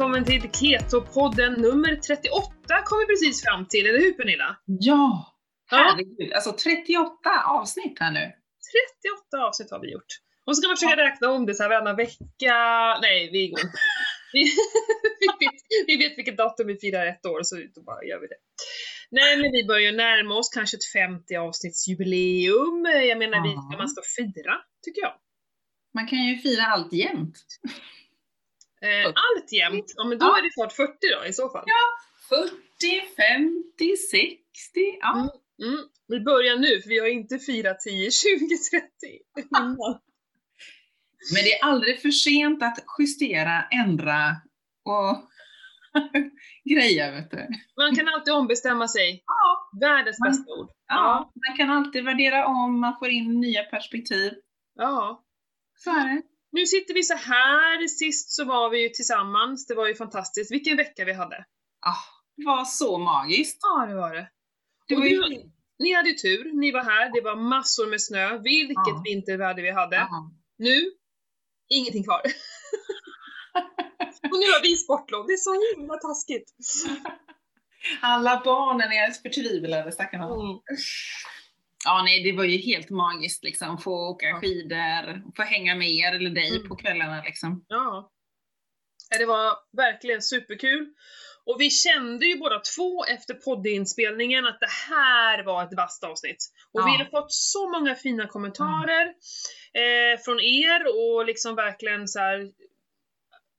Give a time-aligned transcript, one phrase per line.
[0.00, 4.56] välkommen till Keto-podden nummer 38 kom vi precis fram till, eller hur Pernilla?
[4.64, 5.36] Ja!
[5.70, 5.76] Ja.
[5.76, 7.12] Herregud, alltså 38
[7.46, 8.32] avsnitt här nu.
[9.30, 10.12] 38 avsnitt har vi gjort.
[10.46, 12.56] Och så kan man försöka räkna om det så här varannan vecka.
[13.02, 13.60] Nej, vi går.
[14.32, 14.42] Vi,
[15.20, 18.26] vi, vet, vi vet vilket datum vi firar ett år, så då bara gör vi
[18.26, 18.40] det.
[19.10, 22.86] Nej, men vi börjar närma oss kanske ett 50 avsnittsjubileum.
[23.08, 25.14] Jag menar, vi ska, man ska fira, tycker jag.
[25.94, 27.36] Man kan ju fira allt jämt.
[28.84, 29.92] Eh, allt jämt.
[29.96, 30.38] Ja, men då Ja.
[30.38, 31.64] är det snart 40 då i så fall.
[32.28, 34.38] 40, 50, 60.
[35.00, 35.12] Ja.
[35.18, 35.72] Mm.
[35.72, 35.84] Mm.
[36.08, 38.38] Vi börjar nu, för vi har inte firat 10, 20,
[38.70, 38.86] 30
[39.38, 39.76] innan.
[41.34, 44.36] Men det är aldrig för sent att justera, ändra
[44.84, 45.30] och
[46.74, 47.48] greja, vet du.
[47.76, 49.22] Man kan alltid ombestämma sig.
[49.26, 49.70] Ja.
[49.80, 50.68] Världens Man- bästa ord.
[50.88, 54.32] ja, man kan alltid värdera om, man får in nya perspektiv.
[54.74, 55.24] Ja.
[55.76, 56.22] Så är det.
[56.52, 57.86] Nu sitter vi så här.
[57.88, 59.66] Sist så var vi ju tillsammans.
[59.66, 60.52] Det var ju fantastiskt.
[60.52, 61.36] Vilken vecka vi hade.
[61.86, 62.04] Ah,
[62.36, 63.58] det var så magiskt.
[63.62, 64.28] Ja, det var det.
[64.88, 65.16] Det var ju...
[65.16, 66.60] du- Ni hade ju tur.
[66.60, 67.12] Ni var här.
[67.12, 68.38] Det var massor med snö.
[68.38, 69.02] Vilket Ja.
[69.04, 69.96] vinterväder vi hade.
[69.96, 70.30] Ja.
[70.58, 70.90] Nu,
[71.68, 72.22] ingenting kvar.
[74.30, 75.26] Och nu har vi sportlov.
[75.26, 76.50] Det är så himla taskigt.
[78.00, 80.24] Alla barnen är förtvivlade, stackarna.
[80.24, 80.60] Mm.
[81.84, 83.78] Ja, nej, det var ju helt magiskt liksom.
[83.78, 84.40] Få åka Ja.
[84.40, 86.68] skidor, få hänga med er eller dig Mm.
[86.68, 87.64] på kvällarna liksom.
[87.68, 88.10] Ja.
[89.18, 90.88] Det var verkligen superkul.
[91.46, 96.36] Och vi kände ju båda två efter poddinspelningen att det här var ett vasst avsnitt.
[96.72, 96.96] Och vi Ja.
[96.98, 99.06] hade fått så många fina kommentarer
[99.74, 102.50] eh, från er och liksom verkligen så här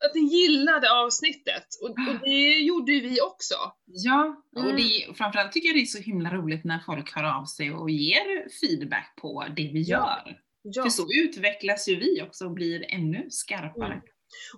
[0.05, 1.65] att ni gillade avsnittet.
[1.81, 3.55] Och, och det gjorde ju vi också.
[3.85, 4.75] Ja, och Mm.
[4.75, 7.89] det, framförallt tycker jag det är så himla roligt när folk hör av sig och
[7.89, 10.37] ger feedback på det vi gör.
[10.63, 10.83] Ja.
[10.83, 13.93] För så utvecklas ju vi också och blir ännu skarpare.
[13.93, 14.05] Mm.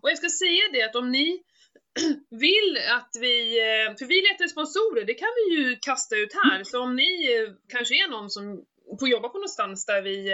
[0.02, 1.42] Och jag ska säga det att om ni
[2.30, 6.64] vill att vi, eh, för vi letar sponsorer, det kan vi ju kasta ut här.
[6.64, 8.66] Så om ni eh, kanske är någon som
[9.00, 10.32] får jobba på någonstans där vi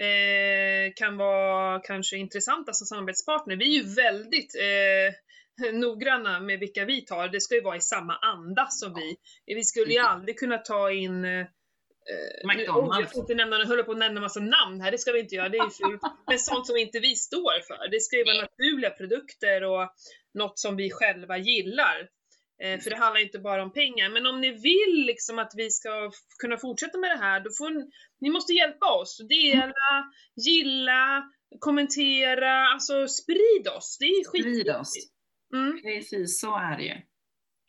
[0.00, 3.56] eh, kan vara kanske intressanta som samarbetspartner.
[3.56, 7.28] Vi är ju väldigt eh, noggranna med vilka vi tar.
[7.28, 9.16] Det ska ju vara i samma anda som vi.
[9.54, 11.46] Vi skulle ju aldrig kunna ta in eh,
[12.10, 13.00] Eh, McDonald's.
[13.00, 15.20] jag får inte nämna, jag håller på att nämna massa namn här, det ska vi
[15.20, 16.02] inte göra, det är ju fult.
[16.26, 17.90] Men sånt som inte vi står för.
[17.90, 19.92] Det ska ju vara naturliga produkter och
[20.34, 22.08] något som vi själva gillar.
[22.62, 24.08] Eh, för det handlar inte bara om pengar.
[24.08, 27.70] Men om ni vill liksom att vi ska kunna fortsätta med det här, då får
[27.70, 27.90] ni,
[28.20, 29.20] ni måste hjälpa oss.
[29.28, 31.24] Dela, gilla,
[31.58, 33.96] kommentera, alltså sprid oss.
[34.00, 34.76] Det är Sprid skitviktigt.
[34.76, 34.94] oss.
[35.54, 35.82] Mm.
[35.82, 36.96] Precis, så är det ju.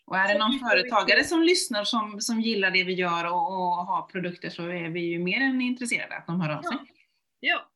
[0.05, 3.85] Och är det någon företagare som lyssnar som, som gillar det vi gör och, och
[3.85, 6.77] har produkter så är vi ju mer än intresserade att de hör av sig.
[6.81, 6.85] Ja.
[7.39, 7.69] Ja.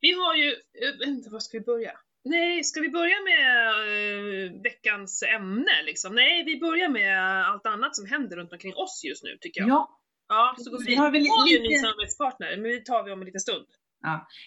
[0.00, 1.92] Vi har ju, äh, vänta, var ska vi börja?
[2.24, 6.14] Nej, ska vi börja med eh, veckans ämne liksom?
[6.14, 9.68] Nej, vi börjar med allt annat som händer runt omkring oss just nu tycker jag.
[9.70, 12.56] Ja, Ja, så går vi, Vi har väl vi har ju en ny lite- samarbetspartner,
[12.56, 13.66] men det tar vi om en liten stund.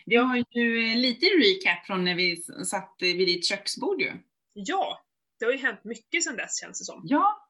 [0.06, 2.36] vi har ju eh, lite recap från när vi
[2.66, 4.12] satt eh, vid ditt köksbord ju.
[4.54, 5.06] Ja,
[5.40, 7.02] det har ju hänt mycket sedan dess känns det som.
[7.06, 7.50] Ja,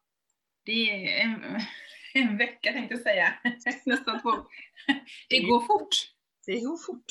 [0.66, 0.72] det
[1.12, 1.62] är en,
[2.14, 3.34] en vecka tänkte jag säga.
[3.86, 4.32] Nästan två.
[5.30, 5.96] Det går fort.
[6.46, 7.06] Det går fort.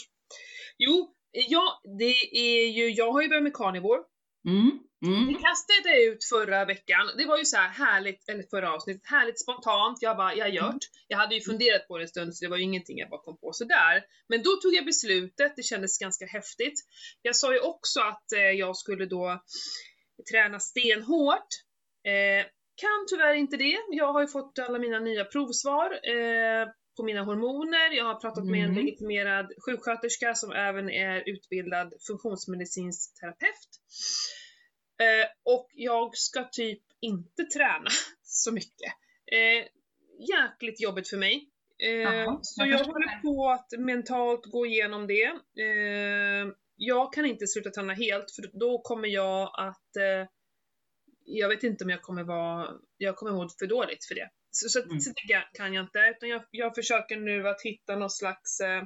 [0.78, 1.15] Jo,
[1.48, 4.00] ja, det är ju, jag har ju börjat med carnivore.
[4.48, 4.78] Mm.
[5.00, 5.34] Vi Mm.
[5.34, 9.98] kastade ut förra veckan, det var ju så här härligt, eller förra avsnittet, härligt spontant,
[10.00, 10.78] jag bara, jag det.
[11.08, 13.20] Jag hade ju funderat på det en stund så det var ju ingenting jag bara
[13.20, 14.04] kom på sådär.
[14.28, 16.80] Men då tog jag beslutet, det kändes ganska häftigt.
[17.22, 19.42] Jag sa ju också att eh, jag skulle då
[20.30, 21.48] träna stenhårt.
[22.06, 22.46] Eh,
[22.76, 27.22] kan tyvärr inte det, jag har ju fått alla mina nya provsvar eh, på mina
[27.22, 28.84] hormoner, jag har pratat med en Mm.
[28.84, 33.70] legitimerad sjuksköterska som även är utbildad funktionsmedicinsk terapeut.
[35.00, 37.90] Eh, och jag ska typ inte träna
[38.22, 38.92] så mycket.
[39.32, 39.66] Eh,
[40.28, 41.50] jäkligt jobbigt för mig.
[41.78, 45.24] Eh, Jaha, så jag jag, håller på att mentalt gå igenom det.
[45.62, 50.28] Eh, jag kan inte sluta träna helt för då kommer jag att eh,
[51.24, 54.30] jag vet inte om jag kommer vara, jag kommer må för dåligt för det.
[54.56, 55.00] Så, så, Mm.
[55.00, 58.84] så det kan jag inte, utan jag, jag försöker nu att hitta någon slags, eh,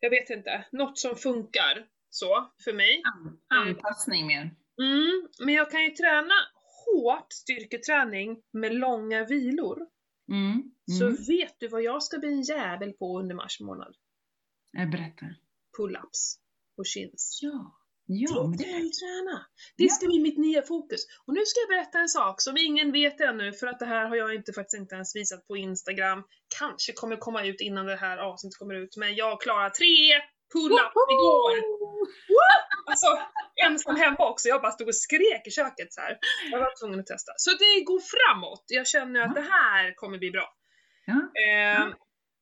[0.00, 3.02] jag vet inte, något som funkar så för mig.
[3.04, 4.54] An- Anpassning mer.
[4.82, 6.34] Mm, men jag kan ju träna
[6.86, 9.78] hårt styrketräning med långa vilor.
[10.28, 10.62] Mm.
[10.98, 11.16] Så Mm.
[11.28, 13.96] vet du vad jag ska bli en jävel på under mars månad?
[14.72, 15.36] Jag berättar.
[15.78, 16.38] Pull-ups
[16.76, 17.38] och chins.
[17.42, 17.78] Ja.
[18.14, 19.46] Ja, men det kan jag träna.
[19.76, 21.00] Det ska bli mitt nya fokus.
[21.26, 24.06] Och nu ska jag berätta en sak som ingen vet ännu för att det här
[24.08, 26.22] har jag inte faktiskt inte ens visat på Instagram.
[26.58, 29.96] Kanske kommer komma ut innan det här avsnittet kommer ut men jag klarar tre
[30.54, 31.52] pull-ups igår!
[32.90, 33.06] Alltså,
[33.66, 34.48] ensam hemma också.
[34.48, 36.18] Jag bara stod och skrek i köket så här.
[36.50, 37.32] Jag var tvungen att testa.
[37.36, 38.64] Så det går framåt.
[38.66, 40.48] Jag känner att det här kommer bli bra.
[41.06, 41.14] Ja.
[41.14, 41.80] Eh,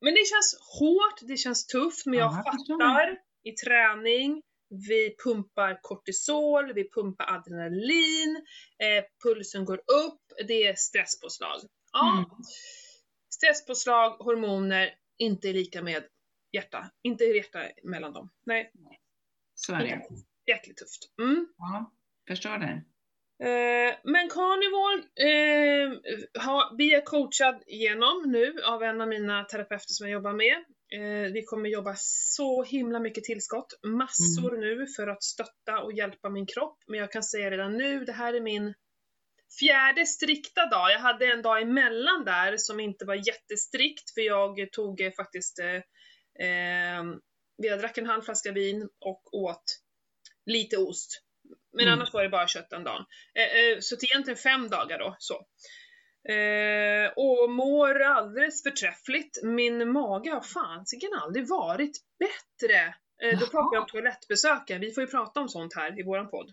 [0.05, 0.51] men det känns
[0.81, 4.43] hårt, det känns tufft, men jag fattar i träning.
[4.89, 8.37] Vi pumpar kortisol, vi pumpar adrenalin,
[8.79, 11.61] eh, pulsen går upp, det är stresspåslag.
[11.93, 12.31] Ja, Mm.
[13.35, 16.05] stresspåslag, hormoner, inte lika med
[16.53, 16.91] hjärta.
[17.03, 18.31] Inte hjärta mellan dem.
[18.47, 18.73] Nej,
[19.55, 20.03] Så är det.
[20.47, 21.13] jäkligt tufft.
[21.23, 21.47] Mm.
[21.57, 21.93] Ja,
[22.29, 22.83] förstår det.
[23.49, 25.99] Eh, men Carnivore eh,
[26.45, 30.65] har, blir jag coachad igenom nu av en av mina terapeuter som jag jobbar med.
[30.95, 36.31] Eh, vi kommer jobba så himla mycket tillskott, massor nu för att stötta och hjälpa
[36.31, 36.79] min kropp.
[36.87, 38.75] Men jag kan säga redan nu, det här är min
[39.61, 40.91] fjärde strikta dag.
[40.93, 45.59] Jag hade en dag emellan där som inte var jättestrikt för jag tog eh, faktiskt
[45.59, 45.77] eh,
[46.49, 47.05] eh,
[47.57, 49.65] jag drack en halv flaska vin och åt
[50.47, 51.23] lite ost.
[51.73, 51.93] Men Mm.
[51.99, 53.05] annars var det bara kött den dagen.
[53.35, 55.17] Eh, eh, så till egentligen fem dagar då.
[55.19, 55.47] Så.
[56.29, 59.43] Eh, och mår alldeles förträffligt.
[59.43, 62.95] Min mage har fasiken aldrig varit bättre.
[63.23, 64.81] Eh, då pratar jag om toalettbesöken.
[64.81, 66.51] Vi får ju prata om sånt här i våran podd.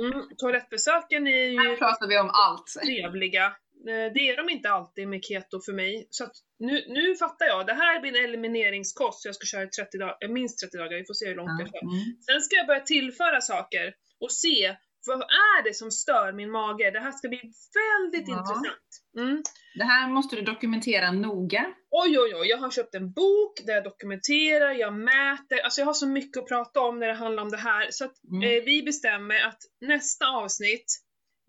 [0.00, 2.66] Mm, toalettbesöken är ju Här pratar vi om allt.
[2.84, 3.44] trevliga.
[3.88, 6.06] Eh, Det är de inte alltid med keto för mig.
[6.10, 6.26] Så
[6.58, 9.98] nu, nu fattar jag, det här blir en elimineringskost, så jag ska köra i 30
[9.98, 11.82] dagar, minst 30 dagar, vi får se hur långt jag kör.
[11.82, 12.16] Mm.
[12.26, 14.76] Sen ska jag börja tillföra saker och se
[15.06, 16.90] vad är det som stör min mage?
[16.90, 17.40] Det här ska bli
[17.74, 18.38] väldigt Ja.
[18.38, 19.02] intressant.
[19.16, 19.42] Mm.
[19.78, 21.66] Det här måste du dokumentera noga.
[21.90, 25.86] Oj, oj, oj, jag har köpt en bok där jag dokumenterar, jag mäter, alltså jag
[25.86, 27.88] har så mycket att prata om när det handlar om det här.
[27.90, 28.42] Så att Mm.
[28.42, 30.86] eh, vi bestämmer att nästa avsnitt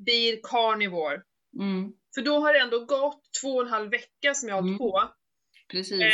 [0.05, 1.21] blir carnivore.
[1.59, 1.91] Mm.
[2.15, 4.79] För då har det ändå gått två och en halv vecka som jag har hållit
[4.81, 4.91] Mm.
[4.91, 5.03] på.
[5.71, 6.01] Precis.
[6.01, 6.09] Eh,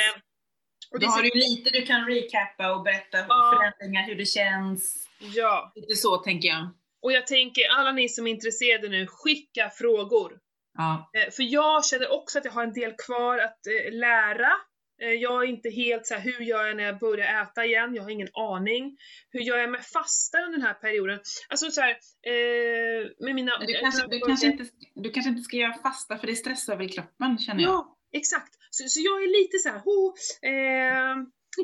[0.92, 3.58] och Då har så, du lite du kan recappa och berätta Ja.
[3.58, 5.08] förändringar, hur det känns.
[5.20, 6.70] ja, Lite så tänker jag.
[7.04, 10.40] Och jag tänker alla ni som är intresserade nu, skicka frågor.
[10.78, 11.10] Ja.
[11.14, 14.52] Eh, för jag känner också att jag har en del kvar att eh, lära.
[15.02, 17.96] Eh, jag är inte helt så här, hur gör jag när jag börjar äta igen?
[17.96, 18.98] Jag har ingen aning.
[19.30, 21.20] Hur gör jag med fasta under den här perioden?
[21.50, 21.98] Alltså så här,
[23.26, 23.60] med mina...
[23.60, 24.66] Du, kanske, du, kanske inte,
[24.96, 27.72] du kanske inte ska göra fasta för det stressar väl kroppen känner jag.
[27.72, 28.54] Ja, exakt.
[28.70, 30.14] Så, så jag är lite så här, ho,
[30.52, 31.16] eh,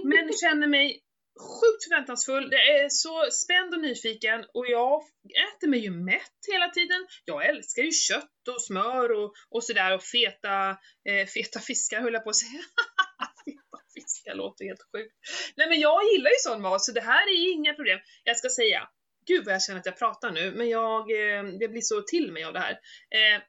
[0.03, 1.01] men känner mig
[1.39, 2.49] sjukt förväntansfull.
[2.49, 5.01] Det är så spänd och nyfiken och jag
[5.47, 7.07] äter mig ju mätt hela tiden.
[7.25, 10.69] Jag älskar ju kött och smör och, och sådär och feta,
[11.09, 12.61] eh, feta fiskar höll jag på att säga.
[13.45, 15.15] feta fiskar låter helt sjukt.
[15.55, 17.99] Nej men jag gillar ju sån mat så det här är inga problem.
[18.23, 18.89] Jag ska säga,
[19.27, 22.31] gud vad jag känner att jag pratar nu, men jag, eh, det blir så till
[22.31, 22.71] mig av det här.
[23.15, 23.41] Eh,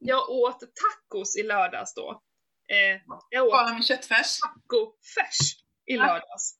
[0.00, 2.22] jag åt tacos i lördags då.
[2.68, 3.00] Eh,
[3.30, 4.38] jag åt Skala med köttfärs.
[4.40, 6.59] tacofärs i lördags.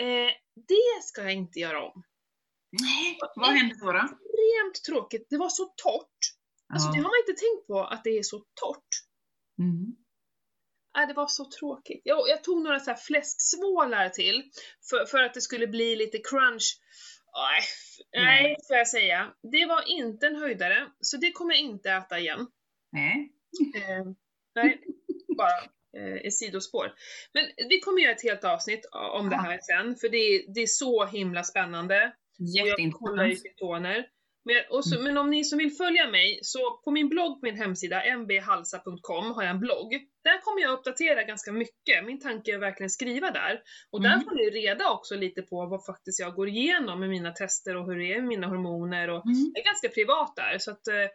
[0.00, 0.30] Eh,
[0.68, 2.02] det ska jag inte göra om.
[2.80, 3.92] Nej, vad hände då?
[3.92, 3.98] då?
[3.98, 5.26] Extremt tråkigt.
[5.30, 6.18] Det var så torrt.
[6.72, 6.92] Alltså Ja.
[6.92, 8.88] det har man inte tänkt på, att det är så torrt.
[9.58, 9.96] Mm.
[10.96, 12.00] Nej, det var så tråkigt.
[12.04, 14.50] Jag, jag tog några så här fläsksvålar till
[14.90, 16.80] för, för att det skulle bli lite crunch.
[17.34, 18.56] Nej, f- nej, Nej.
[18.68, 19.32] får jag säga.
[19.52, 22.46] Det var inte en höjdare, så det kommer jag inte äta igen.
[22.92, 23.32] Nej.
[23.76, 24.04] Eh,
[24.54, 24.82] nej,
[25.38, 25.50] bara
[26.26, 26.92] ett sidospår.
[27.34, 30.60] Men vi kommer göra ett helt avsnitt om det här sen, för det är, det
[30.60, 32.12] är så himla spännande.
[32.40, 33.42] Och jag kollar ju Jätteintressant.
[33.58, 34.06] ketoner.
[34.44, 37.56] Men, så, men om ni som vill följa mig, så på min blogg på min
[37.56, 39.92] hemsida, mbhalsa.com, har jag en blogg.
[40.24, 42.04] Där kommer jag uppdatera ganska mycket.
[42.06, 43.60] Min tanke är att verkligen skriva där.
[43.90, 44.24] Och där Mm.
[44.24, 47.86] får ni reda också lite på vad faktiskt jag går igenom med mina tester och
[47.86, 49.08] hur det är med mina hormoner.
[49.10, 49.52] Och Mm.
[49.54, 51.06] det är ganska privat där, så att eh,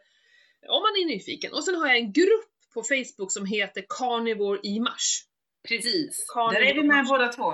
[0.75, 1.53] om man är nyfiken.
[1.53, 5.23] Och sen har jag en grupp på Facebook som heter Carnivore i mars.
[5.67, 6.25] Precis.
[6.33, 7.53] Carnivore Där är vi med båda två.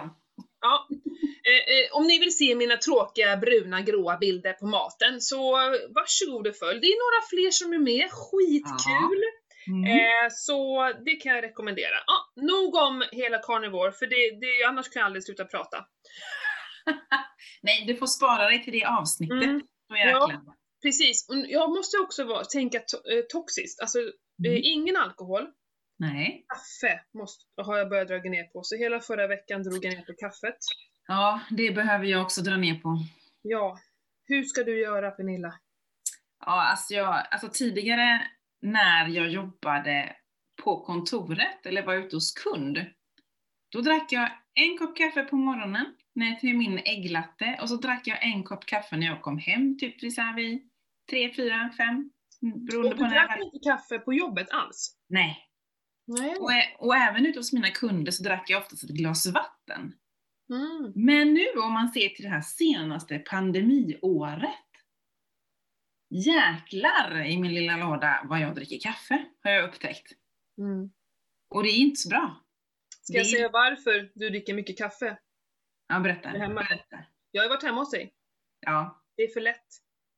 [0.62, 0.88] Ja.
[1.50, 5.52] Eh, eh, om ni vill se mina tråkiga bruna gråa bilder på maten så
[5.96, 6.80] varsågod och följ.
[6.80, 9.22] Det är några fler som är med, skitkul!
[9.68, 9.84] Mm.
[9.92, 10.58] Eh, så
[11.06, 11.98] det kan jag rekommendera.
[12.06, 15.78] Ja, nog om hela carnivore för det, det, annars kan jag aldrig sluta prata.
[17.62, 19.44] Nej, du får spara dig till det avsnittet.
[19.44, 19.62] Mm,
[20.06, 20.59] jäklar.
[20.82, 23.82] Precis, och jag måste också vara, tänka to, eh, toxiskt.
[23.82, 24.06] Alltså, eh,
[24.48, 24.62] Mm.
[24.64, 25.48] ingen alkohol.
[25.98, 26.46] Nej.
[26.48, 30.02] Kaffe måste, har jag börjat dra ner på, så hela förra veckan drog jag ner
[30.06, 30.58] på kaffet.
[31.08, 32.98] Ja, det behöver jag också dra ner på.
[33.42, 33.80] Ja,
[34.26, 35.54] hur ska du göra Pernilla?
[36.46, 38.28] Ja, alltså, jag, alltså tidigare
[38.62, 40.16] när jag jobbade
[40.64, 42.86] på kontoret eller var ute hos kund,
[43.72, 48.08] då drack jag en kopp kaffe på morgonen ner till min ägglatte och så drack
[48.08, 50.69] jag en kopp kaffe när jag kom hem, typ vid
[51.10, 52.12] tre, fyra, fem,
[52.42, 53.44] mm, beroende Och på du när jag drack hade...
[53.44, 54.98] inte kaffe på jobbet alls?
[55.10, 55.46] Nej.
[56.08, 56.36] Nej.
[56.36, 56.52] Och,
[56.88, 59.94] och även ute hos mina kunder så drack jag oftast ett glas vatten.
[60.50, 60.92] Mm.
[60.96, 64.54] Men nu om man ser till det här senaste pandemiåret.
[66.26, 70.12] Jäklar i min lilla låda vad jag dricker kaffe, har jag upptäckt.
[70.58, 70.90] Mm.
[71.50, 72.44] Och det är inte så bra.
[73.02, 75.18] Ska jag Det- säga varför du dricker mycket kaffe?
[75.88, 76.30] Ja, berätta.
[76.30, 76.62] Hemma.
[76.64, 76.98] berätta.
[77.32, 78.14] Jag har varit hemma hos dig.
[78.60, 79.04] Ja.
[79.16, 79.66] Det är för lätt.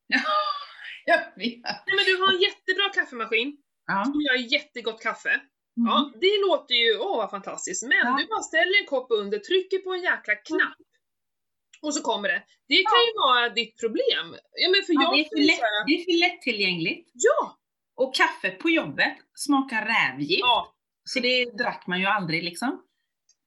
[1.12, 1.62] jag vet.
[1.86, 3.56] Nej men du har en jättebra kaffemaskin
[3.86, 4.04] Ja.
[4.04, 5.30] som gör jättegott kaffe.
[5.76, 5.86] Mm.
[5.88, 7.82] Ja, det låter ju, åh vad fantastiskt.
[7.82, 8.16] Men Ja.
[8.20, 10.76] du bara ställer en kopp under, trycker på en jäkla knapp.
[11.82, 12.42] Och så kommer det.
[12.68, 14.26] Det kan ju vara ditt problem.
[14.62, 17.10] Ja men för Ja, jag det, är för lätt, så här, det är för lättillgängligt.
[17.14, 17.58] Ja!
[17.96, 20.40] Och kaffe på jobbet smakar rävgift.
[20.40, 20.74] Ja.
[21.04, 22.82] Så det drack man ju aldrig liksom.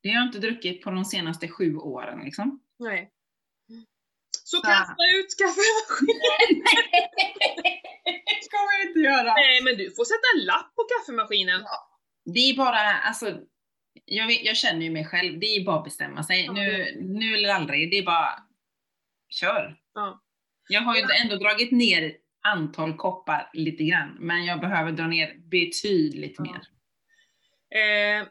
[0.04, 2.60] Det har jag inte druckit på de senaste sju åren liksom.
[2.80, 3.12] Nej.
[4.48, 6.64] Så kasta ut kaffemaskinen.
[8.26, 9.34] det ska man inte göra.
[9.34, 11.62] Nej men du får sätta en lapp på kaffemaskinen.
[12.26, 13.40] Det är bara, alltså,
[14.06, 16.46] jag, vet, jag känner ju mig själv, det är bara att bestämma sig.
[16.46, 18.44] Ja, Nu, nu eller aldrig, det är bara,
[19.30, 19.78] kör.
[19.94, 20.22] Ja.
[20.70, 21.08] Jag har ju Ja.
[21.24, 26.44] ändå dragit ner antal koppar lite grann, men jag behöver dra ner betydligt Ja.
[26.44, 26.62] mer.
[27.80, 28.28] Eh,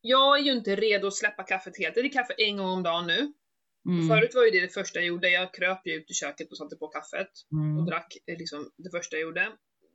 [0.00, 1.96] jag är ju inte redo att släppa kaffet helt.
[1.96, 3.32] Jag dricker kaffe en gång om dagen nu.
[3.86, 4.08] Mm.
[4.08, 5.30] Förut var ju det det första jag gjorde.
[5.30, 7.30] Jag kröp ju ut i köket och satte på kaffet.
[7.50, 7.86] och Mm.
[7.86, 9.52] drack eh, liksom det första jag gjorde.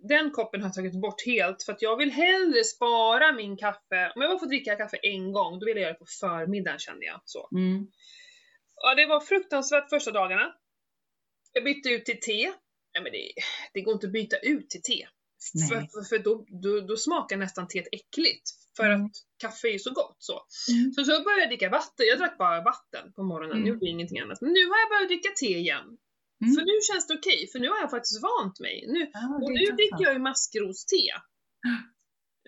[0.09, 4.11] Den koppen har jag tagit bort helt för att jag vill hellre spara min kaffe.
[4.15, 6.79] Om jag bara får dricka kaffe en gång, då vill jag göra det på förmiddagen
[6.79, 7.21] kände jag.
[7.25, 7.49] Så.
[7.55, 7.87] Mm.
[8.75, 10.53] Ja, det var fruktansvärt första dagarna.
[11.53, 12.43] Jag bytte ut till te.
[12.93, 13.31] Nej, men det,
[13.73, 15.07] det går inte att byta ut till te.
[15.53, 15.67] Nej.
[15.69, 18.49] För, för, för då, då, då smakar nästan teet äckligt.
[18.79, 19.05] För Mm.
[19.05, 19.11] att
[19.43, 20.37] kaffe är så gott så.
[20.73, 20.91] Mm.
[20.93, 22.05] Så, så började jag dricka vatten.
[22.09, 23.67] Jag drack bara vatten på morgonen, Mm.
[23.69, 24.41] gjorde ingenting annat.
[24.41, 25.87] Men nu har jag börjat dricka te igen.
[26.43, 26.53] Mm.
[26.55, 28.85] För nu känns det okej, för nu har jag faktiskt vant mig.
[28.87, 30.95] Nu, Ja, och nu dricker jag ju maskroste.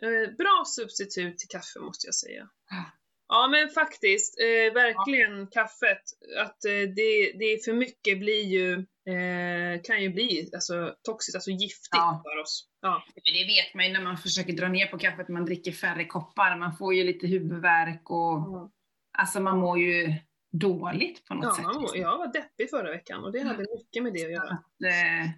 [0.03, 2.49] Eh, bra substitut till kaffe måste jag säga.
[2.69, 2.91] Ja.
[3.27, 6.01] Ja men faktiskt, eh, verkligen kaffet.
[6.37, 11.35] Att eh, det, det är för mycket blir ju, eh, kan ju bli alltså, toxiskt,
[11.35, 12.21] alltså giftigt Ja.
[12.25, 12.67] för oss.
[12.81, 13.03] Ja.
[13.15, 16.57] Det vet man ju när man försöker dra ner på kaffet, man dricker färre koppar,
[16.57, 18.71] man får ju lite huvudvärk och
[19.17, 20.13] alltså man mår ju
[20.51, 21.81] dåligt på något Ja, sätt.
[21.81, 22.01] liksom.
[22.01, 24.49] jag var deppig förra veckan och det hade mycket med det att göra.
[24.49, 25.29] Att, eh,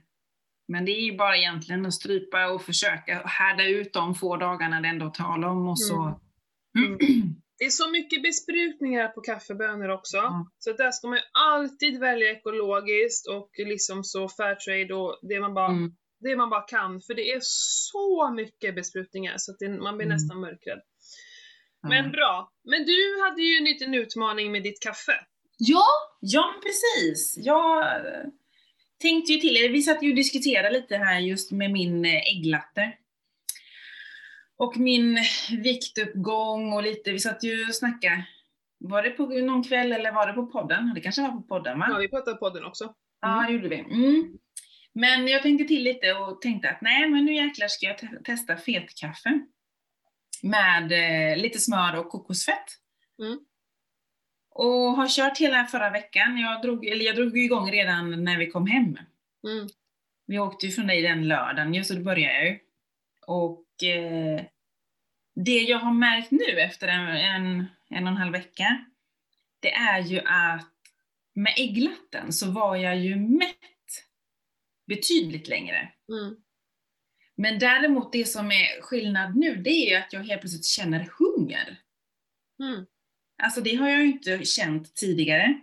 [0.67, 4.81] men det är ju bara egentligen att strypa och försöka härda ut de få dagarna
[4.81, 6.19] det ändå talar om och så.
[6.77, 6.97] Mm.
[7.57, 10.17] Det är så mycket besprutningar på kaffebönor också.
[10.17, 10.51] Ja.
[10.59, 15.53] Så där ska man ju alltid välja ekologiskt och liksom så fairtrade och det man
[15.53, 15.91] bara, Mm.
[16.19, 17.01] det man bara kan.
[17.01, 20.15] För det är så mycket besprutningar så att det, man blir Mm.
[20.15, 20.81] nästan mörkrädd.
[21.89, 22.51] Men bra.
[22.63, 25.13] Men du hade ju en liten utmaning med ditt kaffe.
[25.57, 25.85] Ja,
[26.19, 27.37] ja precis.
[27.37, 28.23] Jag eh,
[29.01, 32.93] tänkte ju till vi satt ju och diskuterade lite här just med min eh, ägglatte.
[34.63, 35.17] Och min
[35.63, 38.25] viktuppgång och lite, vi satt ju och snackade.
[38.77, 40.91] Var det på någon kväll eller var det på podden?
[40.95, 41.87] Det kanske var på podden va?
[41.89, 42.93] Ja, vi pratade på den också.
[43.21, 43.79] Ja, det gjorde vi.
[43.79, 44.37] Mm.
[44.93, 48.19] Men jag tänkte till lite och tänkte att nej, men nu jäklar ska jag te-
[48.23, 49.39] testa fetkaffe.
[50.43, 52.65] Med eh, lite smör och kokosfett.
[53.19, 53.39] Mm.
[54.49, 56.37] Och har kört hela förra veckan.
[56.37, 58.97] Jag drog, eller jag drog igång redan när vi kom hem.
[59.47, 59.67] Mm.
[60.25, 62.59] Vi åkte ju från dig den lördagen, just så då började jag ju.
[63.27, 64.41] Och eh,
[65.35, 68.85] det jag har märkt nu efter en, en, en och en halv vecka,
[69.59, 70.69] det är ju att
[71.35, 73.57] med ägglatten så var jag ju mätt
[74.87, 75.91] betydligt längre.
[76.09, 76.35] Mm.
[77.35, 81.09] Men däremot det som är skillnad nu, det är ju att jag helt plötsligt känner
[81.19, 81.79] hunger.
[82.59, 82.85] Mm.
[83.43, 85.59] Alltså det har jag ju inte känt tidigare.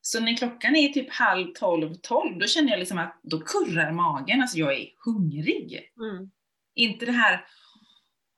[0.00, 3.92] Så när klockan är typ halv tolv, tolv, då känner jag liksom att då kurrar
[3.92, 5.92] magen, alltså jag är hungrig.
[5.96, 6.30] Mm.
[6.74, 7.46] Inte det här,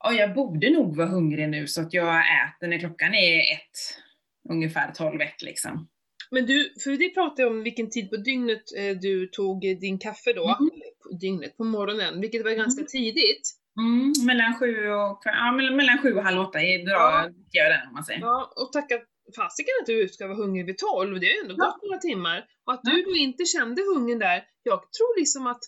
[0.05, 4.01] ja jag borde nog vara hungrig nu så att jag äter när klockan är ett,
[4.49, 5.87] ungefär tolv, ett liksom.
[6.31, 10.33] Men du, för vi pratade om vilken tid på dygnet eh, du tog din kaffe
[10.33, 10.43] då.
[10.43, 12.87] Eller På dygnet, på morgonen, vilket var ganska Mm.
[12.87, 13.41] tidigt.
[13.79, 16.95] Mm, mellan sju och, ja, mellan, mellan sju och halv åtta är bra,
[17.25, 17.29] Ja.
[17.59, 18.19] gör den om man säger.
[18.19, 18.95] Ja, och tacka
[19.35, 21.65] fasiken att du ska vara hungrig vid 12, det har ju ändå Ja.
[21.65, 22.45] gått några timmar.
[22.65, 25.59] Och att du då inte kände hungern där, jag tror liksom att,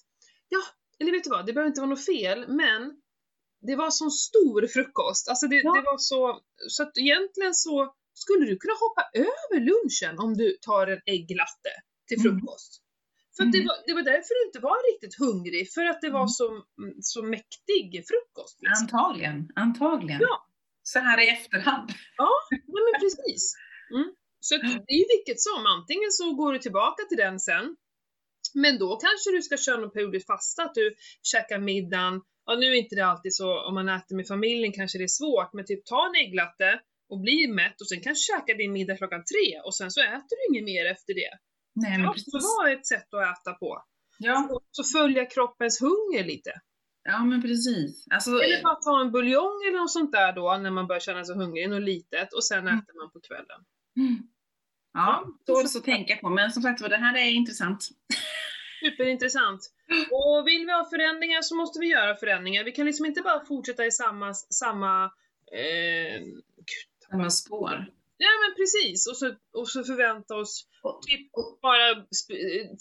[0.50, 0.60] ja,
[1.00, 2.82] eller vet du vad, det behöver inte vara något fel, men
[3.62, 5.28] det var sån stor frukost.
[5.30, 5.74] Alltså det, Ja.
[5.74, 10.58] det var så, så att egentligen så skulle du kunna hoppa över lunchen om du
[10.62, 11.72] tar en ägglatte
[12.08, 12.40] till Mm.
[12.40, 12.82] frukost.
[13.38, 13.68] För att det, Mm.
[13.68, 16.38] var, det var därför du inte var riktigt hungrig, för att det var Mm.
[16.40, 16.64] så,
[17.02, 18.58] så mäktig frukost.
[18.62, 18.84] Liksom.
[18.86, 20.22] Antagligen, antagligen.
[20.22, 20.48] Ja.
[20.84, 21.90] Så här i efterhand.
[22.18, 23.54] Ja, men precis.
[23.96, 24.08] Mm.
[24.40, 27.76] Så det är ju vilket som, antingen så går du tillbaka till den sen,
[28.54, 32.66] men då kanske du ska köra någon periodiskt fasta, att du käkar middagen, ja nu
[32.66, 35.66] är inte det alltid så, om man äter med familjen kanske det är svårt, men
[35.66, 39.60] typ ta en ägglatte, och blir mätt och sen kanske käka din middag klockan tre
[39.66, 41.30] och sen så äter du inget mer efter det.
[41.76, 43.84] Nej, Det också vara ett sätt att äta på.
[44.20, 46.52] Ja, Så följa kroppens hunger lite.
[47.04, 48.06] ja, men precis.
[48.10, 51.26] Alltså, Eller bara ta en buljong eller något sånt där då när man börjar känna
[51.26, 52.80] sig hungrig, något litet och sen Mm.
[52.80, 53.62] äter man på kvällen.
[53.98, 54.18] Mm.
[54.94, 56.30] Ja, tåls att tänka på.
[56.30, 57.88] Men som sagt var, det här är intressant.
[58.80, 59.62] Superintressant.
[60.12, 62.64] Och vill vi ha förändringar så måste vi göra förändringar.
[62.64, 65.04] Vi kan liksom inte bara fortsätta i samma, samma
[65.52, 66.20] eh,
[66.56, 67.86] gud, Samma spår.
[68.18, 70.68] Ja men precis, och så, och så förvänta oss
[71.08, 71.32] typ
[71.62, 71.98] bara eh,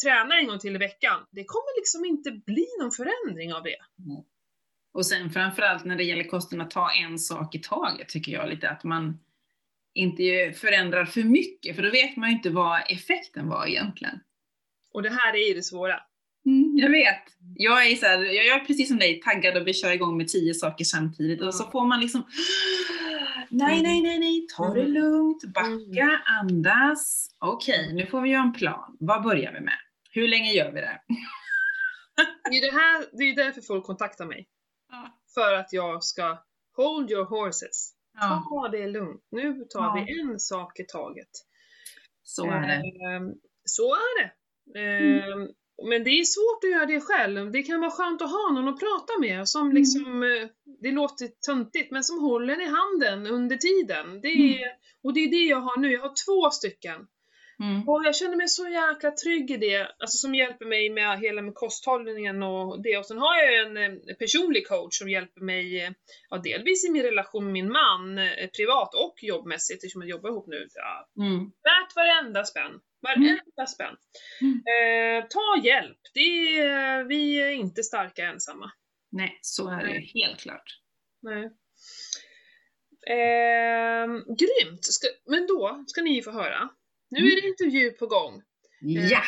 [0.05, 1.27] träna en gång till i veckan.
[1.31, 3.77] Det kommer liksom inte bli någon förändring av det.
[4.93, 8.49] Och sen framförallt när det gäller kosten att ta en sak i taget tycker jag
[8.49, 9.19] lite att man
[9.95, 14.21] inte förändrar för mycket för då vet man ju inte vad effekten var egentligen.
[14.97, 16.01] Och det här är ju det svåra.
[16.47, 17.23] Mm, jag vet.
[17.55, 20.29] Jag är, så här, jag är precis som dig taggad och vill köra igång med
[20.29, 22.23] tio saker samtidigt och så får man liksom
[23.51, 24.93] Nej, nej, nej, nej, ta det Mm.
[24.93, 27.29] lugnt, backa, andas.
[27.39, 28.97] Okej, nu får vi göra en plan.
[29.01, 29.79] Vad börjar vi med?
[30.11, 31.01] Hur länge gör vi det?
[32.51, 34.49] Det är, det här, det är därför folk kontaktar mig.
[34.91, 35.19] Ja.
[35.35, 36.39] För att jag ska
[36.77, 37.93] hold your horses.
[38.21, 39.23] Ja, Ta det lugnt.
[39.31, 40.05] Nu tar Ja.
[40.09, 41.29] vi en sak i taget.
[42.23, 42.75] så är det.
[42.75, 43.33] Ehm,
[43.65, 44.31] Så är det.
[44.75, 45.49] Ehm,
[45.89, 47.51] Men det är svårt att göra det själv.
[47.53, 49.77] Det kan vara skönt att ha någon att prata med som Mm.
[49.77, 50.49] liksom, eh,
[50.83, 54.21] det låter töntigt, men som håller en i handen under tiden.
[54.21, 54.53] Det Mm.
[54.63, 55.93] är, Och det är det jag har nu.
[55.93, 57.07] Jag har två stycken.
[57.61, 57.89] Mm.
[57.89, 61.43] Och jag känner mig så jäkla trygg i det, alltså som hjälper mig med hela
[61.43, 62.97] med kosthållningen och det.
[62.99, 65.91] Och sen har jag en eh, personlig coach som hjälper mig, eh,
[66.31, 68.21] ja, delvis i min relation med min man,
[68.57, 70.67] privat och jobbmässigt, eftersom jag jobbar ihop nu.
[70.75, 71.39] Ja, Mm.
[71.45, 72.73] värt varenda spänn.
[73.03, 73.97] Varenda spänn.
[74.41, 74.55] Mm.
[74.55, 75.99] Eh, ta hjälp.
[76.15, 78.73] Det är, vi är inte starka ensamma.
[79.13, 80.81] Nej, så är det helt klart.
[81.23, 81.45] Nej.
[83.09, 84.07] Eh,
[84.39, 84.85] grymt!
[84.85, 86.69] Ska, men då ska ni få höra.
[87.11, 88.43] Nu är det intervju på gång.
[88.81, 89.23] Ja!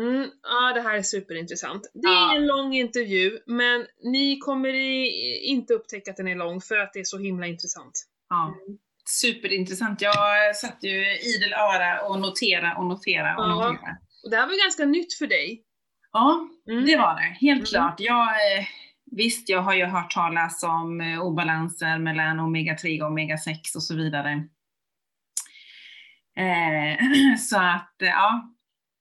[0.00, 1.90] Mm, ja, det här är superintressant.
[1.94, 2.36] Det är Ja.
[2.36, 5.06] en lång intervju, men ni kommer i,
[5.44, 7.92] inte upptäcka att den är lång för att det är så himla intressant.
[8.28, 8.54] ja.
[9.08, 10.00] Superintressant.
[10.00, 13.48] Jag satt ju idel öra och notera och notera och Ja.
[13.70, 13.96] notera.
[14.24, 15.62] Och det här var ganska nytt för dig.
[16.12, 16.86] Ja, Mm.
[16.86, 17.46] det var det.
[17.46, 17.64] Helt Mm.
[17.64, 17.94] klart.
[18.00, 18.64] Jag, eh,
[19.10, 23.96] visst, jag har ju hört talas om eh, obalanser mellan omega-3 och omega-6 och så
[23.96, 24.48] vidare.
[26.36, 26.98] Eh,
[27.38, 28.48] så att, eh, ja,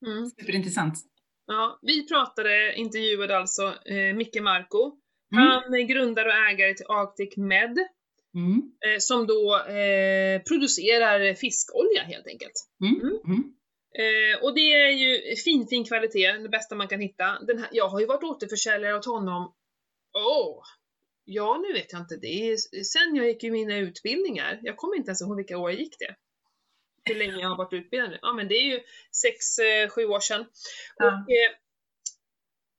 [0.08, 0.26] Mm.
[0.30, 0.94] superintressant.
[1.48, 4.92] Ja, vi pratade, intervjuade alltså eh, Micke Marco.
[5.34, 5.48] Mm.
[5.48, 7.78] Han är grundare och ägare till Arctic Med,
[8.36, 8.62] Mm.
[8.86, 12.54] eh, som då eh, producerar fiskolja helt enkelt.
[12.82, 13.02] Mm.
[13.02, 13.20] Mm.
[13.26, 13.54] Mm.
[14.00, 17.24] Eh, och det är ju fin, fin kvalitet, det bästa man kan hitta.
[17.24, 19.54] Här, jag har ju varit återförsäljare åt honom,
[20.14, 20.64] åh,
[21.26, 24.60] ja nu vet jag inte, det är sen jag gick ju mina utbildningar.
[24.64, 26.16] Jag kommer inte ens ihåg vilka år jag gick det.
[27.04, 28.20] Hur länge jag har varit utbildad nu.
[28.22, 28.80] Ja men det är ju
[29.16, 30.42] sex, eh, sju år sedan.
[30.96, 31.52] Och, eh,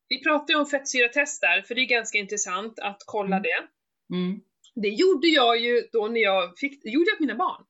[0.09, 3.43] vi pratade ju om fettsyratest där, för det är ganska intressant att kolla Mm.
[3.43, 3.69] det.
[4.17, 4.41] Mm.
[4.75, 7.65] Det gjorde jag ju då när jag fick, det gjorde jag mina barn.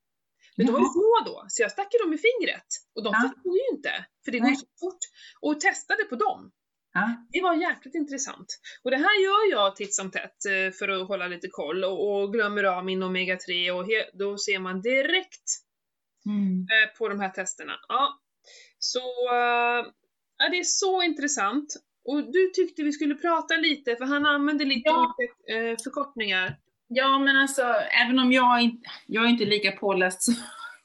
[0.57, 2.67] Men de var små då, så jag stack ju dem i fingret.
[2.95, 3.21] Och de Ja.
[3.35, 4.99] förstod ju inte, för det går så fort.
[5.41, 6.53] Och testade på dem.
[6.95, 7.27] Ja.
[7.33, 8.47] Det var jäkligt intressant.
[8.83, 12.12] Och det här gör jag titt som tätt eh, för att hålla lite koll och,
[12.23, 15.51] och glömmer av min omega-3 och he, då ser man direkt
[16.27, 16.61] Mm.
[16.61, 17.73] eh, på de här testerna.
[17.88, 18.21] Ja.
[18.79, 19.87] Så, eh,
[20.38, 21.75] ja, det är så intressant.
[22.05, 25.15] Och du tyckte vi skulle prata lite, för han använde lite Ja.
[25.19, 26.57] olika förkortningar.
[26.94, 27.62] Ja, men alltså,
[28.05, 30.35] även om jag inte, jag är inte lika påläst som,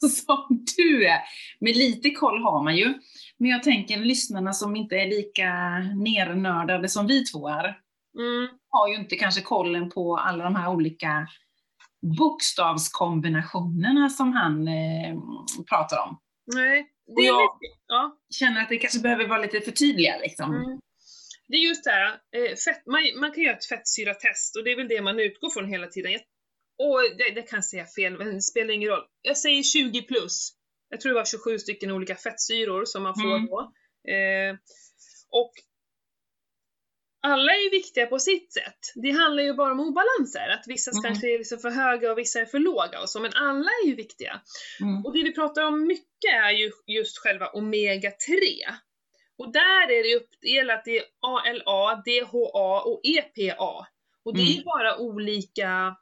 [0.09, 1.19] som du är,
[1.59, 2.93] men lite koll har man ju.
[3.37, 5.49] Men jag tänker lyssnarna som inte är lika
[6.03, 7.77] nernördade som vi två är,
[8.19, 8.47] Mm.
[8.69, 11.27] har ju inte kanske kollen på alla de här olika
[12.17, 15.15] bokstavskombinationerna som han eh,
[15.69, 16.19] pratar om.
[16.55, 18.17] Nej, det Och är jag- lite, ja.
[18.35, 20.53] Känner att det kanske behöver vara lite förtydliga liksom.
[20.55, 20.79] Mm.
[21.47, 22.05] Det är just det här,
[22.35, 25.49] eh, fett, man, man kan göra ett fettsyratest och det är väl det man utgår
[25.49, 26.11] från hela tiden.
[26.11, 26.21] Jag-
[26.79, 29.05] Och det, det kan säga fel, men det spelar ingen roll.
[29.21, 30.49] Jag säger 20 plus.
[30.89, 33.45] Jag tror det var 27 stycken olika fettsyror som man får Mm.
[33.45, 33.59] då.
[34.11, 34.55] Eh,
[35.29, 35.51] och
[37.23, 38.79] alla är ju viktiga på sitt sätt.
[38.95, 41.03] Det handlar ju bara om obalanser, att vissa Mm.
[41.03, 43.87] kanske är liksom för höga och vissa är för låga och så, men alla är
[43.87, 44.41] ju viktiga.
[44.81, 45.05] Mm.
[45.05, 48.41] Och det vi pratar om mycket är ju just själva omega-3.
[49.37, 53.87] Och där är det uppdelat i ALA, DHA och EPA.
[54.25, 54.63] Och det är Mm.
[54.65, 55.95] bara olika,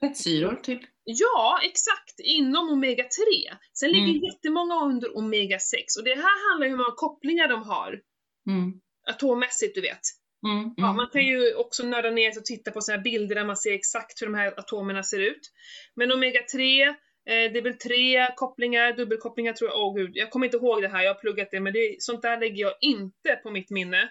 [0.00, 0.80] Fettsyror, typ.
[1.04, 3.56] ja exakt, inom omega-3.
[3.72, 4.24] Sen ligger Mm.
[4.24, 8.00] jättemånga under omega-6 och det här handlar ju om hur många kopplingar de har.
[8.48, 8.80] Mm.
[9.10, 10.00] Atommässigt du vet.
[10.46, 10.96] Mm, Ja, mm.
[10.96, 13.56] man kan ju också nörda ner sig och titta på såna här bilder där man
[13.56, 15.40] ser exakt hur de här atomerna ser ut.
[15.94, 19.78] Men omega-3, eh, det är väl tre kopplingar, dubbelkopplingar tror jag.
[19.80, 22.22] Åh gud, jag kommer inte ihåg det här, jag har pluggat det, men det, sånt
[22.22, 24.02] där lägger jag inte på mitt minne.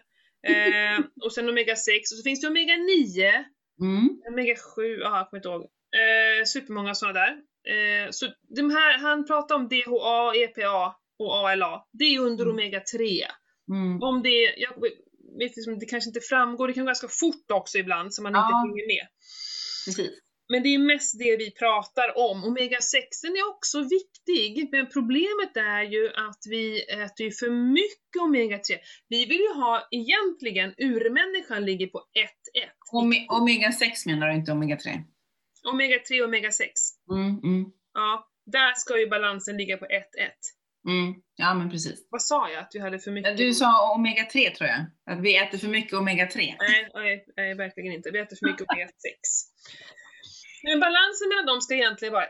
[0.48, 3.44] Eh, och sen omega-6, och så finns det omega-9,
[3.82, 4.10] Mm.
[4.32, 5.62] omega-7, jaha, jag kommer inte ihåg.
[6.02, 7.32] Eh, supermånga sådana där.
[7.74, 8.26] Eh, så
[8.58, 11.84] de här, han pratar om DHA, EPA och ALA.
[11.92, 12.56] Det är under Mm.
[12.56, 13.26] omega-3.
[13.72, 14.02] Mm.
[14.04, 14.82] Om det, jag
[15.40, 18.30] vet liksom, det kanske inte framgår, det kan gå ganska fort också ibland så man
[18.32, 18.58] inte Ja.
[18.66, 19.08] hänger med.
[19.86, 20.20] Precis.
[20.52, 22.44] Men det är mest det vi pratar om.
[22.46, 23.02] Omega-6
[23.40, 28.78] är också viktig, men problemet är ju att vi äter ju för mycket omega-3.
[29.10, 32.02] Vi vill ju ha, egentligen, urmänniskan ligger på 1-1.
[32.94, 34.88] Ome- Omega-6 menar du, inte omega-3?
[35.74, 36.66] Omega-3 och omega-6.
[37.12, 39.90] Mm, mm, Ja, där ska ju balansen ligga på 1-1.
[40.88, 41.16] mm.
[41.36, 42.08] Ja, men precis.
[42.10, 42.60] Vad sa jag?
[42.60, 43.38] Att vi hade för mycket?
[43.38, 44.80] Du sa omega-3 tror jag.
[45.16, 46.36] Att vi äter för mycket omega-3.
[46.60, 48.12] Nej, nej, nej, verkligen inte.
[48.12, 48.90] Vi äter för mycket omega-6.
[50.64, 52.30] Men balansen mellan dem ska egentligen vara 1-1.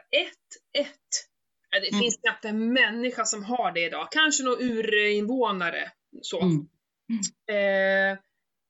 [1.71, 1.99] Ja, det Mm.
[2.01, 4.07] finns knappt en människa som har det idag.
[4.11, 5.91] Kanske någon urinvånare.
[6.21, 6.41] Så.
[6.41, 6.67] Mm.
[8.13, 8.17] Eh,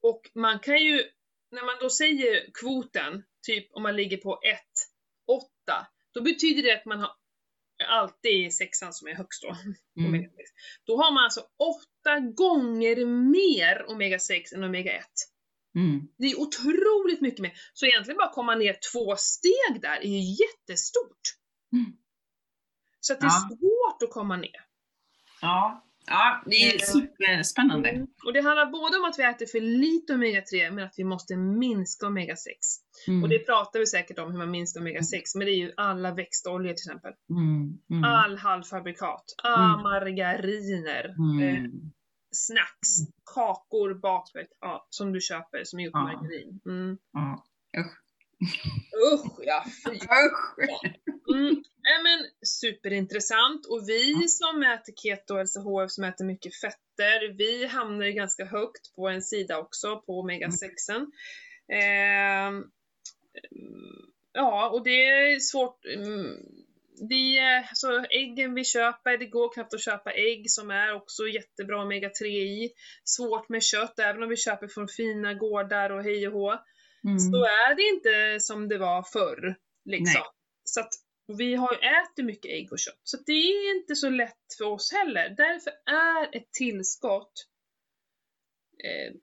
[0.02, 1.04] och man kan ju,
[1.52, 6.86] när man då säger kvoten, typ om man ligger på 1-8, då betyder det att
[6.86, 7.12] man har
[7.88, 9.56] alltid sexan som är högst då.
[10.02, 10.14] Mm.
[10.14, 10.30] Omega-6.
[10.86, 15.02] Då har man alltså åtta gånger mer omega-6 än omega-1.
[15.76, 16.02] Mm.
[16.18, 17.52] Det är otroligt mycket mer.
[17.74, 21.22] Så egentligen bara komma ner två steg där är ju jättestort.
[21.74, 21.92] Mm.
[23.00, 23.50] Så att det är Ja.
[23.50, 24.62] svårt att komma ner.
[25.42, 25.86] Ja.
[26.08, 27.08] ja, det är Mm.
[27.08, 27.90] superspännande.
[27.90, 28.08] Mm.
[28.26, 31.36] Och det handlar både om att vi äter för lite omega-3 men att vi måste
[31.36, 32.38] minska omega-6.
[33.08, 33.24] Mm.
[33.24, 36.14] Och det pratar vi säkert om hur man minskar omega-6 men det är ju alla
[36.14, 37.14] växtoljor till exempel.
[37.30, 37.78] Mm.
[37.92, 38.04] Mm.
[38.04, 39.84] All halvfabrikat, ah, Mm.
[39.84, 41.72] margariner, eh, Mm.
[42.32, 42.90] Snacks,
[43.36, 46.04] kakor, bakverk, ja, som du köper som är gjort Ja.
[46.04, 46.62] margarin.
[46.66, 46.98] Mm.
[47.14, 47.46] Ja.
[47.80, 48.00] Usch.
[49.14, 50.60] Usch ja, fy Usch.
[51.36, 51.64] Mm.
[51.84, 57.66] Nej, men superintressant och vi som äter keto och LCHF som äter mycket fetter, vi
[57.66, 61.08] hamnar ju ganska högt på en sida också på omega-6.
[61.72, 62.52] Eh,
[64.34, 65.86] ja, och det är svårt.
[65.86, 66.36] mm,
[67.10, 71.78] Vi, alltså äggen vi köper, det går knappt att köpa ägg som är också jättebra
[71.78, 72.72] omega-3 i.
[73.04, 76.60] Svårt med kött, även om vi köper från fina gårdar och hej och hå
[77.04, 77.20] Mm.
[77.20, 79.56] så är det inte som det var förr.
[79.86, 80.22] Liksom.
[80.22, 80.32] Nej.
[80.64, 80.94] Så att,
[81.38, 84.92] vi har ätit mycket ägg och kött, så det är inte så lätt för oss
[84.92, 85.30] heller.
[85.30, 87.34] Därför är ett tillskott
[88.84, 89.14] eh,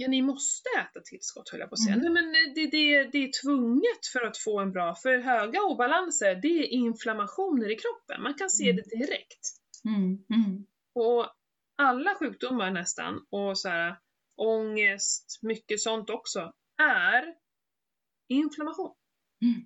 [0.00, 1.94] Ja, ni måste äta tillskott höll jag på att säga.
[1.96, 2.12] Mm.
[2.12, 6.34] Nej, men det, det, det är tvunget för att få en bra, för höga obalanser,
[6.34, 8.22] det är inflammationer i kroppen.
[8.22, 8.76] Man kan se Mm.
[8.76, 9.40] det direkt.
[9.84, 10.24] Mm.
[10.34, 10.66] Mm.
[10.94, 11.26] Och
[11.76, 13.96] alla sjukdomar nästan, och så här,
[14.36, 17.34] ångest, mycket sånt också, är
[18.28, 18.94] inflammation.
[19.42, 19.64] Mm.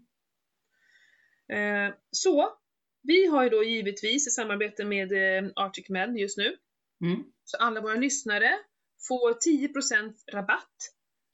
[1.88, 2.58] Eh, så,
[3.02, 6.56] vi har ju då givetvis i samarbete med eh, Arctic Med just nu,
[7.04, 7.24] Mm.
[7.44, 8.58] så alla våra lyssnare
[9.08, 10.76] får 10% rabatt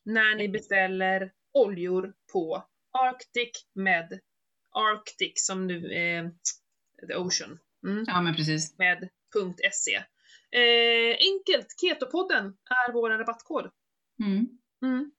[0.05, 4.21] när ni beställer oljor på Arctic Med.
[4.71, 6.31] Arctic som nu är
[7.09, 7.59] the ocean.
[7.87, 8.79] Mm Ja, men precis.
[8.79, 9.09] med
[9.73, 9.95] .se.
[10.51, 13.71] Eh, enkelt, Ketopodden är vår rabattkod.
[14.25, 14.49] Mm.
[14.83, 15.11] Mm.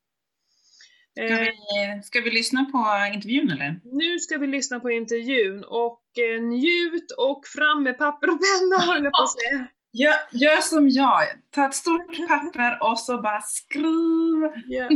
[1.12, 3.80] Ska, Eh, vi, ska vi lyssna på intervjun eller?
[3.84, 8.94] nu ska vi lyssna på intervjun och eh, njut och fram med papper och penna
[8.94, 9.68] höll jag på att säga.
[9.94, 11.24] Gör, gör som jag.
[11.50, 14.64] Ta ett stort papper och så bara skriv.
[14.68, 14.90] Ja.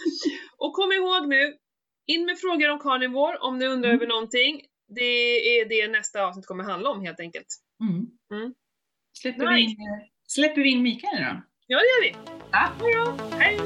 [0.58, 1.54] Och kom ihåg nu,
[2.06, 4.00] in med frågor om carnivore om ni undrar Mm.
[4.00, 4.60] över någonting.
[4.88, 7.46] Det är det nästa avsnitt kommer handla om helt enkelt.
[7.80, 8.06] Mm.
[8.40, 8.54] Mm.
[9.18, 9.76] Släpper, vi in,
[10.26, 11.42] släpper vi in Mikael då?
[11.66, 12.16] Ja, det gör vi.
[12.52, 13.16] Ja.
[13.38, 13.60] Hej!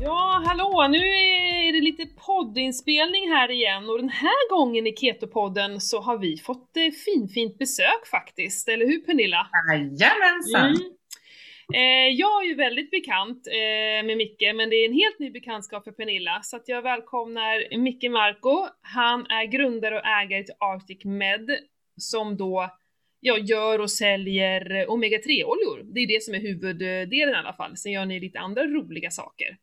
[0.00, 0.86] Ja, hallå!
[0.90, 1.35] Nu är
[1.98, 6.90] lite poddinspelning här igen och den här gången i Keto-podden så har vi fått eh,
[7.04, 9.46] finfint besök faktiskt, eller hur Pernilla?
[9.72, 10.70] Jajamensan!
[10.70, 10.92] Mm.
[11.74, 15.30] Eh, jag är ju väldigt bekant eh, med Micke, men det är en helt ny
[15.30, 18.66] bekantskap för Pernilla, så att jag välkomnar Micke Marco.
[18.82, 21.58] Han är grundare och ägare till Arctic Med,
[21.96, 22.70] som då
[23.20, 25.82] ja, gör och säljer eh, omega-3-oljor.
[25.94, 27.76] Det är det som är huvuddelen i alla fall.
[27.76, 29.56] Sen gör ni lite andra roliga saker.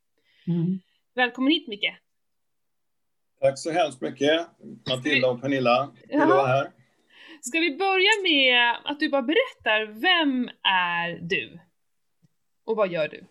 [0.47, 0.79] Mm.
[1.15, 2.02] Välkommen hit Micke!
[3.43, 4.47] Tack så hemskt mycket,
[4.89, 5.91] Matilda och Pernilla.
[6.09, 6.23] Ja.
[6.23, 6.71] att vara här.
[7.41, 11.59] Ska vi börja med att du bara berättar, vem är du?
[12.65, 13.23] Och vad gör du?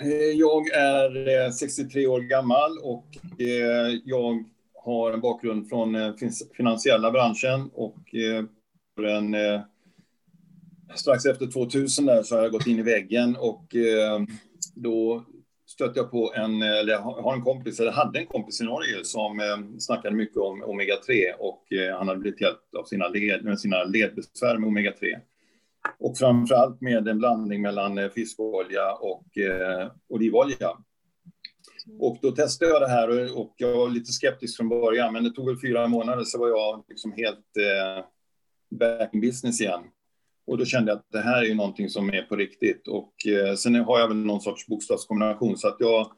[0.00, 3.06] Eh, Jag är eh, 63 år gammal och
[3.40, 6.14] eh, jag har en bakgrund från eh,
[6.56, 8.44] finansiella branschen och eh,
[9.16, 9.60] en, eh,
[10.94, 13.64] strax efter 2000 där så har jag gått in i väggen och
[14.74, 15.24] då
[15.72, 19.04] stötte jag på en, eller jag har en kompis, eller hade en kompis i Norge
[19.04, 23.44] som eh, snackade mycket om omega-3 och eh, han hade blivit hjälpt av sina, led,
[23.44, 25.20] med sina ledbesvär med omega-3.
[25.98, 30.70] Och framförallt med en blandning mellan eh, fiskolja och eh, olivolja.
[31.98, 35.30] Och då testade jag det här och jag var lite skeptisk från början, men det
[35.30, 38.04] tog väl fyra månader så var jag liksom helt eh,
[38.78, 39.82] back in business igen.
[40.46, 42.88] Och då kände jag att det här är ju någonting som är på riktigt.
[42.88, 46.12] Och eh, sen har jag väl någon sorts bokstavskombination så att jag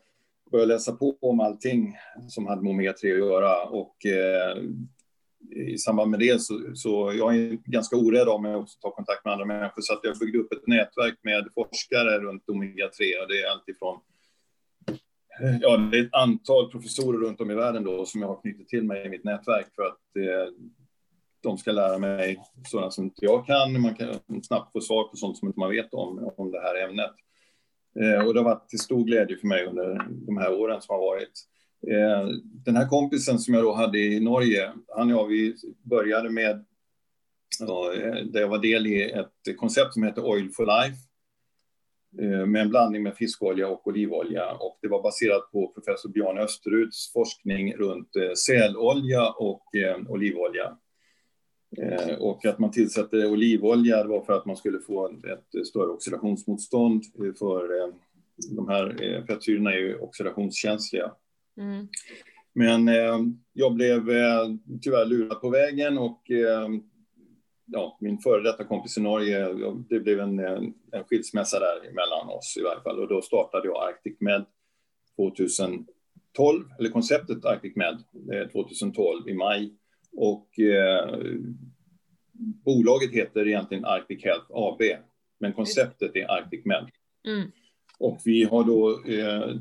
[0.51, 1.97] började läsa på om allting
[2.29, 3.65] som hade med omega-3 att göra.
[3.65, 4.57] Och eh,
[5.57, 9.25] i samband med det så, så jag är ganska orädd om jag också tar kontakt
[9.25, 13.29] med andra människor så att jag byggde upp ett nätverk med forskare runt omega-3 och
[13.29, 14.01] det är alltifrån
[15.61, 18.69] ja, det är ett antal professorer runt om i världen då som jag har knutit
[18.69, 20.53] till mig i mitt nätverk för att eh,
[21.45, 23.81] de ska lära mig sådant som inte jag kan.
[23.81, 26.89] Man kan snabbt få svar på sånt som inte man vet om, om det här
[26.89, 27.11] ämnet.
[28.01, 30.95] Eh, och det har varit till stor glädje för mig under de här åren som
[30.95, 31.33] har varit.
[31.87, 32.29] Eh,
[32.65, 36.65] den här kompisen som jag då hade i Norge, han och jag, vi började med,
[37.61, 40.99] ja, eh, där jag var del i ett koncept som heter Oil for Life
[42.23, 44.53] Eh, med en blandning med fiskolja och olivolja.
[44.53, 50.77] Och det var baserat på professor Björn Österuds forskning runt eh, sälolja och eh, olivolja
[51.79, 52.15] eh.
[52.19, 57.05] Och att man tillsatte olivolja var för att man skulle få ett större oxidationsmotstånd
[57.39, 57.93] för
[58.57, 61.13] de här fettsyrorna är ju oxidationskänsliga.
[61.57, 61.89] Mm.
[62.53, 62.89] Men
[63.53, 64.05] jag blev
[64.83, 66.31] tyvärr lurad på vägen och
[67.67, 69.49] ja, min före detta kompis i Norge,
[69.89, 70.39] det blev en,
[70.93, 72.99] en skilsmässa där mellan oss i varje fall.
[72.99, 74.45] Och då startade jag Arctic Med
[75.17, 78.05] 2012, eller konceptet Arctic Med
[78.53, 79.75] 2012 i maj.
[80.17, 81.19] Och eh,
[82.65, 84.81] bolaget heter egentligen Arctic Health AB,
[85.41, 86.91] men konceptet är Arctic Med.
[87.27, 87.51] Mm.
[87.99, 89.57] Och vi har då eh,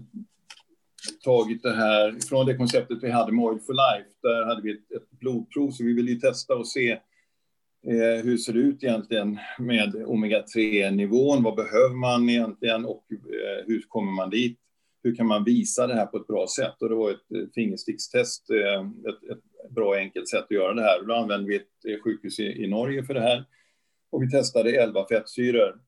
[1.23, 4.09] tagit det här från det konceptet vi hade med Oil for Life.
[4.21, 6.99] Där hade vi ett, ett blodprov, så vi ville ju testa och se
[7.87, 11.43] Eh, hur ser det ut egentligen med omega-3-nivån?
[11.43, 14.59] Vad behöver man egentligen och eh, hur kommer man dit?
[15.03, 16.81] Hur kan man visa det här på ett bra sätt?
[16.81, 21.01] Och det var ett fingerstickstest, eh, ett, ett bra enkelt sätt att göra det här.
[21.01, 23.45] då använde vi ett eh, sjukhus i, i Norge för det här.
[24.09, 25.79] Och vi testade 11 fettsyror.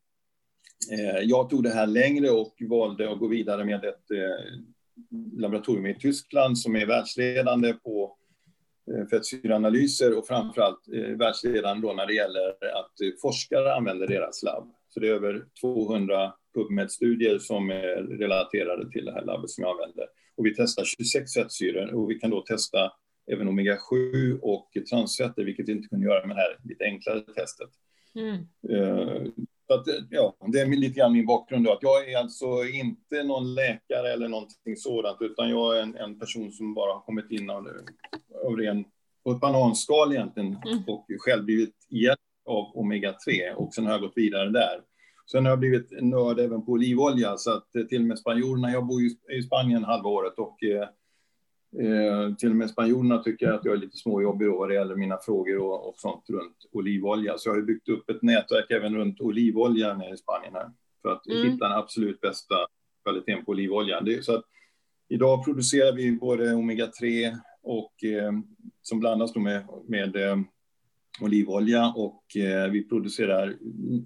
[0.91, 4.59] Eh, jag tog det här längre och valde att gå vidare med ett eh,
[5.39, 8.17] laboratorium i Tyskland som är världsledande på
[8.91, 14.43] Eh, fettsyraanalyser och framförallt eh, världsledande då när det gäller att eh, forskare använder deras
[14.43, 14.71] labb.
[14.89, 19.71] Så det är över 200 PubMed-studier som är relaterade till det här labbet som jag
[19.71, 20.05] använder.
[20.37, 22.91] Och vi testar 26 fettsyror och vi kan då testa
[23.31, 27.69] även omega-7 och transfetter, vilket vi inte kunde göra med det här lite enklare testet.
[28.15, 28.47] Mm.
[29.67, 33.23] Så att, ja, det är lite grann min bakgrund då, att jag är alltså inte
[33.23, 37.31] någon läkare eller någonting sådant, utan jag är en, en person som bara har kommit
[37.31, 37.67] in av,
[38.45, 38.85] av ren,
[39.23, 40.83] på ett bananskal egentligen, mm.
[40.87, 44.81] och själv blivit hjälpt av omega-3 och sen har jag gått vidare där.
[45.31, 48.85] Sen har jag blivit nörd även på olivolja, så att till och med spanjorerna, jag
[48.85, 49.01] bor
[49.37, 50.87] i Spanien halva året och eh,
[51.79, 55.17] Eh, till och med spanjorerna tycker att jag är lite småjobbig vad det gäller mina
[55.17, 57.37] frågor och, och sånt runt olivolja.
[57.37, 61.09] Så jag har byggt upp ett nätverk även runt olivolja nere i Spanien här för
[61.09, 61.51] att mm.
[61.51, 62.55] hitta den absolut bästa
[63.03, 64.01] kvaliteten på olivolja.
[64.01, 64.43] Det, så att
[65.07, 68.31] idag producerar vi både omega-3 och eh,
[68.81, 70.37] som blandas med, med eh,
[71.21, 73.57] olivolja och eh, vi producerar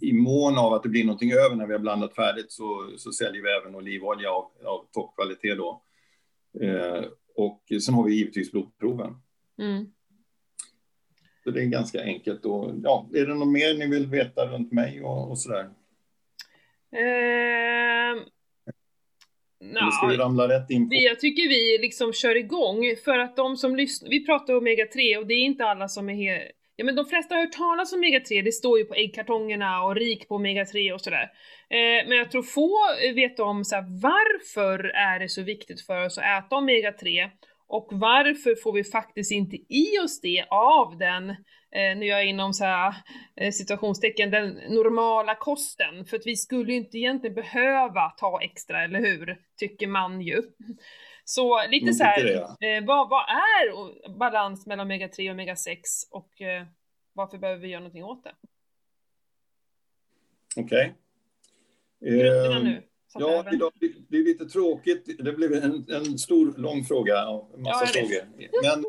[0.01, 3.11] i mån av att det blir någonting över när vi har blandat färdigt så, så
[3.11, 5.81] säljer vi även olivolja av, av toppkvalitet då.
[6.61, 7.03] Eh,
[7.39, 9.15] och sen har vi givetvis blodproven.
[9.59, 9.85] Mm.
[11.43, 12.45] Så det är ganska enkelt.
[12.45, 15.69] Och, ja, är det något mer ni vill veta runt mig och, och sådär?
[16.91, 18.23] Eh,
[19.61, 20.95] Eller ska vi ramla rätt in på?
[20.95, 25.17] Jag tycker vi liksom kör igång för att de som lyssnar, vi pratar om omega-3
[25.17, 27.99] och det är inte alla som är Ja men de flesta har hört talas om
[27.99, 31.23] omega-3, det står ju på äggkartongerna och rik på omega-3 och sådär.
[31.69, 32.77] Eh, men jag tror få
[33.15, 37.29] vet om så här, varför är det så viktigt för oss att äta omega-3
[37.67, 42.25] och varför får vi faktiskt inte i oss det av den, eh, nu är jag
[42.25, 42.95] inom så här,
[43.35, 46.05] eh, situationstecken, den normala kosten.
[46.05, 49.37] För att vi skulle ju inte egentligen behöva ta extra, eller hur?
[49.59, 50.41] Tycker man ju.
[51.29, 56.65] Så lite så här, eh, vad, vad är balans mellan omega-3 och omega-6 och eh,
[57.13, 58.35] varför behöver vi göra någonting åt det?
[60.57, 60.95] Okej.
[62.01, 62.63] Okay.
[62.63, 62.83] Nu.
[63.13, 63.71] Ja, idag
[64.09, 65.25] det är lite tråkigt.
[65.25, 68.23] Det blev en, en stor, lång fråga och massa ja, frågor.
[68.63, 68.85] Men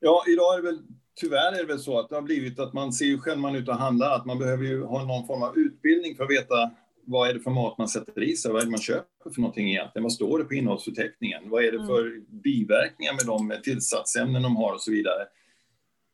[0.00, 0.82] Ja, idag är det väl
[1.20, 3.54] tyvärr är det väl så att det har blivit att man ser ju själv man
[3.54, 6.30] är ute och handlar att man behöver ju ha någon form av utbildning för att
[6.30, 6.70] veta
[7.06, 9.40] vad är det för mat man sätter i sig, vad är det man köper för
[9.40, 11.86] någonting egentligen, vad står det på innehållsförteckningen, vad är det Mm.
[11.86, 15.26] för biverkningar med de tillsatsämnen de har och så vidare.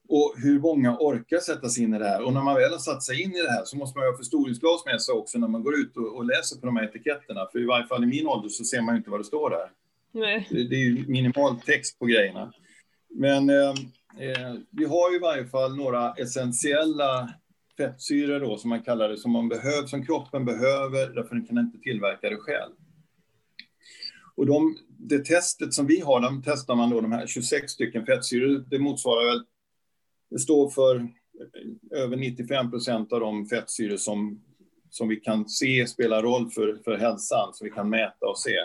[0.08, 2.22] Och hur många orkar sätta sig in i det här?
[2.22, 4.16] Och när man väl har satt sig in i det här så måste man ha
[4.16, 7.48] förstoringsglas med sig också när man går ut och, och läser på de här etiketterna.
[7.52, 9.50] För i varje fall i min ålder så ser man ju inte vad det står
[9.50, 9.70] där.
[10.12, 10.46] Nej.
[10.50, 12.52] Det det är ju minimal text på grejerna.
[13.10, 13.70] Men eh,
[14.18, 17.30] eh, vi har ju i varje fall några essentiella
[17.82, 21.58] fettsyror då, som man kallar det, som, man behöver, som kroppen behöver, därför den kan
[21.58, 22.72] inte tillverka det själv.
[24.34, 28.06] Och de, det testet som vi har, där testar man då de här 26 stycken
[28.06, 29.44] fettsyror, det motsvarar väl,
[30.30, 31.08] det står för
[31.90, 34.42] över 95 procent av de fettsyror som,
[34.90, 38.56] som vi kan se spelar roll för, för hälsan, som vi kan mäta och se.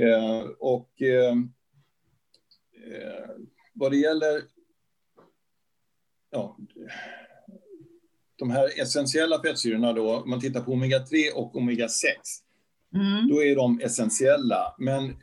[0.00, 1.36] Eh, och eh,
[2.92, 3.30] eh,
[3.72, 4.42] vad det gäller
[6.30, 6.56] ja,
[8.36, 11.92] de här essentiella fettsyrorna då, om man tittar på omega-3 och omega-6,
[12.94, 13.28] Mm.
[13.28, 14.74] då är de essentiella.
[14.78, 15.16] Men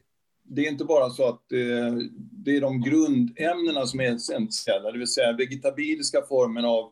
[0.44, 1.94] det är inte bara så att eh,
[2.32, 6.92] det är de grundämnena som är essentiella, det vill säga vegetabiliska formen av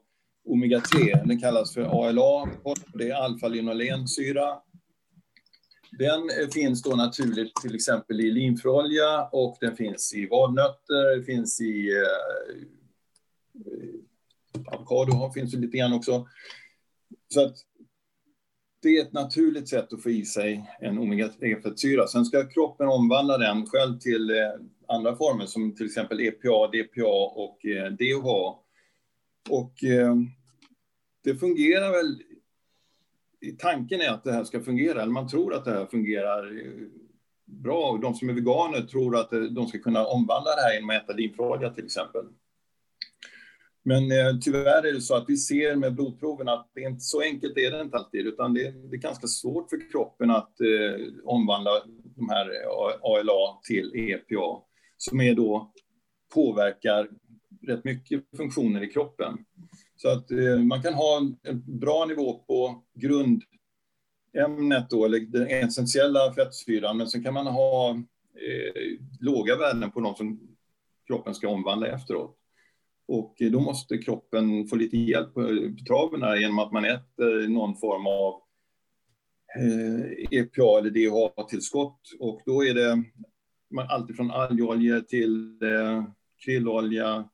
[0.49, 2.49] omega-3, den kallas för ALA,
[2.93, 4.57] det är alfa-linolensyra.
[5.91, 11.23] Den eh, finns då naturligt till exempel i linfröolja och den finns i valnötter, det
[11.23, 12.55] finns i eh,
[14.63, 16.27] Typ avokado, finns ju lite grann också.
[17.33, 17.55] Så att
[18.81, 22.07] det är ett naturligt sätt att få i sig en omega-3-fettsyra.
[22.07, 24.51] Sen ska kroppen omvandla den själv till eh,
[24.87, 28.21] andra former som till exempel EPA, DPA och eh, DH.
[28.21, 28.59] DHA.
[29.49, 30.15] Och eh,
[31.23, 32.23] det fungerar väl...
[33.59, 36.63] Tanken är att det här ska fungera, eller man tror att det här fungerar
[37.45, 37.99] bra.
[38.01, 41.13] De som är veganer tror att de ska kunna omvandla det här genom att äta
[41.13, 42.25] linfröolja till exempel.
[43.83, 47.03] Men eh, tyvärr är det så att vi ser med blodproven att det är inte
[47.03, 50.61] så enkelt är det inte alltid, utan det, det är ganska svårt för kroppen att
[50.61, 51.71] eh, omvandla
[52.15, 52.69] de här eh,
[53.01, 54.61] ALA till EPA,
[54.97, 55.71] som är då
[56.33, 57.09] påverkar
[57.67, 59.37] rätt mycket funktioner i kroppen.
[59.95, 65.47] Så att eh, man kan ha en, en bra nivå på grundämnet då, eller den
[65.47, 67.89] essentiella fettsyran, men sen kan man ha
[68.35, 70.39] eh, låga värden på de som
[71.07, 72.40] kroppen ska omvandla efteråt.
[73.07, 77.43] Och då måste kroppen få lite hjälp eh, på traven här genom att man äter
[77.43, 78.41] eh, någon form av
[79.59, 82.01] eh, EPA eller DHA-tillskott.
[82.19, 83.03] Och då är det
[83.89, 85.59] allt från algolja till
[86.45, 87.29] krillolja,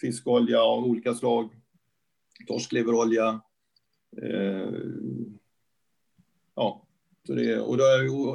[0.00, 1.50] fiskolja av olika slag,
[2.46, 3.40] torskleverolja.
[6.54, 6.86] Ja,
[7.26, 7.84] så det, och då,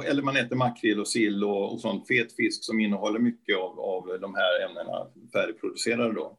[0.06, 3.80] eller man äter makrill och sill och, och sånt fet fisk som innehåller mycket av,
[3.80, 6.38] av de här ämnena färdigproducerade då.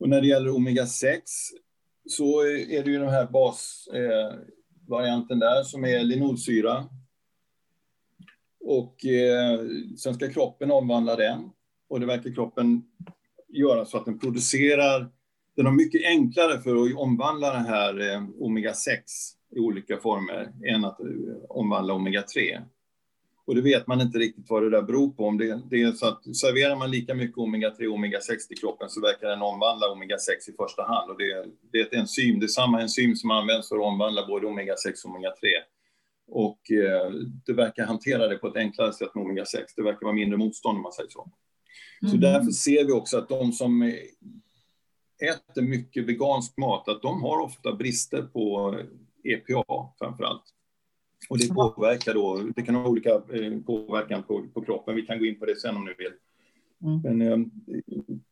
[0.00, 1.20] Och när det gäller omega-6
[2.06, 6.88] så är det ju den här basvarianten eh, där som är linolsyra.
[8.60, 9.60] Och eh,
[9.96, 11.50] sen ska kroppen omvandla den.
[11.88, 12.82] Och det verkar kroppen
[13.48, 15.10] göra så att den producerar,
[15.56, 18.98] den har mycket enklare för att omvandla den här eh, omega-6
[19.56, 21.06] i olika former än att eh,
[21.48, 22.62] omvandla omega-3.
[23.50, 25.24] Och det vet man inte riktigt vad det där beror på.
[25.24, 28.88] Om det, det är så att serverar man lika mycket omega-3 och omega-6 till kroppen
[28.90, 31.10] så verkar den omvandla omega-6 i första hand.
[31.10, 34.26] Och det, det är ett enzym, det är samma enzym som används för att omvandla
[34.26, 35.46] både omega-6 och omega-3.
[36.28, 37.10] Och eh,
[37.46, 39.64] det verkar hantera det på ett enklare sätt med omega-6.
[39.76, 41.30] Det verkar vara mindre motstånd om man säger så.
[42.02, 42.12] Mm.
[42.12, 43.82] Så därför ser vi också att de som
[45.22, 48.74] äter mycket vegansk mat, att de har ofta brister på
[49.24, 50.44] EPA framför allt.
[51.28, 54.96] Och det påverkar då, det kan ha olika eh, påverkan på, på kroppen.
[54.96, 56.12] Vi kan gå in på det sen om ni vill.
[56.82, 57.18] Mm.
[57.18, 57.46] Men eh,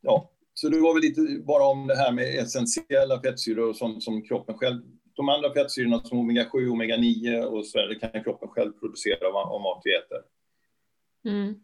[0.01, 4.03] ja, så det var väl lite bara om det här med essentiella fettsyror och sånt
[4.03, 4.83] som kroppen själv,
[5.15, 9.61] de andra fettsyrorna som omega-7, omega-9 och så det kan kroppen själv producera av, av
[9.61, 10.19] mat vi äter.
[11.25, 11.55] Mm.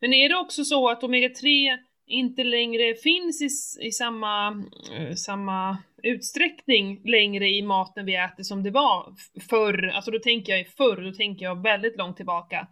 [0.00, 1.78] Men är det också så att omega-3
[2.08, 3.48] inte längre finns i,
[3.86, 4.64] i samma,
[4.96, 9.14] eh, samma utsträckning längre i maten vi äter som det var
[9.50, 12.68] förr, alltså då tänker jag förr, då tänker jag väldigt långt tillbaka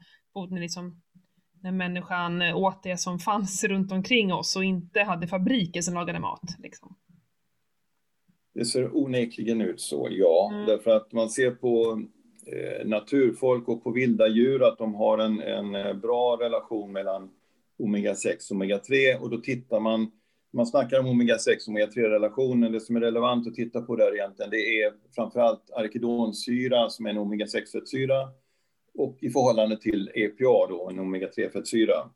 [0.50, 1.02] när, liksom,
[1.62, 6.20] när människan åt det som fanns runt omkring oss och inte hade fabriker som lagade
[6.20, 6.56] mat.
[6.58, 6.96] Liksom.
[8.54, 10.66] Det ser onekligen ut så, ja, mm.
[10.66, 12.02] därför att man ser på
[12.46, 17.30] eh, naturfolk och på vilda djur att de har en, en bra relation mellan
[17.78, 20.10] omega-6 omega-3 och då tittar man
[20.56, 22.72] man snackar om omega-6 och omega-3-relationen.
[22.72, 27.10] Det som är relevant att titta på där egentligen, det är framförallt arkedonsyra som är
[27.10, 28.28] en omega-6-fettsyra
[28.94, 32.10] och i förhållande till EPA då, en omega-3-fettsyra.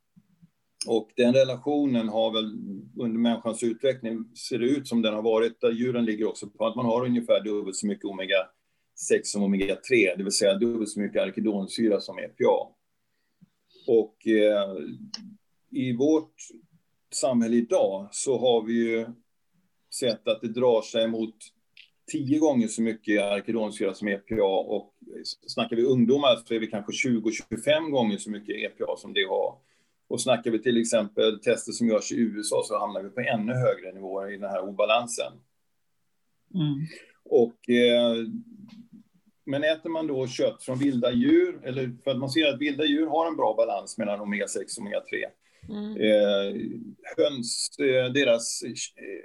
[0.87, 2.59] Och den relationen har väl
[2.97, 6.67] under människans utveckling ser det ut som den har varit, där djuren ligger också på
[6.67, 11.01] att man har ungefär dubbelt så mycket omega-6 som omega-3, det vill säga dubbelt så
[11.01, 12.69] mycket arkedonsyra som EPA.
[13.87, 14.77] Och eh,
[15.71, 16.35] i vårt
[17.13, 19.07] samhälle idag så har vi ju
[19.95, 21.35] sett att det drar sig mot
[22.13, 24.95] tio gånger så mycket arkedonsyra som EPA och
[25.47, 29.59] snackar vi ungdomar så är vi kanske 20-25 gånger så mycket EPA som det har.
[30.09, 33.53] Och snackar vi till exempel tester som görs i USA så hamnar vi på ännu
[33.53, 35.33] högre nivåer i den här obalansen.
[36.55, 36.87] Mm.
[37.25, 38.17] Och, eh,
[39.45, 42.85] men äter man då kött från vilda djur, eller för att man ser att vilda
[42.85, 45.25] djur har en bra balans mellan omega-6 och omega-3.
[45.69, 45.97] Mm.
[45.97, 46.61] Eh,
[47.17, 48.63] höns, eh, deras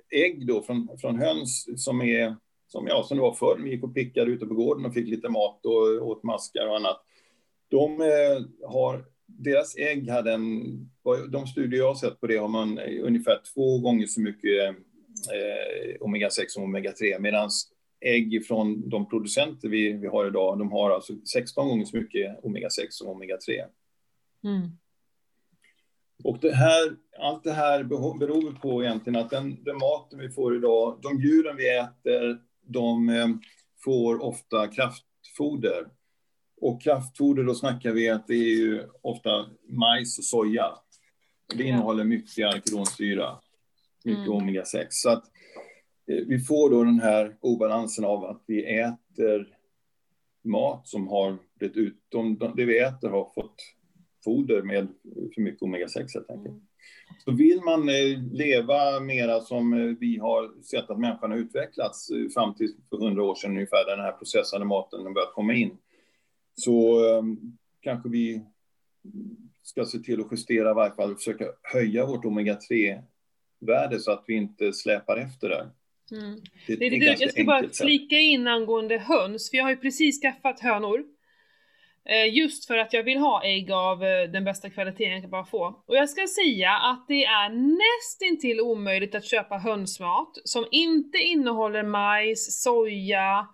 [0.09, 2.35] ägg då från, från höns som är
[2.67, 5.07] som, ja, som det var förr, vi gick och pickade ute på gården och fick
[5.07, 7.01] lite mat och åt maskar och annat.
[7.69, 10.63] De eh, har deras ägg hade en,
[11.29, 14.75] de studier jag har sett på det har man ungefär två gånger så mycket eh,
[15.99, 17.49] omega-6 som omega-3, medan
[18.01, 22.43] ägg från de producenter vi, vi har idag, de har alltså 16 gånger så mycket
[22.43, 23.65] omega-6 som omega-3.
[24.43, 24.69] Mm.
[26.25, 30.55] Och det här, allt det här beror på egentligen att den, den maten vi får
[30.55, 33.27] idag, de djuren vi äter, de eh,
[33.83, 35.87] får ofta kraftfoder.
[36.61, 40.65] Och kraftfoder, då snackar vi att det är ju ofta majs och soja.
[41.55, 43.39] Det innehåller mycket arkedonsyra,
[44.03, 44.39] mycket mm.
[44.39, 44.85] omega-6.
[44.89, 45.23] Så att
[46.11, 49.57] eh, vi får då den här obalansen av att vi äter
[50.43, 53.55] mat som har blivit ut, de, det vi äter har fått
[54.25, 54.87] foder med
[55.35, 56.55] för mycket omega-6 helt enkelt.
[56.55, 56.61] Mm.
[57.25, 62.07] Så vill man eh, leva mera som eh, vi har sett att människan har utvecklats
[62.33, 65.53] fram till för hundra år sedan ungefär, där den här processade maten har börjat komma
[65.53, 65.77] in,
[66.55, 68.41] så um, kanske vi
[69.63, 74.23] ska se till att justera i varje fall och försöka höja vårt omega-3-värde så att
[74.27, 75.69] vi inte släpar efter där.
[76.11, 76.39] Mm.
[76.67, 80.21] Det, det, det, jag ska bara flika in angående höns, för jag har ju precis
[80.21, 81.03] skaffat hönor.
[82.09, 85.29] Eh, just för att jag vill ha ägg av eh, den bästa kvaliteten jag kan
[85.29, 85.83] bara få.
[85.87, 91.83] Och jag ska säga att det är nästintill omöjligt att köpa hönsmat som inte innehåller
[91.83, 93.47] majs, soja,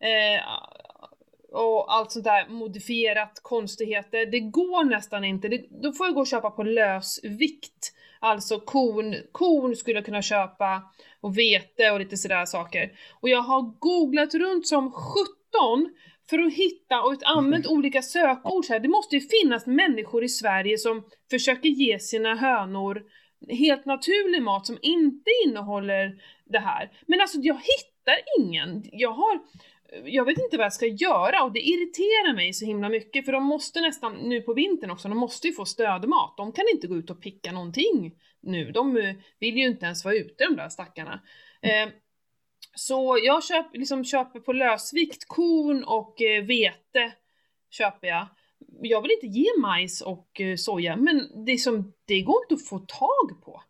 [0.00, 0.42] eh,
[1.52, 4.26] och allt sånt där modifierat konstigheter.
[4.26, 5.48] Det går nästan inte.
[5.48, 7.94] Det, då får jag gå och köpa på lösvikt.
[8.20, 10.82] Alltså korn, korn skulle jag kunna köpa
[11.20, 12.92] och vete och lite sådär saker.
[13.20, 15.94] Och jag har googlat runt som 17
[16.30, 18.80] för att hitta och använt olika sökord så här.
[18.80, 23.02] Det måste ju finnas människor i Sverige som försöker ge sina hönor
[23.48, 26.90] helt naturlig mat som inte innehåller det här.
[27.06, 28.84] Men alltså jag hittar ingen.
[28.92, 29.40] Jag har
[30.04, 33.32] jag vet inte vad jag ska göra och det irriterar mig så himla mycket för
[33.32, 36.34] de måste nästan, nu på vintern också, de måste ju få stödmat.
[36.36, 38.70] De kan inte gå ut och picka någonting nu.
[38.72, 41.20] De eh, vill ju inte ens vara ute de där stackarna.
[41.62, 41.88] Eh,
[42.78, 47.12] så jag köp, liksom köper på lösvikt korn och eh, vete
[47.70, 48.26] köper jag.
[48.82, 52.68] Jag vill inte ge majs och eh, soja, men det, som, det går inte att
[52.68, 53.62] få tag på.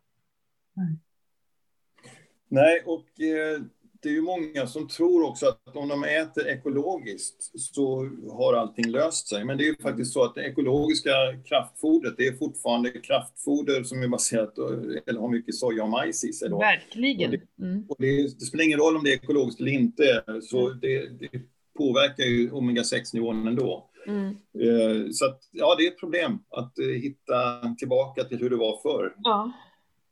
[2.49, 3.61] Nej, och eh,
[4.03, 8.91] det är ju många som tror också att om de äter ekologiskt så har allting
[8.91, 9.45] löst sig.
[9.45, 11.11] Men det är ju faktiskt så att det ekologiska
[11.45, 14.59] kraftfodret, det är fortfarande kraftfoder som är baserat,
[15.07, 16.51] eller har mycket soja och majs i sig.
[16.51, 16.59] Då.
[16.59, 17.31] Verkligen.
[17.31, 17.85] Och, det, mm.
[17.89, 20.79] och det, det, spelar ingen roll om det är ekologiskt eller inte, så mm.
[20.81, 21.41] det, det
[21.79, 23.91] påverkar ju omega-6-nivån ändå.
[24.07, 24.27] Mm.
[24.61, 28.57] Eh, så att, ja, det är ett problem att eh, hitta tillbaka till hur det
[28.57, 29.15] var förr.
[29.19, 29.53] Ja.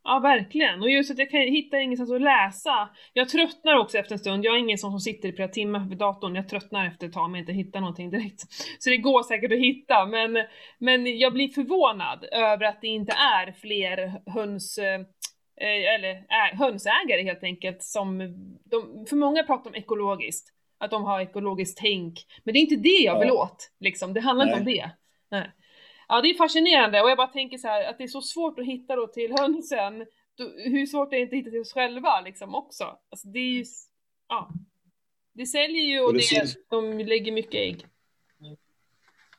[0.09, 0.83] Ja, verkligen.
[0.83, 2.89] Och just att jag kan, hittar ingenstans att läsa.
[3.13, 4.45] Jag tröttnar också efter en stund.
[4.45, 6.35] Jag är ingen sån som sitter i flera timmar vid datorn.
[6.35, 8.41] Jag tröttnar efter ett tag om jag inte hittar någonting direkt.
[8.79, 10.39] Så det går säkert att hitta, men,
[10.79, 15.01] men jag blir förvånad över att det inte är fler höns eh,
[15.95, 18.19] eller äh, hönsägare helt enkelt som,
[18.65, 20.49] de, för många pratar om ekologiskt,
[20.79, 24.15] att de har ekologiskt tänk, men det är inte det jag vill åt, liksom.
[24.15, 24.55] det handlar Nej.
[24.55, 24.91] inte om det.
[25.31, 25.51] Nej.
[26.09, 28.59] Ja, det är fascinerande och jag bara tänker så här att det är så svårt
[28.59, 30.07] att hitta då till hönsen.
[30.57, 32.85] hur svårt är det inte att hitta till oss själva liksom också?
[33.11, 33.65] Alltså det är ju,
[34.29, 34.51] ja.
[35.33, 37.87] Det säljer ju och, och det, syns, de lägger mycket ägg.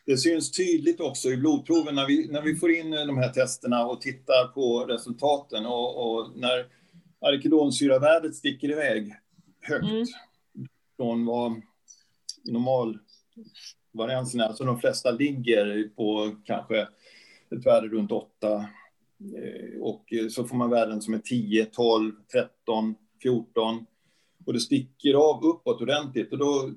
[0.05, 3.85] Det syns tydligt också i blodproven när vi, när vi får in de här testerna
[3.85, 6.67] och tittar på resultaten och, och när
[7.21, 9.13] arkedonsyravärdet sticker iväg
[9.61, 10.05] högt mm.
[10.97, 11.61] från vad
[12.43, 12.99] normal
[13.97, 16.87] varianserna, alltså de flesta ligger på kanske
[17.55, 18.65] ett värde runt 8
[19.81, 23.85] och så får man värden som är 10, 12, 13, 14
[24.45, 26.69] och det sticker av uppåt ordentligt och då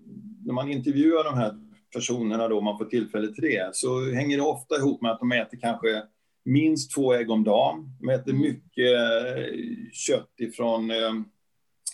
[0.46, 1.54] när man intervjuar de här
[1.94, 5.32] personerna då, man får tillfälle till det, så hänger det ofta ihop med att de
[5.32, 6.02] äter kanske
[6.44, 7.96] minst två ägg om dagen.
[8.00, 8.42] De äter Mm.
[8.42, 9.54] mycket eh,
[9.92, 11.12] kött ifrån eh,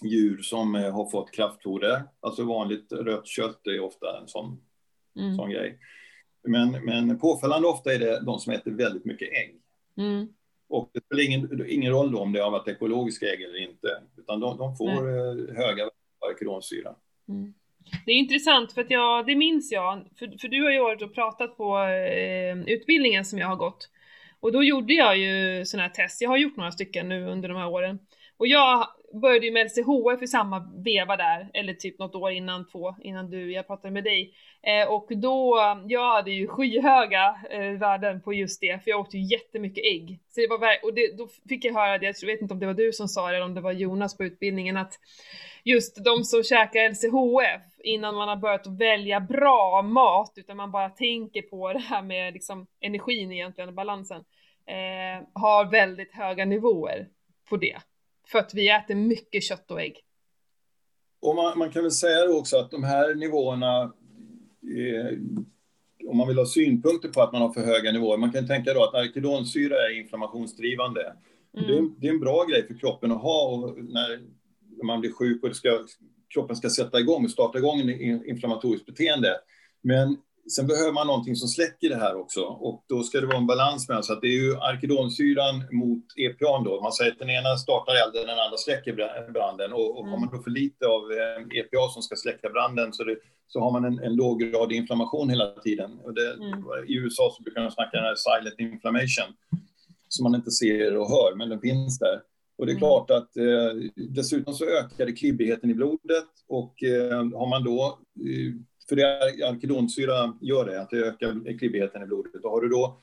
[0.03, 2.03] djur som eh, har fått kraftfoder.
[2.21, 4.61] Alltså vanligt rött kött är ofta en sån,
[5.17, 5.37] Mm.
[5.37, 5.79] sån grej.
[6.43, 9.61] Men, men påfallande ofta är det de som äter väldigt mycket ägg.
[9.97, 10.29] Mm.
[10.69, 13.89] Och det spelar ingen, ingen roll då om det har varit ekologiska ägg eller inte,
[14.17, 15.91] utan de, de får eh, höga
[16.31, 16.95] arkedonsyra.
[17.29, 17.55] Mm.
[18.07, 21.03] Det är intressant för att jag, det minns jag, för, för du har ju varit
[21.03, 23.91] och pratat på eh, utbildningen som jag har gått.
[24.41, 27.49] Och då gjorde jag ju sådana här test, jag har gjort några stycken nu under
[27.49, 27.99] de här åren.
[28.37, 28.89] Och jag
[29.21, 33.31] började ju med LCHF i samma veva där, eller typ något år innan två, innan
[33.31, 34.35] du, jag pratade med dig.
[34.63, 39.15] Eh, och då, jag hade ju skyhöga eh, värden på just det, för jag åt
[39.15, 40.19] ju jättemycket ägg.
[40.29, 42.67] Så det var, och det, då fick jag höra det, jag vet inte om det
[42.67, 44.93] var du som sa det eller om det var Jonas på utbildningen, att
[45.65, 50.91] just de som käkar LCHF innan man har börjat välja bra mat, utan man bara
[50.91, 54.25] tänker på det här med liksom energin egentligen, balansen,
[54.67, 57.09] eh, har väldigt höga nivåer
[57.49, 57.77] på det.
[58.27, 60.03] För att vi äter mycket kött och ägg.
[61.21, 65.19] Och man, man kan väl säga också att de här nivåerna, eh,
[66.09, 68.75] om man vill ha synpunkter på att man har för höga nivåer, man kan tänka
[68.75, 71.17] då att arkedonsyra är inflammationsdrivande.
[71.57, 71.67] Mm.
[71.67, 74.21] Det, är, det är en bra grej för kroppen att ha och när,
[74.83, 75.87] man blir sjuk och ska,
[76.35, 79.37] kroppen ska sätta igång och starta igång en in- inflammatoriskt beteende.
[79.83, 80.17] Men
[80.55, 83.47] sen behöver man någonting som släcker det här också och då ska det vara en
[83.47, 86.81] balans mellan så att det är ju arkedonsyran mot EPA då.
[86.83, 90.19] Man säger att den ena startar elden, den andra släcker bra- branden och, och har
[90.19, 93.17] man då för lite av eh, EPA som ska släcka branden så, det,
[93.49, 95.91] så har man en, en låggradig inflammation hela tiden.
[96.05, 96.65] Och det, Mm.
[96.89, 99.31] I USA så brukar de snacka den här silent inflammation
[100.09, 102.21] som man inte ser och hör, men den finns där.
[102.59, 102.81] Och det är Mm.
[102.81, 107.99] klart att eh, dessutom så ökar det klibbigheten i blodet och eh, har man då,
[108.21, 108.53] eh,
[108.89, 109.19] för det
[109.49, 112.45] arkedonsyra gör det, att det ökar klibbigheten i blodet.
[112.45, 113.01] Och har du då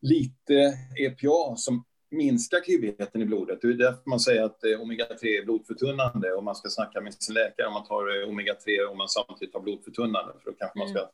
[0.00, 5.24] lite EPA som minskar klibbigheten i blodet, det är därför man säger att eh, omega-3
[5.24, 8.98] är blodförtunnande och man ska snacka med sin läkare om man tar eh, omega-3 om
[8.98, 11.10] man samtidigt har blodförtunnande, för då kanske man ska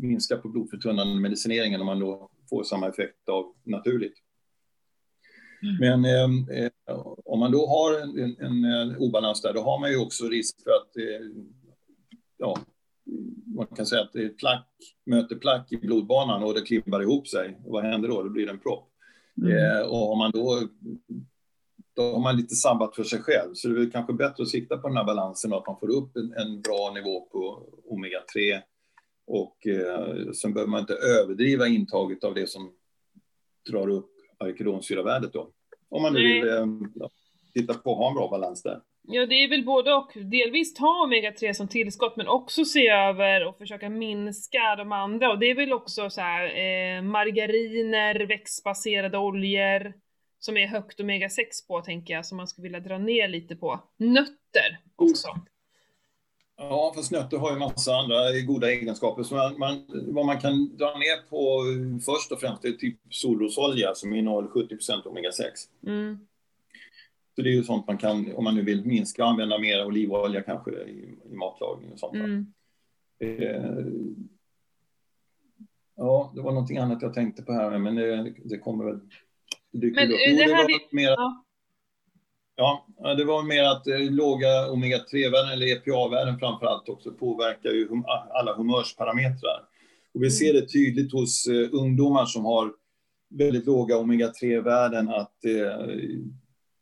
[0.00, 4.14] minska på blodförtunnande medicineringen om man då får samma effekt av naturligt.
[5.80, 6.70] Men eh, eh,
[7.24, 10.28] om man då har en, en, en, en obalans där, då har man ju också
[10.28, 11.26] risk för att eh,
[12.36, 12.58] ja,
[13.56, 14.68] man kan säga att det är plack
[15.06, 17.58] möter plack i blodbanan och det klibbar ihop sig.
[17.64, 18.22] Och vad händer då?
[18.22, 18.88] Då blir det en propp.
[19.46, 20.68] Eh, och om man då,
[21.96, 23.54] då har man lite sabbat för sig själv.
[23.54, 25.90] Så det är kanske bättre att sikta på den här balansen och att man får
[25.90, 28.60] upp en, en bra nivå på omega-3.
[29.26, 32.72] Och eh, sen behöver man inte överdriva intaget av det som
[33.70, 35.50] drar upp arkedonsyravärdet då.
[35.88, 36.66] Om man nu vill eh,
[37.54, 38.80] titta på att ha en bra balans där.
[39.10, 40.12] Ja, det är väl både och.
[40.14, 45.30] Delvis ta omega-3 som tillskott, men också se över och försöka minska de andra.
[45.30, 49.92] Och det är väl också så här, eh, margariner, växtbaserade oljor,
[50.38, 53.80] som är högt omega-6 på, tänker jag, som man skulle vilja dra ner lite på.
[53.96, 55.28] Nötter också.
[56.56, 59.22] Ja, fast nötter har ju massa andra goda egenskaper.
[59.22, 61.64] Så man, man, vad man kan dra ner på
[62.04, 65.42] först och främst är typ solrosolja som innehåller 70% omega-6.
[65.86, 66.18] Mm.
[67.38, 70.42] Så det är ju sånt man kan, om man nu vill minska använda mer olivolja
[70.42, 72.14] kanske i, i matlagning och sånt.
[72.14, 72.46] Mm.
[73.18, 73.84] Eh,
[75.96, 79.00] ja, det var någonting annat jag tänkte på här, men det, det kommer väl...
[79.72, 80.18] Det dyker Men, upp.
[80.28, 81.08] Jo, det det här var vi- mer,
[82.56, 82.86] ja.
[82.96, 87.88] ja, det var mer att eh, låga omega-3-värden, eller EPA-värden framför allt också, påverkar ju
[87.88, 89.60] hum, alla humörsparametrar.
[90.14, 90.30] Och vi Mm.
[90.30, 92.72] ser det tydligt hos eh, ungdomar som har
[93.30, 95.86] väldigt låga omega-3-värden att eh,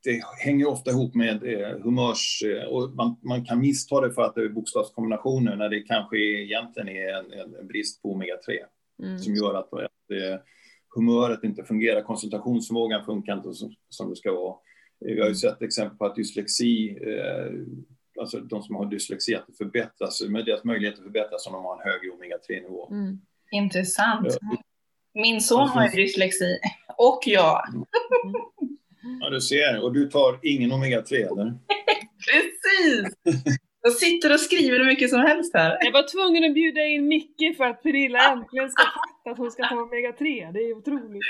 [0.07, 2.43] det hänger ofta ihop med eh, humörs...
[2.43, 6.17] Eh, och man, man kan missta det för att det är bokstavskombinationer när det kanske
[6.19, 8.59] egentligen är en, en, brist på omega-3
[9.03, 9.19] Mm.
[9.19, 10.41] som gör att, att eh,
[10.95, 14.57] humöret inte fungerar, koncentrationsförmågan funkar inte som, som det ska vara.
[15.01, 17.53] Vi har ju sett exempel på att dyslexi, eh,
[18.21, 21.77] alltså de som har dyslexi, att det förbättras, med deras möjligheter förbättras om de har
[21.77, 22.89] en högre omega-3-nivå.
[22.91, 23.21] Mm.
[23.51, 24.39] Intressant.
[25.15, 26.59] Min son har ju dyslexi.
[26.97, 27.63] Och jag.
[29.27, 29.83] Ja, du ser.
[29.83, 31.55] Och du tar ingen omega-3, eller?
[32.27, 33.15] Precis!
[33.83, 35.79] Jag sitter och skriver hur mycket som helst här.
[35.81, 39.51] Jag var tvungen att bjuda in Micke för att Pernilla äntligen ska fatta att hon
[39.51, 40.53] ska ta omega-3.
[40.53, 41.23] Det är otroligt.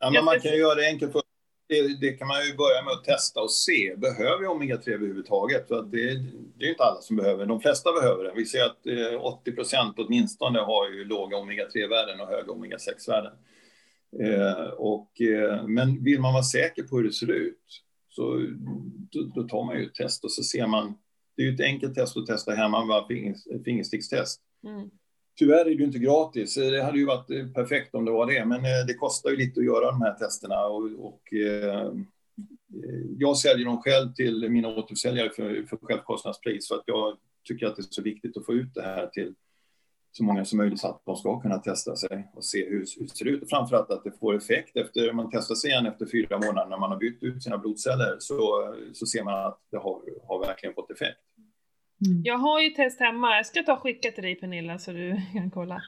[0.00, 1.22] Ja, men man kan ju göra det enkelt för
[1.68, 3.94] det, det kan man ju börja med att testa och se.
[3.96, 5.68] Behöver jag omega-3 överhuvudtaget?
[5.68, 6.18] För att det,
[6.58, 7.46] det är inte alla som behöver.
[7.46, 8.32] De flesta behöver det.
[8.36, 13.32] Vi ser att eh, 80 procent åtminstone har ju låga omega-3-värden och höga omega-6-värden.
[14.18, 18.46] Eh, och, eh, men vill man vara säker på hur det ser ut så
[19.10, 20.94] då, då tar man ju ett test och så ser man.
[21.36, 24.40] Det är ju ett enkelt test att testa hemma, bara fingers, fingerstickstest.
[24.66, 24.90] Mm.
[25.38, 26.54] Tyvärr är det inte gratis.
[26.54, 29.66] Det hade ju varit perfekt om det var det, men det kostar ju lite att
[29.66, 30.64] göra de här testerna.
[30.64, 31.92] Och, och eh,
[33.18, 37.16] jag säljer dem själv till mina återförsäljare för, för självkostnadspris, för att jag
[37.48, 39.34] tycker att det är så viktigt att få ut det här till
[40.12, 43.06] så många som möjligt så att de ska kunna testa sig och se hur, hur
[43.06, 43.50] det ser ut.
[43.50, 46.90] Framförallt att det får effekt efter, man testar sig igen efter fyra månader när man
[46.90, 50.90] har bytt ut sina blodceller så, så ser man att det har, har verkligen fått
[50.90, 51.20] effekt.
[52.06, 52.22] Mm.
[52.24, 55.16] Jag har ju test hemma, jag ska ta och skicka till dig Pernilla så du
[55.32, 55.82] kan kolla.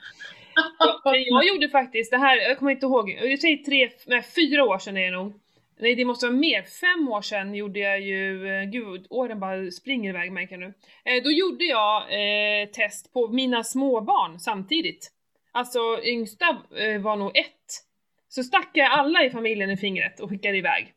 [1.05, 4.79] jag gjorde faktiskt det här, jag kommer inte ihåg, jag säger tre, nej, fyra år
[4.79, 5.33] sedan är det nog.
[5.79, 9.71] Nej det måste vara mer, fem år sedan gjorde jag ju, eh, gud åren bara
[9.71, 10.75] springer iväg märker jag nu.
[11.05, 15.13] Eh, då gjorde jag eh, test på mina småbarn samtidigt.
[15.53, 16.47] Alltså yngsta
[16.79, 17.87] eh, var nog ett.
[18.29, 20.95] Så stack jag alla i familjen i fingret och skickade iväg.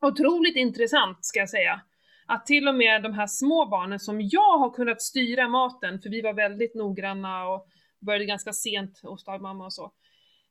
[0.00, 1.80] Otroligt intressant ska jag säga.
[2.26, 6.10] Att till och med de här små barnen som jag har kunnat styra maten, för
[6.10, 7.66] vi var väldigt noggranna och
[8.00, 9.84] började ganska sent hos dagmamma och så.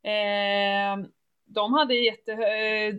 [0.03, 0.97] Eh,
[1.45, 2.95] de hade jättehöga, eh,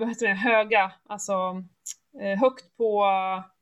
[0.00, 1.32] eh, eh höga, alltså
[2.20, 3.02] eh, högt på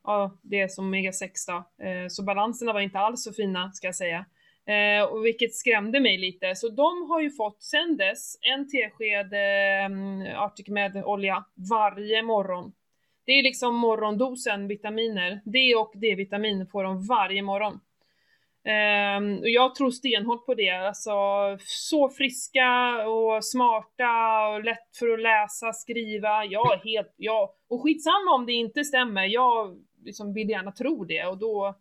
[0.05, 1.85] ja, det som omega-6 då.
[1.85, 4.25] Eh, så balanserna var inte alls så fina ska jag säga.
[5.11, 6.55] Och vilket skrämde mig lite.
[6.55, 12.73] Så de har ju fått sen dess en tesked eh, Arctic med-olja varje morgon.
[13.27, 15.41] Det är liksom morgondosen vitaminer.
[15.45, 17.81] D och D-vitamin får de varje morgon.
[18.69, 21.13] Um, och jag tror stenhårt på det, alltså
[21.61, 22.69] så friska
[23.09, 28.47] och smarta och lätt för att läsa, skriva, jag är helt, ja, och skitsamma om
[28.47, 31.79] det inte stämmer, jag liksom vill gärna tro det och då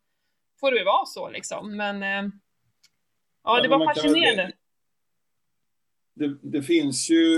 [0.59, 2.31] får det vara så liksom, men uh,
[3.43, 4.51] ja, det var fascinerande.
[6.13, 7.37] Det, det, finns ju,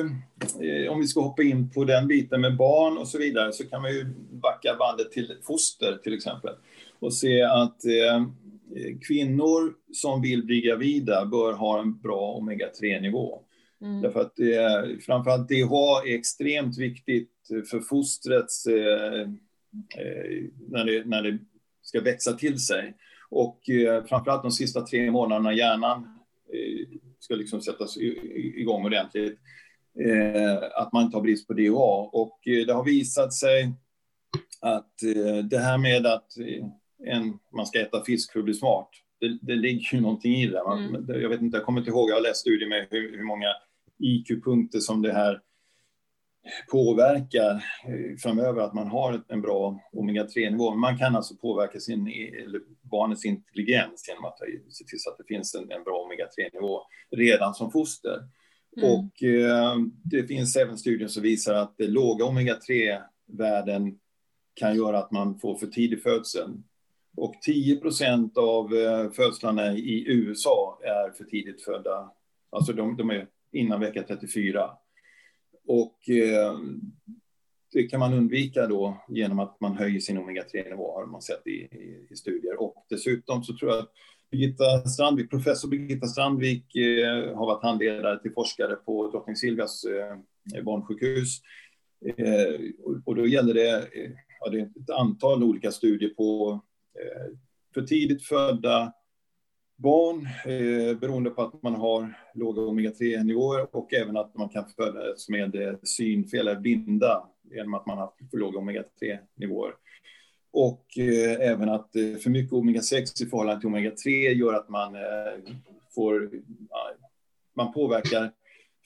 [0.61, 3.69] eh, om vi ska hoppa in på den biten med barn och så vidare, så
[3.69, 6.55] kan man ju backa bandet till foster till exempel
[6.99, 8.25] och se att Eh,
[9.07, 13.43] kvinnor som vill bli gravida bör ha en bra omega-3-nivå.
[13.81, 14.01] Mm.
[14.01, 17.31] Därför att det är, framförallt DHA är extremt viktigt
[17.69, 21.39] för fostrets, eh, eh, när, det, när det
[21.81, 22.93] ska växa till sig.
[23.29, 26.19] Och eh, framförallt de sista tre månaderna hjärnan
[26.53, 29.39] eh, ska liksom sättas igång ordentligt.
[30.05, 32.09] Eh, att man inte har brist på DHA.
[32.13, 33.73] Och eh, det har visat sig
[34.61, 34.93] att
[35.49, 36.27] det här med att
[37.05, 38.89] en, man ska äta fisk för att bli smart.
[39.19, 40.63] Det, det ligger ju någonting i det.
[40.63, 41.21] Man, mm.
[41.21, 43.47] Jag vet inte, jag kommer inte ihåg, jag har läst studier med hur, hur många
[43.99, 45.41] IQ-punkter som det här
[46.71, 47.51] påverkar
[47.85, 50.75] eh, framöver att man har en bra omega-3-nivå.
[50.75, 54.39] Man kan alltså påverka sin, eller barnets intelligens genom att
[54.69, 56.81] se till så att det finns en, en bra omega-3-nivå
[57.11, 58.17] redan som foster.
[58.77, 58.91] Mm.
[58.91, 63.99] Och eh, det finns även studier som visar att låga omega-3-värden
[64.53, 66.49] kan göra att man får för tidig födsel.
[67.17, 72.11] Och 10 procent av eh, födslarna i USA är för tidigt födda.
[72.49, 74.69] Alltså de, de är innan vecka 34.
[75.67, 76.57] Och eh,
[77.71, 81.51] det kan man undvika då genom att man höjer sin omega-3-nivå, har man sett i,
[81.51, 82.61] i, i, studier.
[82.61, 83.91] Och dessutom så tror jag att
[84.31, 90.63] Birgitta Strandvik, professor Birgitta Strandvik eh, har varit handledare till forskare på Drottning Silvias eh,
[90.63, 91.41] barnsjukhus.
[92.05, 96.59] Eh, och, och, då gäller det, eh, ja, det är ett antal olika studier på
[96.99, 97.37] Eh,
[97.73, 98.93] för tidigt födda
[99.75, 105.29] barn eh, beroende på att man har låga omega-3-nivåer och även att man kan födas
[105.29, 109.73] med eh, synfel eller blinda genom att man har för låga omega-3-nivåer.
[110.51, 114.95] Och eh, även att eh, för mycket omega-6 i förhållande till omega-3 gör att man
[114.95, 115.53] eh,
[115.95, 116.31] får,
[117.55, 118.31] man påverkar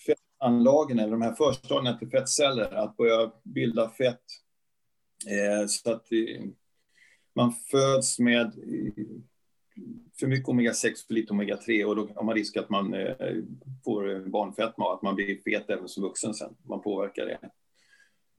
[0.05, 4.23] fettanlagen eller de här förstadierna till fettceller att börja bilda fett.
[5.27, 6.07] Eh, så att
[7.35, 8.51] man föds med
[10.19, 13.15] för mycket omega-6, för lite omega-3 och då har man risk att man eh,
[13.85, 16.55] får barnfetma och att man blir fet även som vuxen sen.
[16.63, 17.39] Man påverkar det.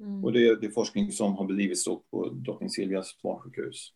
[0.00, 0.24] Mm.
[0.24, 3.92] Och det är, det är, forskning som har bedrivits på Drottning Silvias barnsjukhus.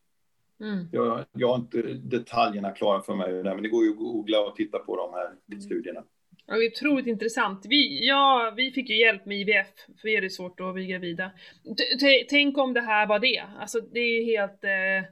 [0.60, 0.86] Mm.
[0.92, 4.56] Jag, jag har inte detaljerna klara för mig, men det går ju att googla och
[4.56, 5.60] titta på de här mm.
[5.60, 6.04] studierna.
[6.50, 7.66] Ja, det är otroligt intressant.
[7.68, 9.66] Vi, ja, vi fick ju hjälp med IVF,
[10.00, 11.30] för er är det svårt att bli gravida.
[12.28, 13.44] Tänk om det här var det.
[13.60, 15.10] Alltså det är helt eh,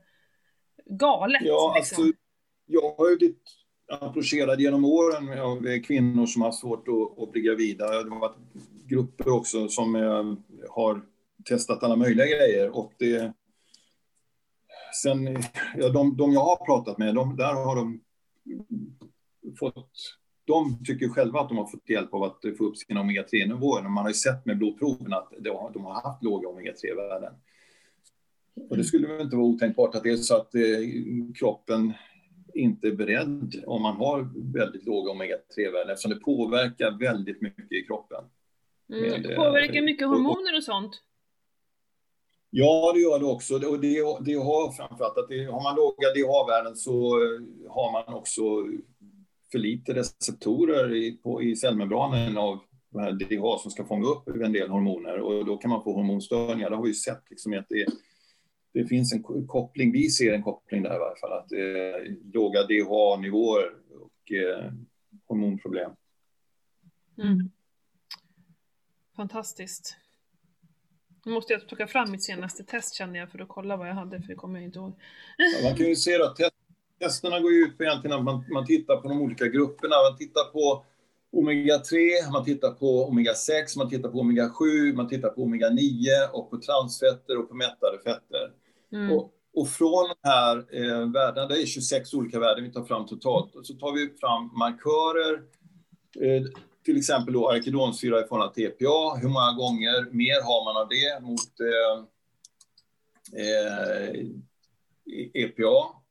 [0.85, 1.43] galet.
[1.45, 2.05] Ja, liksom.
[2.05, 2.19] alltså,
[2.67, 3.43] jag har ju blivit
[3.89, 8.03] approcherad genom åren av kvinnor som har svårt att, att bli gravida.
[8.03, 8.39] Det har varit
[8.87, 10.35] grupper också som eh,
[10.71, 11.03] har
[11.45, 12.77] testat alla möjliga grejer.
[12.77, 13.33] Och det,
[15.03, 15.43] sen,
[15.77, 18.01] ja, de, de jag har pratat med, de, där har de
[19.59, 19.93] fått
[20.47, 23.83] de tycker själva att de har fått hjälp av att få upp sina omega-3-nivåer.
[23.83, 25.33] Man har ju sett med blodproven att
[25.75, 27.33] de har haft låga omega-3-värden.
[28.71, 30.63] Och det skulle väl inte vara otänkbart att det är så att eh,
[31.39, 31.93] kroppen
[32.55, 38.25] inte beredd om man har väldigt låga omega-3-värden eftersom det påverkar väldigt mycket i kroppen.
[38.93, 39.23] Mm.
[39.23, 41.03] Det eh, påverkar mycket hormoner och sånt.
[42.51, 43.55] Ja, det gör det också.
[43.55, 48.43] Och har framförallt att det, har man låga DHA-värden så eh, har man också
[49.57, 54.29] för lite receptorer i, på, i cellmembranen av de här DHA som ska fånga upp
[54.29, 56.71] en del hormoner och då kan man få hormonstörningar.
[56.71, 57.87] Det har vi ju sett liksom att det,
[58.73, 62.15] det finns en ko- koppling, vi ser en koppling där i varje fall, att eh,
[62.33, 64.73] låga DHA-nivåer och eh,
[65.29, 65.91] hormonproblem.
[67.19, 67.51] Mm.
[69.17, 69.97] Fantastiskt.
[71.25, 73.95] Nu måste jag plocka fram mitt senaste test känner jag för att kolla vad jag
[73.95, 75.01] hade för det kommer jag inte ihåg.
[75.37, 76.56] Ja, Man kan ju se att test,
[77.01, 79.97] testerna går ju ut på egentligen att man, man tittar på de olika grupperna.
[80.11, 80.85] Man tittar på
[81.33, 86.59] omega-3, man tittar på omega-6, man tittar på omega-7, man tittar på omega-9 och på
[86.59, 88.53] transfetter och på mättade fetter.
[88.93, 89.13] Mm.
[89.13, 93.07] Och, och från de här eh, värdena, det är 26 olika värden vi tar fram
[93.07, 95.35] totalt, och så tar vi fram markörer,
[96.21, 96.43] eh,
[96.85, 100.89] till exempel då arkedonsyra i förhållande till EPA, hur många gånger mer har man av
[100.89, 101.97] det mot eh,
[103.43, 104.11] eh,
[105.35, 106.06] EPA.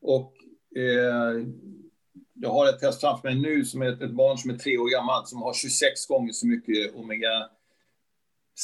[0.00, 0.34] Och
[0.76, 1.46] eh,
[2.34, 4.78] jag har ett test framför mig nu som är ett, ett barn som är tre
[4.78, 7.48] år gammalt som har 26 gånger så mycket omega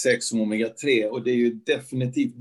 [0.02, 2.34] 6 som omega 3 och det är ju definitivt,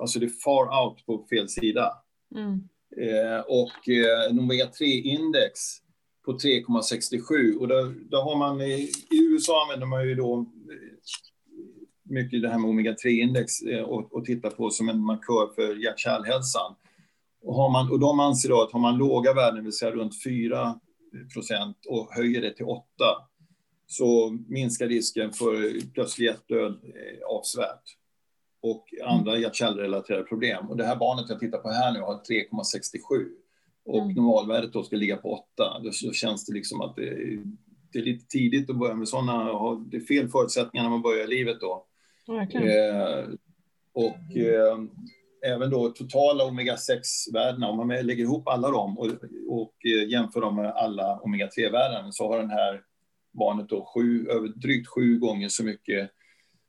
[0.00, 1.92] alltså det är far out på fel sida.
[2.34, 2.68] Mm.
[2.96, 5.52] Eh, och eh, en omega-3-index
[6.24, 7.56] på 3,67.
[7.56, 10.46] Och där, där har man i, i USA använder man ju då eh,
[12.02, 16.74] mycket det här med omega-3-index eh, och, och tittar på som en markör för hjärt-kärlhälsan.
[17.42, 19.90] Och, har man, och de anser då att har man låga värden, det vill säga
[19.90, 20.80] runt 4
[21.34, 22.84] procent och höjer det till 8
[23.86, 27.82] så minskar risken för plötslig hjärtdöd eh, avsevärt
[28.62, 30.68] och andra hjärt-kärlrelaterade problem.
[30.68, 33.28] Och det här barnet jag tittar på här nu har 3,67
[33.84, 34.14] och Mm.
[34.14, 35.80] normalvärdet då ska ligga på 8.
[35.84, 37.42] Då, känns det liksom att det, är-
[37.92, 39.44] det är lite tidigt att börja med sådana,
[39.90, 41.86] det är fel förutsättningar när man börjar livet då.
[42.26, 42.68] Verkligen.
[42.68, 43.24] Eh,
[43.92, 44.78] och eh,
[45.42, 49.06] även då totala omega-6-värdena, om man lägger ihop alla dem och,
[49.48, 52.82] och eh, jämför dem med alla omega-3-värden så har den här
[53.32, 56.10] barnet då sju, över, drygt sju gånger så mycket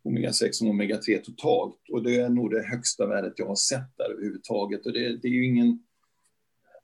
[0.04, 1.80] omega-6 som omega-3 totalt.
[1.92, 4.86] Och det är nog det högsta värdet jag har sett där överhuvudtaget.
[4.86, 5.84] Och det, det är ju ingen,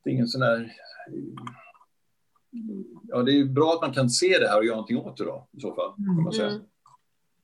[0.03, 0.73] det är ingen sån där...
[3.07, 5.17] Ja, det är ju bra att man kan se det här och göra någonting åt
[5.17, 5.95] det då, i så fall.
[5.95, 6.47] Kan man säga.
[6.47, 6.61] Mm.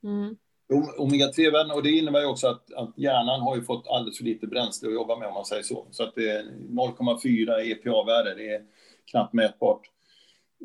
[0.03, 0.35] Mm.
[0.75, 4.47] Omega-3-värden, och det innebär ju också att, att hjärnan har ju fått alldeles för lite
[4.47, 5.87] bränsle att jobba med om man säger så.
[5.91, 8.61] Så att det är 0,4 EPA-värde, det är
[9.11, 9.81] knappt mätbart.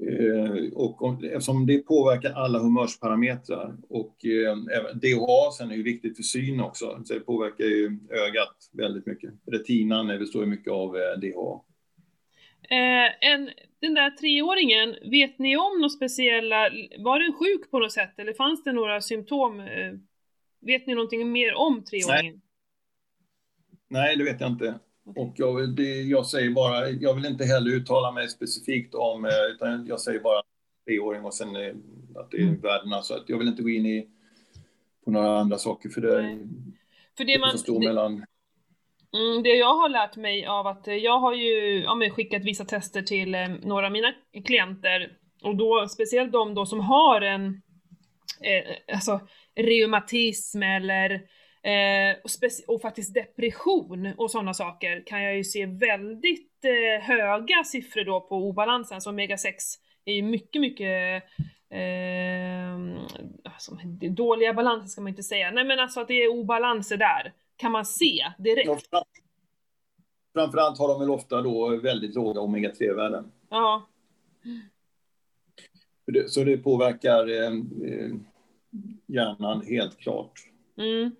[0.01, 5.83] Eh, och om, eftersom det påverkar alla humörsparametrar och eh, även DHA sen är ju
[5.83, 9.31] viktigt för syn också, så det påverkar ju ögat väldigt mycket.
[9.47, 11.61] Retinan består ju mycket av eh, DHA.
[12.71, 13.51] Eh, en,
[13.81, 18.33] den där treåringen, vet ni om några speciella, var den sjuk på något sätt eller
[18.33, 19.61] fanns det några symptom?
[19.61, 19.93] Eh,
[20.61, 22.41] vet ni någonting mer om treåringen?
[23.89, 24.79] Nej, det vet jag inte.
[25.05, 29.31] Och jag, det, jag säger bara, jag vill inte heller uttala mig specifikt om, eh,
[29.55, 30.43] utan jag säger bara
[30.87, 31.75] treåring och sen eh,
[32.14, 32.61] att det är Mm.
[32.61, 33.03] värdena.
[33.03, 34.09] Så att jag vill inte gå in i
[35.05, 36.39] på några andra saker för det, Nej.
[37.17, 38.27] För det det man, det, mellan
[39.15, 42.45] mm, det jag har lärt mig av att eh, jag har ju ja, men skickat
[42.45, 44.13] vissa tester till eh, några av mina
[44.45, 45.13] klienter.
[45.43, 47.63] Och då speciellt de då som har en
[48.41, 49.21] eh, alltså
[49.57, 51.11] reumatism eller
[51.63, 52.31] eh, och,
[52.75, 58.21] och faktiskt depression och sådana saker kan jag ju se väldigt eh, höga siffror då
[58.21, 59.53] på obalansen, så omega-6
[60.05, 61.23] är ju mycket, mycket
[61.71, 62.75] eh,
[63.45, 63.79] alltså,
[64.11, 67.73] dåliga balanser ska man inte säga, nej men alltså att det är obalanser där, kan
[67.73, 68.67] man se direkt.
[68.67, 69.05] Ja, fram,
[70.35, 73.33] framförallt har de väl ofta då väldigt låga omega-3-värden.
[73.49, 73.87] Ja,
[76.29, 77.53] Så det påverkar eh,
[77.91, 78.11] eh,
[79.07, 80.33] hjärnan helt klart.
[80.79, 81.17] Mm.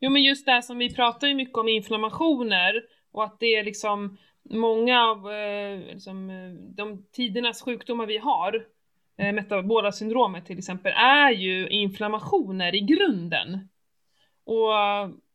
[0.00, 3.56] Jo men just det här som vi pratar ju mycket om inflammationer och att det
[3.56, 4.18] är liksom
[4.50, 6.28] många av eh, liksom,
[6.76, 8.66] de tidernas sjukdomar vi har,
[9.16, 13.68] metabola syndromet till exempel, är ju inflammationer i grunden.
[14.44, 14.72] Och,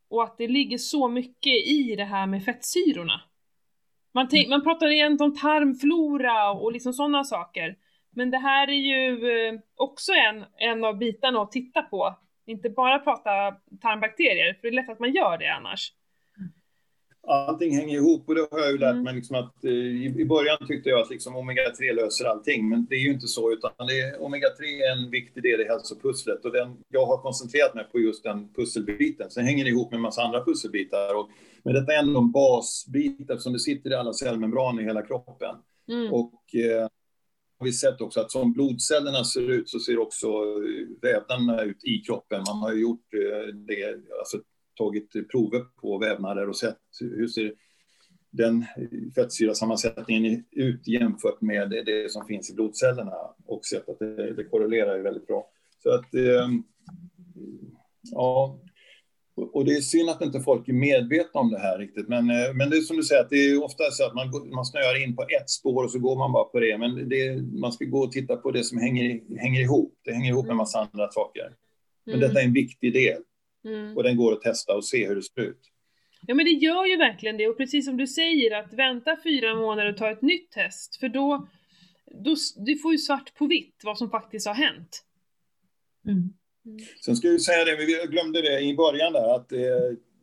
[0.10, 3.22] och att det ligger så mycket i det här med fettsyrorna.
[4.14, 7.76] Man, tänk, man pratar igen om tarmflora och liksom sådana saker.
[8.12, 12.16] Men det här är ju eh, också en, en av bitarna att titta på.
[12.45, 15.93] Inte bara prata tarmbakterier, för det är lätt att man gör det annars.
[17.28, 19.03] Allting hänger ihop och det har jag ju lärt Mm.
[19.03, 22.86] mig liksom att eh, i, i början tyckte jag att liksom omega-3 löser allting, men
[22.89, 26.51] det är ju inte så utan det, omega-3 är en viktig del i hälsopusslet och
[26.51, 29.32] den, jag har koncentrerat mig på just den pusselbiten.
[29.32, 31.30] Sen hänger det ihop med en massa andra pusselbitar och,
[31.63, 35.55] men detta är ändå en basbit eftersom det sitter i alla cellmembraner i hela kroppen.
[35.89, 36.13] Mm.
[36.13, 36.88] Och eh,
[37.59, 41.84] har vi sett också att som blodcellerna ser ut så ser också eh, vävnaderna ut
[41.84, 42.43] i kroppen.
[42.47, 44.38] Man har ju gjort eh, det, alltså
[44.78, 47.53] tagit prover på vävnader och sett hur ser
[48.32, 48.65] den
[49.15, 54.95] fettsyrasammansättningen ut jämfört med det som finns i blodcellerna och sett att det, det korrelerar
[54.97, 55.49] ju väldigt bra.
[55.84, 56.47] Så att, eh,
[58.11, 58.59] ja,
[59.36, 62.07] och det är synd att inte folk är medvetna om det här riktigt.
[62.07, 64.49] Men, eh, men det är som du säger, att det är ofta så att man,
[64.49, 66.78] man snöar in på ett spår och så går man bara på det.
[66.78, 69.93] Men det, man ska gå och titta på det som hänger, hänger ihop.
[70.05, 71.55] Det hänger ihop med en massa andra saker.
[72.05, 72.28] Men Mm.
[72.28, 73.21] detta är en viktig del
[73.68, 73.97] Mm.
[73.97, 75.61] och den går att testa och se hur det ser ut.
[76.28, 79.55] Ja men det gör ju verkligen det och precis som du säger att vänta fyra
[79.55, 81.47] månader och ta ett nytt test för då,
[82.24, 85.03] då du får ju svart på vitt vad som faktiskt har hänt.
[86.07, 86.34] Mm.
[87.05, 89.59] Sen ska jag säga det, men vi glömde det i början där, att eh,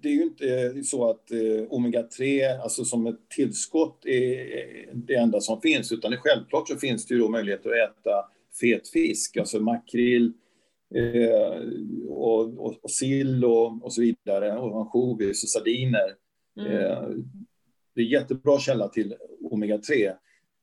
[0.03, 1.39] det är ju inte så att eh,
[1.71, 7.07] omega-3, alltså som ett tillskott, är det enda som finns, utan det, självklart så finns
[7.07, 8.31] det ju då möjlighet att äta
[8.61, 10.33] fet fisk, alltså makrill
[10.97, 11.61] eh,
[12.09, 16.15] och, och, och sill och, och så vidare, och ansjovis och sardiner.
[16.61, 16.73] Mm.
[16.73, 17.09] Eh,
[17.95, 19.15] det är jättebra källa till
[19.53, 20.15] omega-3.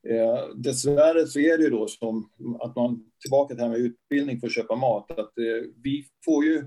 [0.09, 2.29] Eh, dessvärre så är det ju då som
[2.59, 6.05] att man, tillbaka till det här med utbildning för att köpa mat, att eh, vi
[6.25, 6.63] får ju,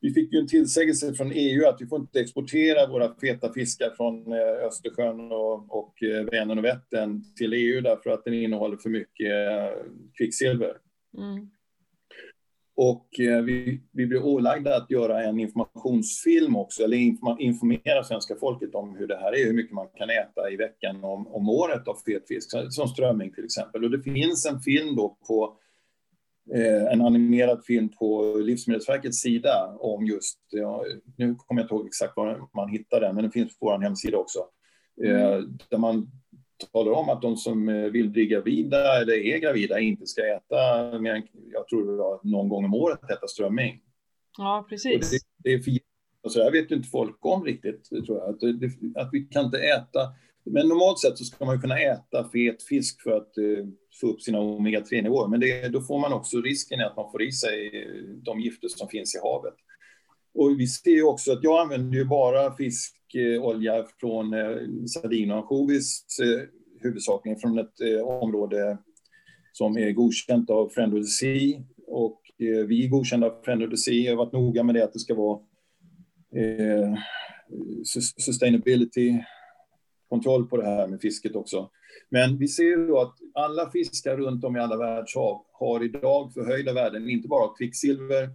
[0.00, 3.90] vi fick ju en tillsägelse från EU att vi får inte exportera våra feta fiskar
[3.96, 8.76] från eh, Östersjön och, och eh, Vänern och Vättern till EU därför att den innehåller
[8.76, 9.84] för mycket eh,
[10.18, 10.76] kvicksilver.
[11.18, 11.50] Mm.
[12.80, 16.96] Och eh, vi, vi blir ålagda att göra en informationsfilm också, eller
[17.40, 21.04] informera svenska folket om hur det här är, hur mycket man kan äta i veckan
[21.04, 23.84] om, om året av fet fisk, som strömming till exempel.
[23.84, 25.56] Och det finns en film då på,
[26.54, 30.84] eh, en animerad film på Livsmedelsverkets sida om just, ja,
[31.16, 33.78] nu kommer jag inte ihåg exakt var man hittar den, men den finns på vår
[33.78, 34.38] hemsida också.
[35.04, 36.10] Eh, där man
[36.72, 40.98] talar om att de som eh, vill bli gravida eller är gravida inte ska äta
[40.98, 43.80] mer än, jag tror det var någon gång om året, äta strömming.
[44.38, 45.10] Ja Och precis.
[45.10, 45.72] det, det är för,
[46.22, 48.28] och så här vet ju inte folk om riktigt, tror jag.
[48.28, 50.00] Att, det, att vi kan inte äta,
[50.44, 53.66] men normalt sett så ska man ju kunna äta fet fisk för att eh,
[54.00, 55.28] få upp sina omega-3-nivåer.
[55.28, 58.68] Men det, då får man också risken att man får i sig eh, de gifter
[58.68, 59.54] som finns i havet.
[60.34, 62.50] Och vi ser ju också att jag använder ju bara
[63.14, 64.56] Eh, olja från eh,
[64.86, 66.48] sardin och ansjovis eh,
[66.80, 68.78] huvudsakligen från ett eh, område
[69.52, 71.62] som är godkänt av Friend of the Sea.
[71.86, 73.94] Och eh, vi är godkända av Friend of the Sea.
[73.94, 75.40] Jag har varit noga med det att det ska vara
[76.36, 76.94] eh,
[78.18, 79.18] sustainability,
[80.08, 81.70] kontroll på det här med fisket också.
[82.10, 86.72] Men vi ser då att alla fiskar runt om i alla världshav har idag förhöjda
[86.72, 88.28] värden, inte bara av kvicksilver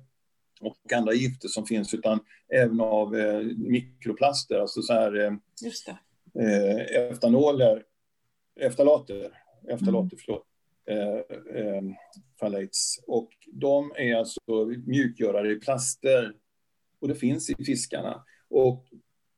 [0.62, 2.20] och andra gifter som finns, utan
[2.54, 5.34] även av eh, mikroplaster, alltså så här eh,
[5.64, 5.98] Just det.
[6.44, 7.84] eh, eftanoler,
[8.60, 9.32] eftalater,
[9.70, 10.46] eftalater, förlåt,
[10.90, 11.18] eh,
[11.62, 11.82] eh,
[12.40, 13.00] phthalates.
[13.08, 14.40] Och de är alltså
[14.86, 16.34] mjukgörare i plaster
[17.00, 18.24] och det finns i fiskarna.
[18.50, 18.86] Och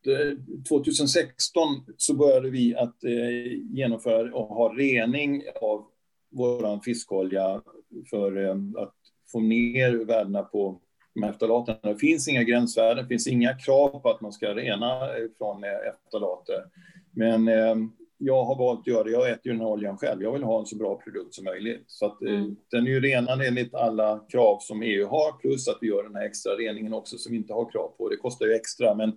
[0.07, 0.38] eh,
[0.70, 5.88] 2016 så började vi att eh, genomföra och ha rening av
[6.30, 7.61] våran fiskolja
[8.09, 8.95] för eh, att
[9.32, 10.82] få ner värdena på
[11.16, 11.80] de här eftalaterna.
[11.82, 14.99] Det finns inga gränsvärden, det finns inga krav på att man ska rena
[15.38, 16.63] från eftalater.
[17.11, 17.76] Men eh,
[18.18, 19.11] jag har valt att göra det.
[19.11, 20.24] Jag äter ju den här oljan själv.
[20.24, 21.84] Jag vill ha en så bra produkt som möjligt.
[21.88, 22.55] Så att, eh, Mm.
[22.72, 26.16] Den är ju renad enligt alla krav som EU har, plus att vi gör den
[26.16, 28.09] här extra reningen också som vi inte har krav på.
[28.09, 29.11] Det kostar ju extra, men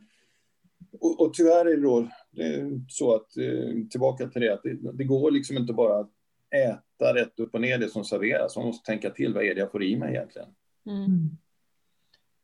[1.00, 4.62] och, och tyvärr är det då det är så att, eh, tillbaka till det, att
[4.62, 6.10] det, det går liksom inte bara att
[6.50, 8.56] äta rätt upp och ner det som serveras.
[8.56, 10.48] Man måste tänka till, vad är det jag får i mig egentligen?
[10.86, 11.30] Mm.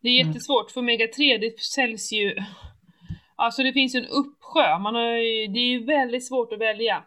[0.04, 0.16] Mm.
[0.16, 0.28] Det är Mm.
[0.32, 2.36] jättesvårt för omega-3 det säljs ju...
[3.36, 6.58] Alltså det finns ju en uppsjö, man har ju, det är ju väldigt svårt att
[6.60, 7.04] välja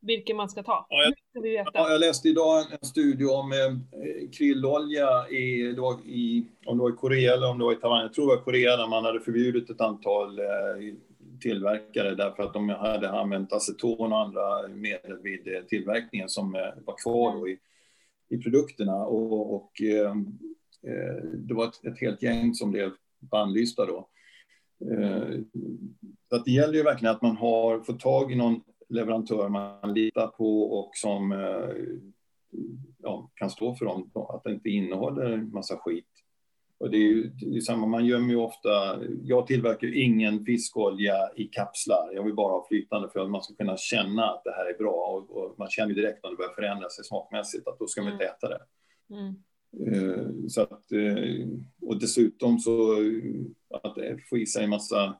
[0.00, 0.86] vilken man ska ta.
[0.88, 1.70] Ja, jag- Nu ska vi veta.
[1.74, 6.76] Ja, jag läste idag en, en studie om eh, krillolja i, det var i, om
[6.78, 8.76] det var i Korea eller om det var i Taiwan, jag tror det var Korea,
[8.76, 10.44] där man hade förbjudit ett antal eh,
[11.40, 16.60] tillverkare därför att de hade använt aceton och andra medel vid eh, tillverkningen som eh,
[16.86, 17.58] var kvar då i,
[18.28, 18.96] i produkterna.
[18.96, 20.14] Och, och eh,
[21.34, 24.08] det var ett, ett helt gäng som blev bannlysta då.
[24.90, 25.40] Eh,
[26.28, 29.94] så att det gäller ju verkligen att man har fått tag i någon leverantör man
[29.94, 31.74] litar på och som eh,
[32.98, 36.08] ja, kan stå för dem, att det inte innehåller massa skit.
[36.78, 40.44] Och det är ju det är samma, man gömmer ju ofta, jag tillverkar ju ingen
[40.44, 44.44] fiskolja i kapslar, jag vill bara ha flytande för att man ska kunna känna att
[44.44, 47.04] det här är bra och, och man känner ju direkt om det börjar förändra sig
[47.04, 48.60] smakmässigt att då ska man inte äta det.
[49.14, 49.34] Mm.
[49.80, 51.48] Eh, så att, eh,
[51.82, 53.96] och dessutom så eh, att
[54.30, 55.18] få i sig en massa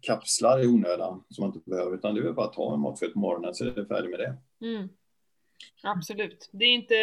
[0.00, 2.80] kapslar i onödan som man inte behöver, utan det är väl bara att ta en
[2.80, 4.36] matsked på morgonen så är det färdig med det.
[4.66, 4.88] Mm.
[5.82, 6.48] Absolut.
[6.52, 6.94] Det är inte,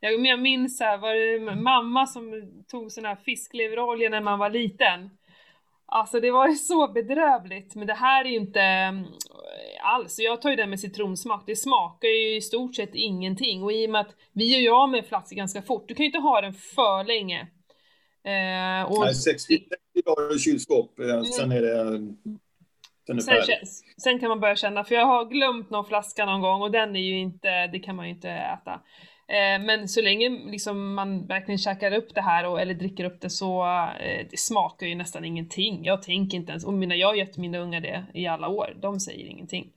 [0.00, 4.50] jag, jag minns här, var det mamma som tog sån här fiskleverolja när man var
[4.50, 5.10] liten.
[5.86, 8.60] Alltså det var ju så bedrövligt, men det här är ju inte
[9.84, 13.62] mm, alls, jag tar ju den med citronsmak, det smakar ju i stort sett ingenting.
[13.62, 16.04] Och i och med att vi gör ju av med flaskor ganska fort, du kan
[16.04, 17.40] ju inte ha den för länge.
[18.24, 19.58] Eh, och, Nej, 60
[20.04, 22.14] dagar i kylskåp, eh, sen är det
[23.06, 23.66] sen är det sen,
[24.02, 26.96] sen kan man börja känna, för jag har glömt någon flaska någon gång och den
[26.96, 28.80] är ju inte, det kan man ju inte äta.
[29.28, 33.20] Eh, men så länge liksom man verkligen käkar upp det här och, eller dricker upp
[33.20, 33.64] det så
[34.00, 35.84] eh, det smakar ju nästan ingenting.
[35.84, 38.76] Jag tänker inte ens, och mina, jag har gett mina ungar det i alla år,
[38.82, 39.72] de säger ingenting.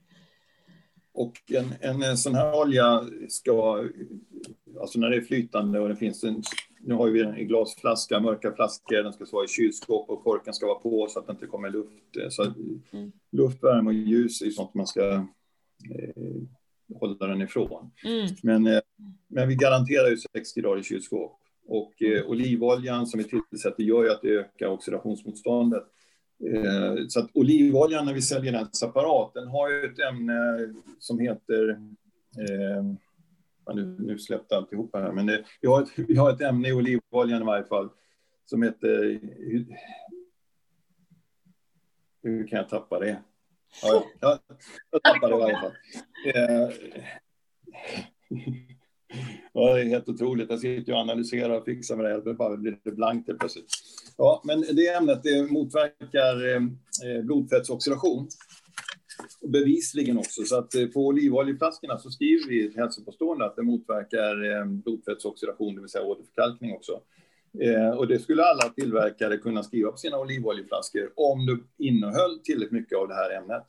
[1.14, 1.32] Och
[1.80, 3.84] en, en sån här olja ska,
[4.80, 6.42] alltså när det är flytande och det finns en,
[6.80, 10.66] nu har vi en glasflaska, mörka flaskor, den ska vara i kylskåp och korken ska
[10.66, 12.32] vara på så att det inte kommer luft.
[12.34, 12.42] Så
[12.92, 13.12] Mm.
[13.32, 15.24] luft, värme och ljus är sånt man ska eh,
[16.94, 17.90] hålla den ifrån.
[18.04, 18.28] Mm.
[18.42, 18.80] Men, eh,
[19.28, 21.40] men vi garanterar ju 60 dagar i kylskåp.
[21.66, 25.84] Och eh, olivoljan som vi tillsätter gör ju att det ökar oxidationsmotståndet.
[26.54, 30.68] Eh, så att olivoljan när vi säljer den separat, den har ju ett ämne
[30.98, 31.68] som heter
[32.38, 32.84] eh,
[33.74, 36.72] nu, nu släppte alltihopa här, men det, vi, har ett, vi har ett ämne i
[36.72, 37.88] olivoljan i varje fall
[38.44, 39.20] som heter...
[39.36, 39.66] Hur,
[42.22, 43.22] hur kan jag tappa det?
[43.82, 44.38] Ja, jag,
[44.90, 45.72] jag tappade det i varje fall.
[46.34, 46.68] Eh,
[49.52, 50.50] Ja, det är helt otroligt.
[50.50, 52.20] Jag sitter och analyserar och fixar med det här.
[52.20, 53.66] Det bara blir det blankt helt plötsligt.
[54.16, 58.28] Ja, men det ämnet det motverkar eh, blodfettsoxidation.
[59.48, 60.42] Bevisligen också.
[60.42, 64.64] Så att eh, på olivoljeflaskorna så skriver vi i ett hälsopåstående att det motverkar eh,
[64.64, 67.00] blodfettsoxidation, det vill säga åderförkalkning också.
[67.60, 72.72] Eh, och det skulle alla tillverkare kunna skriva på sina olivoljeflaskor om det innehöll tillräckligt
[72.72, 73.64] mycket av det här ämnet.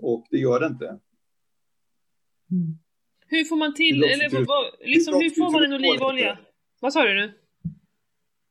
[0.00, 0.98] Och det gör det inte.
[3.26, 6.38] Hur får man till, eller vad, liksom, hur får man en olivolja?
[6.80, 7.32] Vad sa du nu?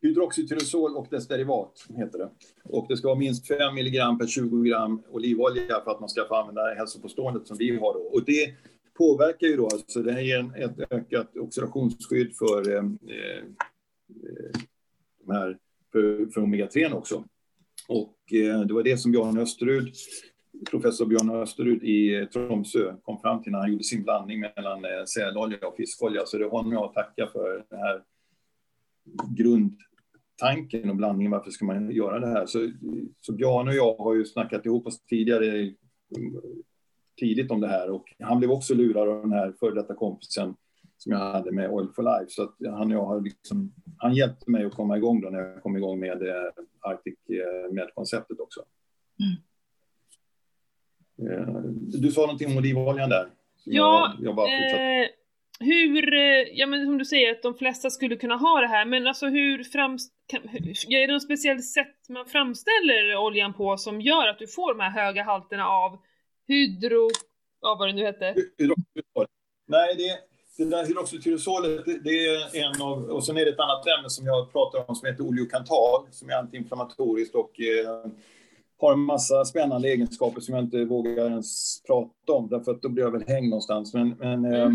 [0.02, 2.30] Hydroxytyrosol och dess derivat heter det.
[2.64, 6.26] Och det ska vara minst 5 milligram per 20 gram olivolja för att man ska
[6.28, 8.00] få använda hälsopåståendet som vi har då.
[8.00, 8.54] Och det
[8.98, 13.44] påverkar ju då, alltså det ger en, ett ökat oxidationsskydd för, eh, eh,
[14.24, 14.62] Eh,
[15.26, 15.58] de här,
[15.92, 17.26] för, för omega-3 också.
[17.88, 19.94] Och eh, det var det som Björn Österud,
[20.70, 25.08] professor Björn Österud i eh, Tromsö kom fram till när han gjorde sin blandning mellan
[25.08, 26.26] sälolja och fiskolja.
[26.26, 28.04] Så det är honom jag tackar för den här
[29.30, 32.46] grundtanken och blandningen, varför ska man göra det här?
[32.46, 32.72] Så,
[33.22, 35.48] så Björn och jag har ju snackat ihop oss tidigare,
[36.18, 36.42] mm,
[37.20, 40.56] tidigt om det här och han blev också lurad av den här före detta kompisen
[40.98, 42.32] som jag hade med Oil for Life.
[42.32, 45.40] Så att han och jag har liksom, han hjälpte mig att komma igång då när
[45.40, 48.60] jag kom igång med eh, Arctic eh, med-konceptet också.
[51.22, 51.56] Eh,
[52.02, 53.28] Du sa någonting om olivoljan där.
[53.64, 55.02] Ja, jag, jag.
[55.02, 55.08] Eh,
[55.60, 56.14] hur,
[56.60, 59.28] ja men som du säger att de flesta skulle kunna ha det här, men alltså
[59.28, 60.14] hur framst...
[60.28, 64.48] Kan, hur, är det något speciellt sätt man framställer oljan på som gör att du
[64.48, 66.00] får de här höga halterna av
[66.48, 67.10] hydro...
[67.62, 68.36] Ja, vad det nu hette.
[68.58, 69.26] Hydroxytyrosol.
[69.68, 73.04] Nej, det, det där hydroxytyrosolet, det, det är en av...
[73.04, 76.30] Och sen är det ett annat ämne som jag pratar om som heter oleokantal, som
[76.30, 78.12] är antiinflammatoriskt och eh,
[78.78, 82.90] har en massa spännande egenskaper som jag inte vågar ens prata om, därför att då
[82.90, 83.94] blir jag väl hängd någonstans.
[83.94, 84.72] Men, men eh,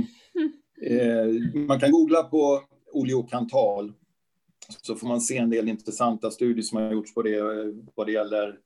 [0.83, 2.63] eh, man kan googla på
[2.93, 3.93] oleokantal,
[4.83, 8.07] så får man se en del intressanta studier som har gjorts på det, eh, vad
[8.07, 8.59] det gäller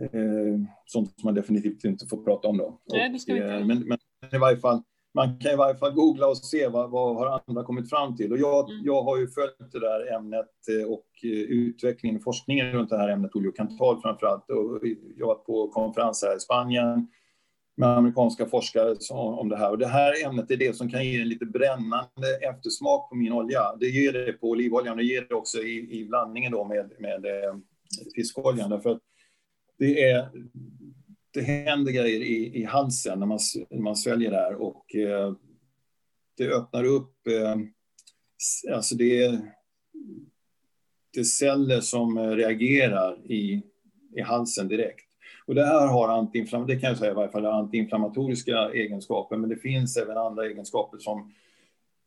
[0.00, 2.78] eh, sånt som man definitivt inte får prata om då.
[2.92, 3.52] Nej, det ska vi inte.
[3.52, 3.98] eh, men, men
[4.32, 4.82] i varje fall,
[5.14, 8.32] man kan i varje fall googla och se vad, vad har andra kommit fram till.
[8.32, 8.84] Och jag, Mm.
[8.84, 12.98] jag har ju följt det där ämnet eh, och eh, utvecklingen och forskningen runt det
[12.98, 14.50] här ämnet oleokantal framför allt.
[14.50, 14.80] Och
[15.16, 17.08] jag har varit på konferens här i Spanien
[17.76, 19.70] med amerikanska forskare om det här.
[19.70, 23.32] Och det här ämnet är det som kan ge en lite brännande eftersmak på min
[23.32, 23.76] olja.
[23.80, 27.26] Det ger det på olivoljan, det ger det också i, i blandningen då med, med
[27.26, 27.56] eh,
[28.14, 28.70] fiskoljan.
[28.70, 29.00] Därför att
[29.78, 30.28] det, är,
[31.38, 33.38] det händer grejer i, i halsen när man,
[33.70, 35.32] när man sväljer det här och eh,
[36.36, 37.56] det öppnar upp, eh,
[38.74, 39.40] alltså det är,
[41.14, 43.62] det är celler som eh, reagerar i,
[44.16, 45.04] i halsen direkt.
[45.46, 49.50] Och det här har antiinflam- det kan jag säga i varje fall, antiinflammatoriska egenskaper, men
[49.50, 51.32] det finns även andra egenskaper som,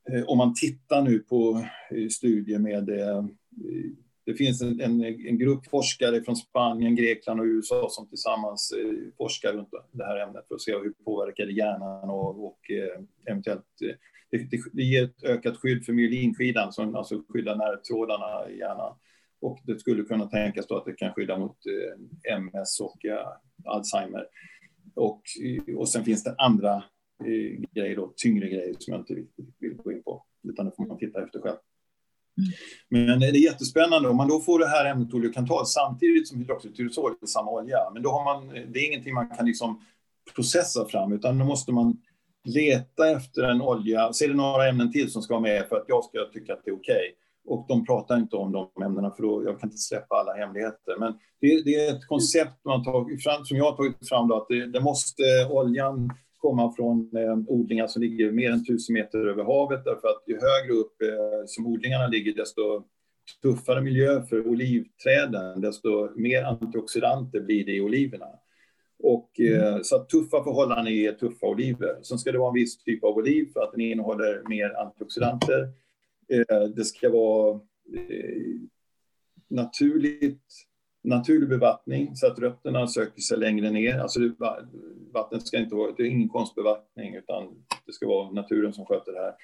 [0.09, 3.25] eh, om man tittar nu på eh, studier med eh,
[4.25, 9.13] det finns en, en, en, grupp forskare från Spanien, Grekland och USA som tillsammans eh,
[9.17, 13.03] forskar runt det här ämnet för att se hur det påverkar hjärnan och, och eh,
[13.25, 13.95] eventuellt eh,
[14.31, 18.95] det, det, det, ger ett ökat skydd för myelinskidan, som alltså skyddar nervtrådarna i hjärnan.
[19.41, 23.27] Och det skulle kunna tänkas då att det kan skydda mot eh, MS och eh,
[23.65, 24.25] Alzheimer.
[24.95, 26.83] Och, eh, och sen finns det andra
[27.25, 29.27] eh, grejer då, tyngre grejer som jag inte vill,
[29.59, 31.57] vill gå in på, utan det får man titta efter själv.
[32.91, 33.05] Mm.
[33.05, 37.15] Men det är jättespännande om man då får det här ämnet oleokantal samtidigt som hydroxytyrosol
[37.23, 37.77] i samma olja.
[37.93, 39.85] Men då har man, det är ingenting man kan liksom
[40.35, 41.97] processa fram utan då måste man
[42.43, 44.13] leta efter en olja.
[44.13, 46.53] Så är det några ämnen till som ska vara med för att jag ska tycka
[46.53, 46.95] att det är okej.
[46.95, 47.15] Okay.
[47.45, 50.99] Och de pratar inte om de ämnena för då, jag kan inte släppa alla hemligheter.
[50.99, 54.37] Men det, det är ett koncept man tagit fram, som jag har tagit fram då,
[54.37, 56.09] att det, det måste oljan
[56.41, 60.33] komma från eh, odlingar som ligger mer än 1000 meter över havet därför att ju
[60.33, 62.83] högre upp eh, som odlingarna ligger desto
[63.41, 68.25] tuffare miljö för olivträden, desto mer antioxidanter blir det i oliverna.
[69.03, 69.83] Och, eh, mm.
[69.83, 71.99] Så tuffa förhållanden är tuffa oliver.
[72.03, 75.71] Sen ska det vara en viss typ av oliv för att den innehåller mer antioxidanter.
[76.75, 77.59] Det ska vara
[79.49, 80.43] naturligt
[81.03, 83.99] naturlig bevattning så att rötterna söker sig längre ner.
[83.99, 84.19] Alltså
[85.13, 87.43] vattnet ska inte vara, det är ingen konstbevattning utan
[87.85, 89.35] det ska vara naturen som sköter det här.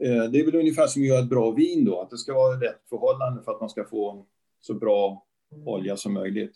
[0.00, 2.34] Eh, det är väl ungefär som att göra ett bra vin då, att det ska
[2.34, 4.26] vara rätt förhållande för att man ska få
[4.60, 5.24] så bra
[5.66, 6.52] olja som möjligt.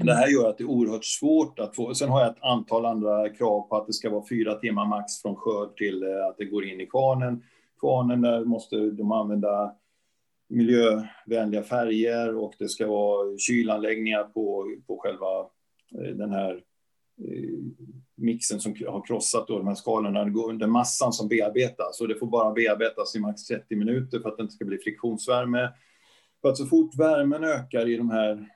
[0.00, 1.94] Det här gör att det är oerhört svårt att få.
[1.94, 5.22] Sen har jag ett antal andra krav på att det ska vara fyra timmar max
[5.22, 7.42] från skörd till eh, att det går in i kvarnen.
[7.80, 9.74] Kvarnen där måste de använda
[10.52, 15.40] miljövänliga färger och det ska vara kylanläggningar på, på själva
[15.98, 16.52] eh, den här
[17.24, 17.58] eh,
[18.16, 22.08] mixen som har krossat då, de här skalorna, Det går under massan som bearbetas och
[22.08, 25.72] det får bara bearbetas i max 30 minuter för att det inte ska bli friktionsvärme.
[26.42, 28.46] För att så fort värmen ökar i de här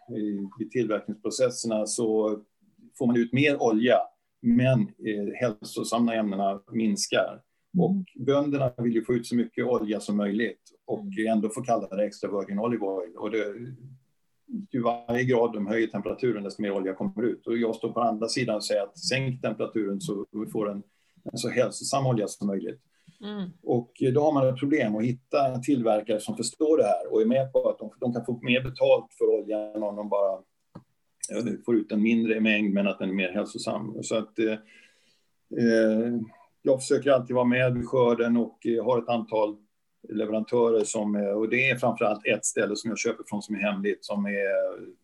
[0.61, 2.39] i tillverkningsprocesserna så
[2.99, 3.99] får man ut mer olja,
[4.43, 7.43] men eh, hälsosamma ämnena minskar.
[7.79, 11.33] Och bönderna vill ju få ut så mycket olja som möjligt och mm.
[11.33, 13.17] ändå få kalla det extra virgin olive oil.
[13.17, 13.55] Och det,
[14.71, 17.47] ju varje grad de höjer temperaturen desto mer olja kommer ut.
[17.47, 20.83] Och jag står på andra sidan och säger att sänk temperaturen så vi får en,
[21.33, 22.81] en så hälsosam olja som möjligt.
[23.21, 23.51] Mm.
[23.63, 27.27] Och då har man ett problem att hitta tillverkare som förstår det här och är
[27.27, 30.43] med på att de, de kan få mer betalt för oljan om de bara
[31.65, 34.03] får ut en mindre mängd men att den är mer hälsosam.
[34.03, 34.53] Så att eh,
[35.59, 36.21] eh
[36.67, 39.57] jag försöker alltid vara med vid skörden och eh, har ett antal
[40.09, 44.05] leverantörer som, och det är framförallt ett ställe som jag köper från som är hemligt,
[44.05, 44.97] som är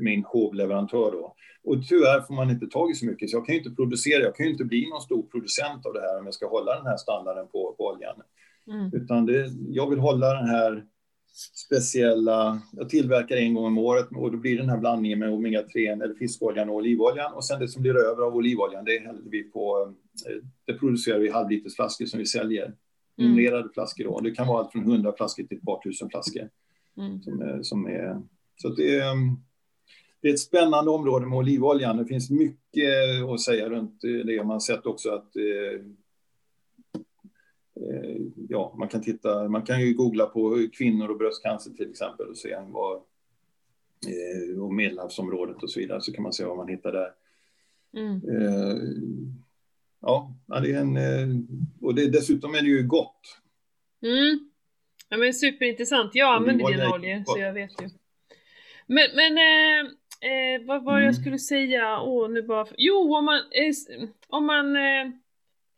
[0.00, 1.34] min hovleverantör då.
[1.64, 4.22] Och tyvärr får man inte tag i så mycket, så jag kan ju inte producera,
[4.22, 6.76] jag kan ju inte bli någon stor producent av det här om jag ska hålla
[6.76, 8.22] den här standarden på, på oljan.
[8.66, 8.90] Mm.
[8.92, 10.84] Utan det, jag vill hålla den här
[11.66, 16.02] speciella, jag tillverkar en gång om året och då blir den här blandningen med omega-3
[16.02, 19.42] eller fiskoljan och olivoljan och sen det som blir över av olivoljan det häller vi
[19.42, 19.92] på, eh,
[20.64, 22.64] det producerar vi halvlitersflaskor som vi säljer.
[22.64, 23.30] Mm.
[23.30, 24.20] Numrerade flaskor då.
[24.20, 26.50] Det kan vara allt från 100 flaskor till ett par tusen flaskor.
[26.96, 27.22] Mm.
[27.22, 28.22] Som är, som är,
[28.56, 29.14] så det är,
[30.20, 31.96] det är ett spännande område med olivoljan.
[31.96, 34.36] Det finns mycket att säga runt det.
[34.36, 35.86] Man har sett också att eh,
[37.80, 42.26] Eh, ja, man kan titta, man kan ju googla på kvinnor och bröstcancer till exempel
[42.26, 42.96] och se vad,
[44.06, 47.12] eh, och medelhavsområdet och så vidare, så kan man se vad man hittar där.
[47.96, 48.20] Mm.
[50.06, 51.48] Eh, ja, det är en,
[51.80, 53.20] och det, dessutom är det ju gott.
[54.02, 54.50] Mm.
[55.08, 57.88] Ja men superintressant, jag använder dina oljor så jag vet ju.
[58.86, 59.90] Men, men eh,
[60.30, 61.06] eh, vad var det mm.
[61.06, 62.00] jag skulle säga?
[62.00, 62.66] Åh, nu bara...
[62.76, 65.10] Jo, om man, eh, om man, eh,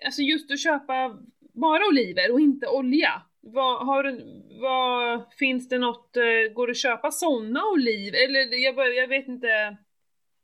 [0.04, 1.18] alltså just att köpa
[1.52, 3.22] bara oliver och inte olja.
[3.40, 8.24] Vad, har du, vad, finns det något, eh, går det att köpa sådana oliver?
[8.24, 9.76] Eller jag, jag vet inte.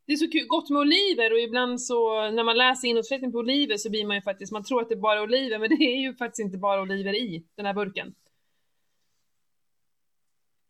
[0.07, 3.77] Det är så gott med oliver och ibland så när man läser innehållsförteckningen på oliver
[3.77, 6.01] så blir man ju faktiskt, man tror att det är bara oliver men det är
[6.01, 8.15] ju faktiskt inte bara oliver i den här burken.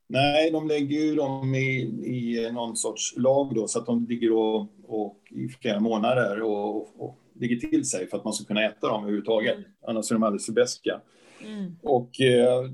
[0.09, 4.33] Nej, de lägger ju dem i, i någon sorts lag då så att de ligger
[4.33, 8.65] och, och i flera månader och, och ligger till sig för att man ska kunna
[8.65, 9.57] äta dem överhuvudtaget.
[9.57, 9.71] Mm.
[9.87, 11.01] Annars är de alldeles för beska.
[11.45, 11.77] Mm.
[11.83, 12.71] Och eh,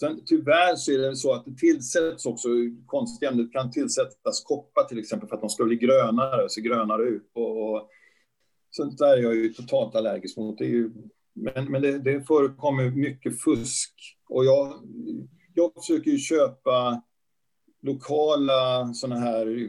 [0.00, 2.48] sen, tyvärr så är det så att det tillsätts också
[2.86, 3.46] konstiga ämnen.
[3.46, 7.30] Det kan tillsättas koppar till exempel för att de ska bli grönare, se grönare ut.
[7.34, 7.88] Och, och
[8.70, 10.58] sånt där är jag ju totalt allergisk mot.
[10.58, 10.90] Det är ju,
[11.34, 13.94] men men det, det förekommer mycket fusk.
[14.28, 14.72] Och jag,
[15.54, 17.02] jag försöker ju köpa
[17.82, 19.68] lokala såna här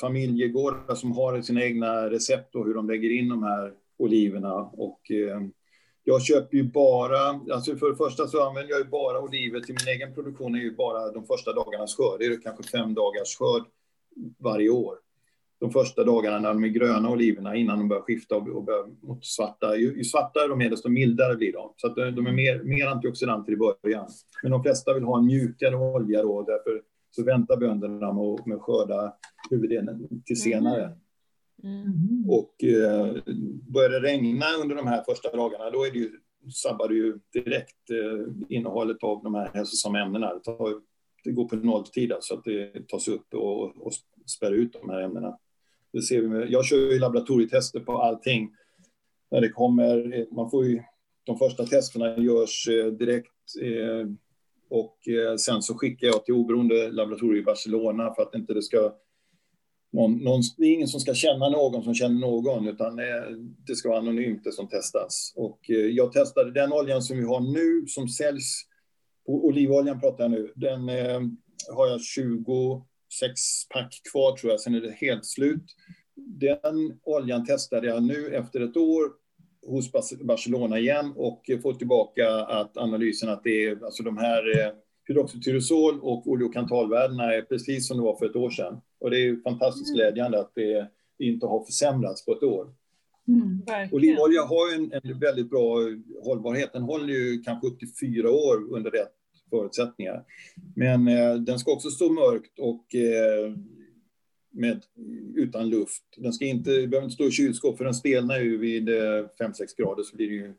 [0.00, 4.54] familjegårdar som har sina egna recept och hur de lägger in de här oliverna.
[4.54, 5.40] Och, eh,
[6.08, 7.18] jag köper ju bara,
[7.52, 10.58] alltså för det första så använder jag ju bara oliver till min egen produktion är
[10.58, 12.18] ju bara de första dagarnas skörd.
[12.18, 13.62] Det är kanske fem dagars skörd
[14.38, 14.94] varje år.
[15.60, 19.26] De första dagarna när de är gröna oliverna innan de börjar skifta och börjar mot
[19.26, 19.76] svarta.
[19.76, 21.72] Ju, ju svartare de är desto mildare blir de.
[21.76, 24.08] Så att de är mer, mer antioxidanter i början.
[24.42, 28.56] Men de flesta vill ha en mjukare olja då, därför så väntar bönderna med, med
[28.56, 29.14] att skörda
[29.50, 30.96] huvuddelen till senare.
[31.62, 32.30] Mm.
[32.30, 33.16] Och eh,
[33.72, 36.10] börjar det regna under de här första dagarna, då är det ju,
[36.52, 40.34] sabbar det ju direkt eh, innehållet av de här hälsosamma ämnena.
[40.34, 40.80] Det, tar,
[41.24, 43.92] det går på nolltid, så alltså att det tas upp och, och
[44.26, 45.38] spär ut de här ämnena.
[45.92, 48.50] Det ser vi med, jag kör ju laboratorietester på allting.
[49.30, 50.82] När det kommer, man får ju,
[51.24, 54.08] de första testerna görs eh, direkt eh,
[54.68, 58.62] och eh, sen så skickar jag till oberoende laboratorier i Barcelona för att inte det
[58.62, 58.92] ska
[59.96, 62.96] någon, någon, det är ingen som ska känna någon som känner någon, utan
[63.66, 65.32] det ska vara anonymt det som testas.
[65.36, 68.62] Och eh, jag testade den oljan som vi har nu, som säljs,
[69.26, 71.20] olivoljan pratar jag nu, den eh,
[71.74, 75.64] har jag 26 pack kvar tror jag, sen är det helt slut.
[76.14, 79.12] Den oljan testade jag nu efter ett år
[79.66, 84.42] hos Barcelona igen och eh, får tillbaka att analysen att det är, alltså de här
[85.06, 88.80] hydroxytyrosol och oleokantalvärdena är precis som det var för ett år sedan.
[88.98, 89.96] Och det är fantastiskt mm.
[89.96, 90.88] glädjande att det
[91.18, 92.68] inte har försämrats på ett år.
[93.28, 93.62] Mm,
[93.92, 95.78] Olivolja har en, en, väldigt bra
[96.24, 96.72] hållbarhet.
[96.72, 99.12] Den håller ju kanske upp till fyra år under rätt
[99.50, 100.24] förutsättningar.
[100.76, 103.52] Men eh, den ska också stå mörkt och eh,
[104.50, 104.82] med,
[105.34, 106.02] utan luft.
[106.16, 108.90] Den ska inte, behöver inte stå i kylskåp för den stelnar ju vid 5-6
[109.40, 110.54] eh, grader så blir det ju,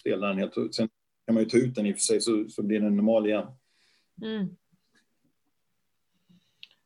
[0.00, 0.54] stelnar den helt.
[0.74, 0.88] Sen
[1.26, 3.26] kan man ju ta ut den i och för sig så, så blir den normal
[3.26, 3.46] igen.
[4.22, 4.56] Mm.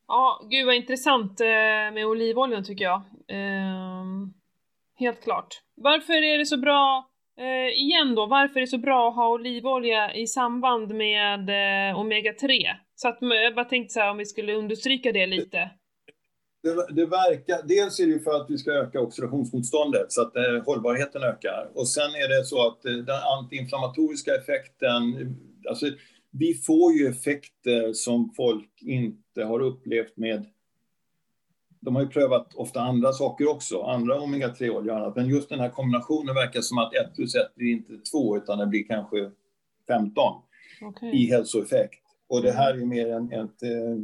[0.09, 1.47] Ja, gud vad intressant eh,
[1.94, 3.03] med olivoljan tycker jag.
[3.28, 4.32] Ehm,
[4.98, 5.62] helt klart.
[5.74, 9.28] Varför är det så bra, eh, igen då, varför är det så bra att ha
[9.28, 12.74] olivolja i samband med eh, omega-3?
[12.94, 15.70] Så att eh, jag bara tänkte så här om vi skulle understryka det lite.
[16.62, 20.36] Det, det, verkar, dels är det ju för att vi ska öka oxidationsmotståndet så att
[20.36, 21.70] eh, hållbarheten ökar.
[21.74, 25.01] Och sen är det så att eh, den antiinflammatoriska effekten,
[25.69, 25.86] alltså
[26.38, 30.46] vi får ju effekter som folk inte har upplevt med
[31.86, 35.60] de har ju prövat ofta andra saker också, andra omega-3-oljor och annat, men just den
[35.60, 39.30] här kombinationen verkar som att 1 plus 1 blir inte 2 utan det blir kanske
[39.88, 40.42] 15
[40.82, 41.10] okay.
[41.10, 42.02] i hälsoeffekt.
[42.28, 43.96] Och det här är mer än ett, eh,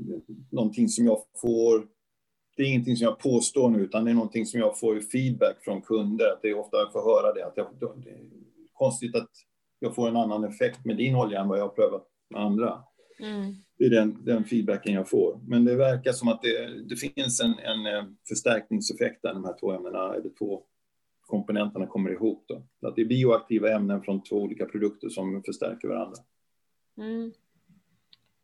[0.51, 1.87] någonting som jag får,
[2.57, 5.65] det är ingenting som jag påstår nu, utan det är någonting som jag får feedback
[5.65, 8.21] från kunder, att det är ofta jag får höra det, att jag, det är
[8.73, 9.31] konstigt att
[9.79, 12.85] jag får en annan effekt med din olja än vad jag har prövat med andra.
[13.21, 13.55] Mm.
[13.79, 15.41] Det är den, den, feedbacken jag får.
[15.47, 19.55] Men det verkar som att det, det finns en, en eh, förstärkningseffekt där de här
[19.61, 20.63] två ämnena, eller två
[21.21, 22.45] komponenterna kommer ihop.
[22.49, 22.89] Då.
[22.89, 26.17] Att det är bioaktiva ämnen från två olika produkter som förstärker varandra.
[26.99, 27.33] Mm.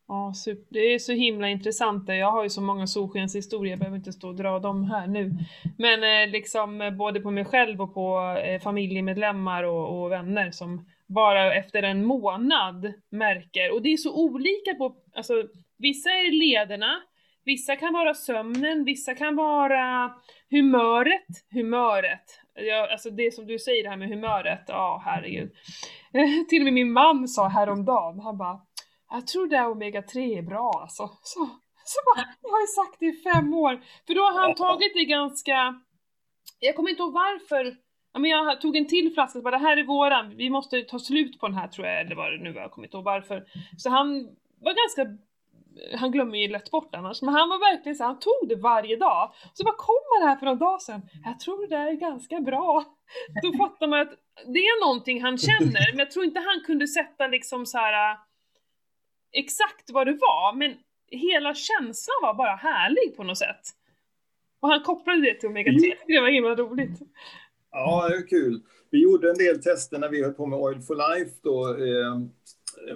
[0.08, 0.66] Ja, super.
[0.68, 2.08] det är så himla intressant.
[2.08, 5.32] Jag har ju så många solskenshistorier, jag behöver inte stå och dra dem här nu.
[5.78, 10.84] Men eh, liksom både på mig själv och på eh, familjemedlemmar och, och, vänner som
[11.08, 15.34] bara efter en månad märker, och det är så olika på, alltså
[15.78, 17.02] vissa är lederna,
[17.44, 20.14] vissa kan vara sömnen, vissa kan vara
[20.50, 22.40] humöret, humöret.
[22.54, 25.52] Ja, alltså det som du säger det här med humöret, ja oh, herregud.
[26.48, 28.60] Till och med min man sa häromdagen, han bara
[29.10, 31.10] jag tror det här omega-3 är bra alltså.
[31.22, 31.48] Så,
[31.84, 33.80] så bara, jag har ju sagt det i fem år.
[34.06, 35.80] För då har han tagit det ganska,
[36.58, 37.76] jag kommer inte ihåg varför,
[38.12, 40.82] ja, men jag tog en till flaska och bara det här är våran, vi måste
[40.82, 42.96] ta slut på den här tror jag, eller vad det nu var, jag kommer inte
[42.96, 43.44] ihåg varför.
[43.76, 44.28] Så han
[44.60, 45.18] var ganska
[45.94, 48.96] han glömmer ju lätt bort annars, men han var verkligen så han tog det varje
[48.96, 49.32] dag.
[49.52, 52.40] Så bara kom han här för några dagar sedan, jag tror det där är ganska
[52.40, 52.84] bra.
[53.42, 54.12] Då fattar man att
[54.46, 58.16] det är någonting han känner, men jag tror inte han kunde sätta liksom så här
[59.32, 60.76] exakt vad det var, men
[61.10, 63.60] hela känslan var bara härlig på något sätt.
[64.60, 65.98] Och han kopplade det till Omega 3, mm.
[66.06, 67.00] det var himla roligt.
[67.72, 68.60] Ja, det är kul.
[68.90, 71.68] Vi gjorde en del tester när vi höll på med Oil for Life då.
[71.68, 72.20] Eh,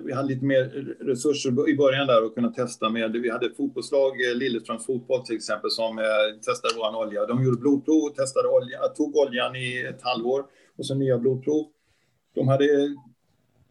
[0.04, 0.64] vi hade lite mer
[1.00, 3.12] resurser i början där att kunna testa med.
[3.12, 6.04] Vi hade ett fotbollslag, eh, Lilleströms fotboll till exempel, som eh,
[6.46, 7.26] testade vår olja.
[7.26, 10.44] De gjorde blodprov, testade olja, tog oljan i ett halvår
[10.78, 11.66] och så nya blodprov.
[12.34, 12.64] De hade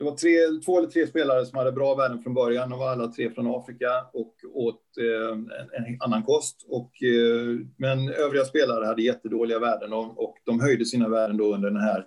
[0.01, 2.69] det var tre, två eller tre spelare som hade bra värden från början.
[2.69, 5.31] De var alla tre från Afrika och åt eh,
[5.77, 6.65] en, annan kost.
[6.69, 11.53] Och, eh, men övriga spelare hade jättedåliga värden och, och, de höjde sina värden då
[11.53, 12.05] under den här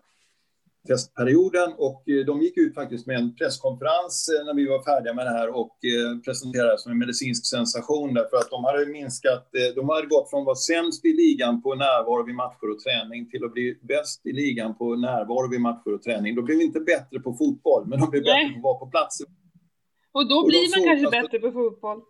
[0.89, 5.15] testperioden och eh, de gick ut faktiskt med en presskonferens eh, när vi var färdiga
[5.15, 8.87] med det här och eh, presenterade det som en medicinsk sensation därför att de hade
[8.87, 12.81] minskat, de hade gått från att vara sämst i ligan på närvaro vid matcher och
[12.85, 16.35] träning till att bli bäst i ligan på närvaro vid matcher och träning.
[16.35, 18.49] De blev inte bättre på fotboll, men de blev Nej.
[18.49, 19.15] bättre på att vara på plats.
[20.13, 22.01] Och då och blir man kanske bättre på fotboll.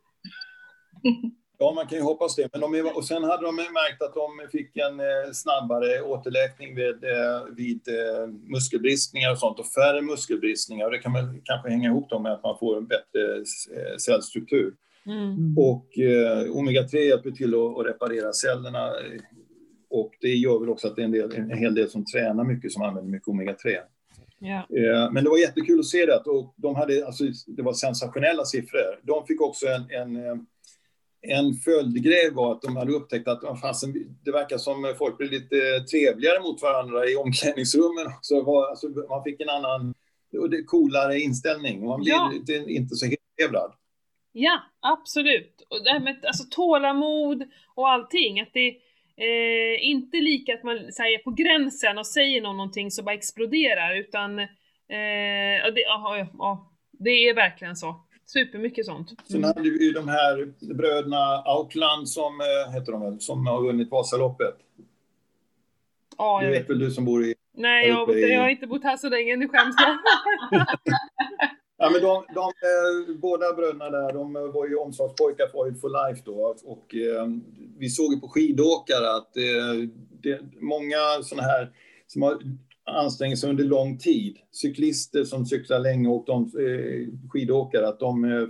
[1.59, 2.48] Ja, man kan ju hoppas det.
[2.52, 7.05] Men de och sen hade de märkt att de fick en eh, snabbare återläkning vid,
[7.05, 10.86] eh, vid eh, muskelbristningar och sånt och färre muskelbristningar.
[10.86, 13.44] Och det kan man kanske hänga ihop med att man får en bättre
[13.98, 14.74] cellstruktur.
[15.06, 15.59] Mm.
[15.59, 18.93] Och eh, omega-3 hjälper till att, att, reparera cellerna.
[19.90, 22.44] Och det gör väl också att det är en, del, en hel del som tränar
[22.44, 23.78] mycket som använder mycket omega-3.
[24.40, 25.12] Yeah.
[25.12, 26.16] Men det var jättekul att se det.
[26.16, 29.01] Och de hade, alltså, det var sensationella siffror.
[29.02, 30.47] De fick också en, en
[31.25, 35.81] en följdgrej var att de hade upptäckt att fasen, det verkar som folk blir lite
[35.91, 38.51] trevligare mot varandra i omklädningsrummen också.
[38.51, 39.95] Alltså, man fick en annan,
[40.67, 41.87] coolare inställning.
[41.87, 42.33] Man blir ja.
[42.69, 43.73] inte så hellevrad.
[44.33, 45.67] Ja, absolut.
[45.71, 47.45] Och det här med alltså, tålamod
[47.75, 48.41] och allting.
[48.41, 48.77] Att det är
[49.17, 54.39] eh, inte lika att man säger på gränsen och säger någonting så bara exploderar, utan
[54.39, 54.47] eh,
[55.75, 58.03] det, aha, ja, det är verkligen så.
[58.27, 59.11] Supermycket sånt.
[59.11, 59.25] Mm.
[59.25, 63.63] Sen hade vi ju de här bröderna Aukland som, äh, heter de väl, som har
[63.63, 64.55] vunnit Vasaloppet.
[66.19, 67.35] Ja, det vet, vet väl du som bor i...
[67.53, 68.21] Nej, jag, i...
[68.21, 69.99] jag har inte bott här så länge, nu skäms jag.
[71.77, 76.09] ja, men de, de, eh, båda bröderna där, de var ju omslagspojkar för Oil for
[76.09, 76.57] Life då.
[76.65, 77.29] Och eh,
[77.79, 79.89] vi såg ju på skidåkare att eh,
[80.23, 81.73] det, många sådana här
[82.07, 82.39] som har
[82.85, 84.39] anstränger sig under lång tid.
[84.51, 88.47] Cyklister som cyklar länge och de eh, skidåkare, att de eh,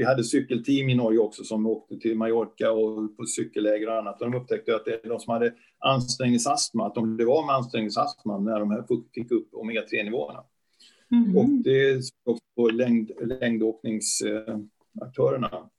[0.00, 4.22] vi hade cykelteam i Norge också som åkte till Mallorca och på cykelläger och annat.
[4.22, 7.54] Och de upptäckte att det är de som hade ansträngningsastma, att de blev av med
[7.54, 8.84] ansträngningsastma när de
[9.14, 10.44] fick upp omega-3-nivåerna.
[11.10, 11.36] Mm.
[11.36, 15.70] Och det är också på längd, längdåkningsaktörerna.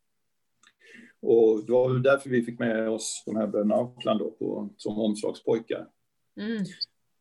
[1.22, 5.00] Och det var därför vi fick med oss de här bröderna Aukland då på, som
[5.00, 5.88] omslagspojkar.
[6.38, 6.66] Mm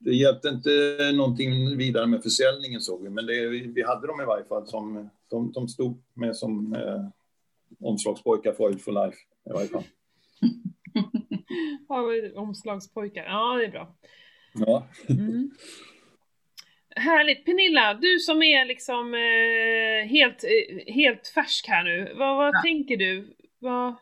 [0.00, 0.70] det hjälpte inte
[1.14, 5.10] någonting vidare med försäljningen såg vi, men det, vi hade dem i varje fall som,
[5.28, 7.04] de, de stod med som eh,
[7.80, 9.84] omslagspojkar för Oil for Life i varje fall.
[12.36, 13.96] omslagspojkar, ja det är bra.
[14.54, 14.88] Ja.
[15.08, 15.50] Mm.
[16.96, 17.44] Härligt!
[17.44, 22.62] Pernilla, du som är liksom eh, helt, eh, helt färsk här nu, vad, vad ja.
[22.62, 23.34] tänker du?
[23.58, 23.94] Vad...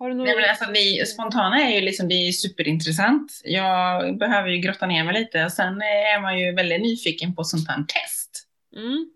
[0.00, 0.24] Har några...
[0.24, 3.40] Nej, men alltså, det, spontana är ju liksom, det är superintressant.
[3.44, 5.50] Jag behöver ju grotta ner mig lite.
[5.50, 8.48] Sen är man ju väldigt nyfiken på sånt här test.
[8.76, 9.10] Mm.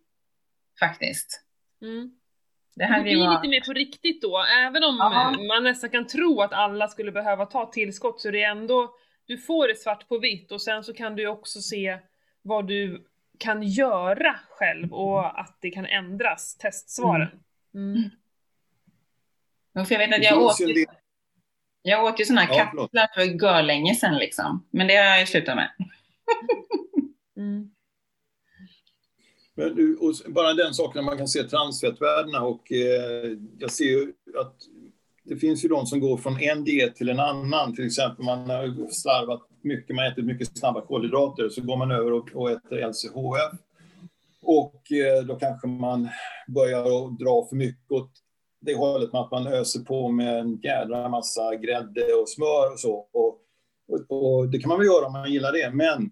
[0.80, 1.44] Faktiskt.
[1.82, 2.10] Mm.
[2.76, 3.34] Det, här det blir var...
[3.34, 4.44] lite mer på riktigt då.
[4.66, 5.30] Även om Aha.
[5.30, 8.94] man nästan kan tro att alla skulle behöva ta tillskott så det är ändå,
[9.26, 11.98] du får det svart på vitt och sen så kan du också se
[12.42, 13.06] vad du
[13.38, 17.28] kan göra själv och att det kan ändras, testsvaren.
[17.74, 18.10] Mm.
[19.74, 20.86] För jag vet att jag åt, ju,
[21.82, 24.66] jag åt ju sådana här ja, kapslar för gör länge sedan liksom.
[24.70, 25.70] Men det har jag slutat med.
[27.36, 27.70] mm.
[29.54, 34.56] Men, och bara den saken man kan se transfettvärdena och eh, jag ser ju att
[35.24, 37.74] det finns ju de som går från en diet till en annan.
[37.74, 42.12] Till exempel man har slarvat mycket, man äter mycket snabba kolhydrater, så går man över
[42.12, 43.60] och, och äter LCHF.
[44.42, 46.08] Och eh, då kanske man
[46.48, 48.10] börjar dra för mycket åt
[48.64, 52.80] det hållet med att man öser på med en jädra massa grädde och smör och
[52.80, 52.94] så.
[53.12, 53.40] Och,
[53.88, 56.02] och, och det kan man väl göra om man gillar det, men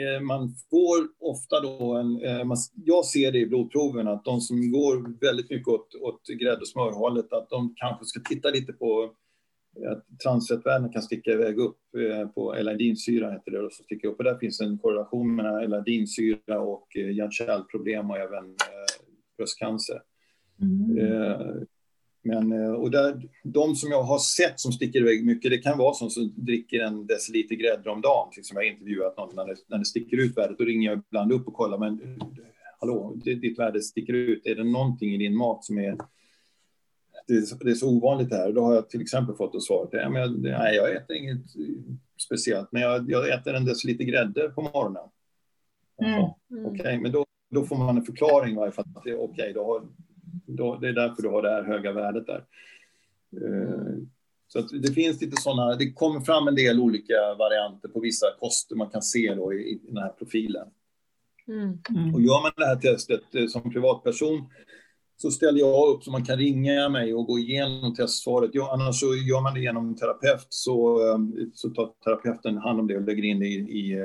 [0.00, 2.22] eh, man får ofta då en...
[2.22, 6.60] Eh, jag ser det i blodproven att de som går väldigt mycket åt, åt grädde
[6.60, 9.10] och smörhållet, att de kanske ska titta lite på
[9.90, 14.18] att transfettvärdena kan sticka iväg upp eh, på eladinsyra, heter det, och så sticka upp.
[14.18, 19.04] Och där finns en korrelation mellan eladinsyra och eh, hjärt-kärlproblem och även eh,
[19.36, 20.02] bröstcancer.
[20.60, 21.66] Mm.
[22.22, 25.78] Men, eh, och där, de som jag har sett som sticker iväg mycket, det kan
[25.78, 28.30] vara sån som dricker en deciliter grädde om dagen.
[28.32, 30.90] Till som jag har intervjuat någon, när det, när det sticker ut värdet, då ringer
[30.90, 32.20] jag ibland upp och kollar, men
[32.80, 34.46] hallå, ditt värde sticker ut.
[34.46, 35.96] Är det någonting i din mat som är
[37.26, 38.52] det är, det är så ovanligt det här.
[38.52, 41.44] Då har jag till exempel fått ett svar till, men, nej, jag äter inget
[42.24, 45.08] speciellt, men jag, jag äter en deciliter grädde på morgonen.
[46.02, 46.14] Mm.
[46.14, 46.30] Mm.
[46.66, 48.84] Okej, okay, men då, då får man en förklaring i varje fall.
[48.96, 49.82] Okej, okay, då har
[50.56, 52.44] då, det är därför du har det här höga värdet där.
[53.36, 53.94] Eh,
[54.48, 58.76] så det finns lite sådana, det kommer fram en del olika varianter på vissa koster
[58.76, 60.68] man kan se då i, i den här profilen.
[61.48, 61.78] Mm.
[61.90, 62.14] Mm.
[62.14, 64.44] Och gör man det här testet eh, som privatperson
[65.16, 68.50] så ställer jag upp så man kan ringa mig och gå igenom testsvaret.
[68.52, 71.18] Ja, annars så gör man det genom en terapeut så, eh,
[71.54, 73.98] så tar terapeuten hand om det och lägger in det i,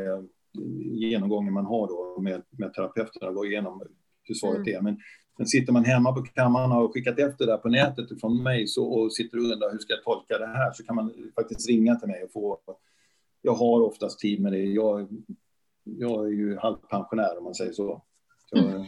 [1.04, 3.82] i genomgången man har då med, med terapeuterna, gå igenom
[4.24, 4.76] hur svaret Mm.
[4.76, 4.82] är.
[4.82, 5.00] Men,
[5.38, 8.44] men sitter man hemma på kammaren och har skickat efter det här på nätet från
[8.44, 11.14] mig så, och sitter och undrar hur ska jag tolka det här så kan man
[11.36, 12.60] faktiskt ringa till mig och få...
[13.42, 14.64] Jag har oftast tid med det.
[14.64, 15.08] Jag,
[15.84, 18.02] jag är ju halvpensionär om man säger så.
[18.46, 18.86] så Mm.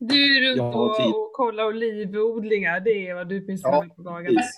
[0.00, 4.02] Du är runt och, och kollar olivodlingar, det är vad du pysslar Ja, med på
[4.02, 4.40] dagarna.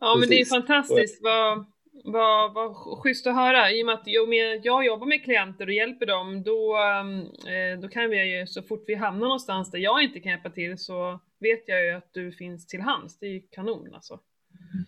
[0.00, 1.66] Ja men det är fantastiskt, vad,
[2.04, 3.72] vad, vad schysst att höra.
[3.72, 7.20] I och med att jag, med, jag jobbar med klienter och hjälper dem, då, ehm,
[7.20, 10.50] eh, då kan vi ju så fort vi hamnar någonstans där jag inte kan hjälpa
[10.50, 13.18] till så vet jag ju att du finns till hands.
[13.18, 14.20] Det är ju kanon alltså.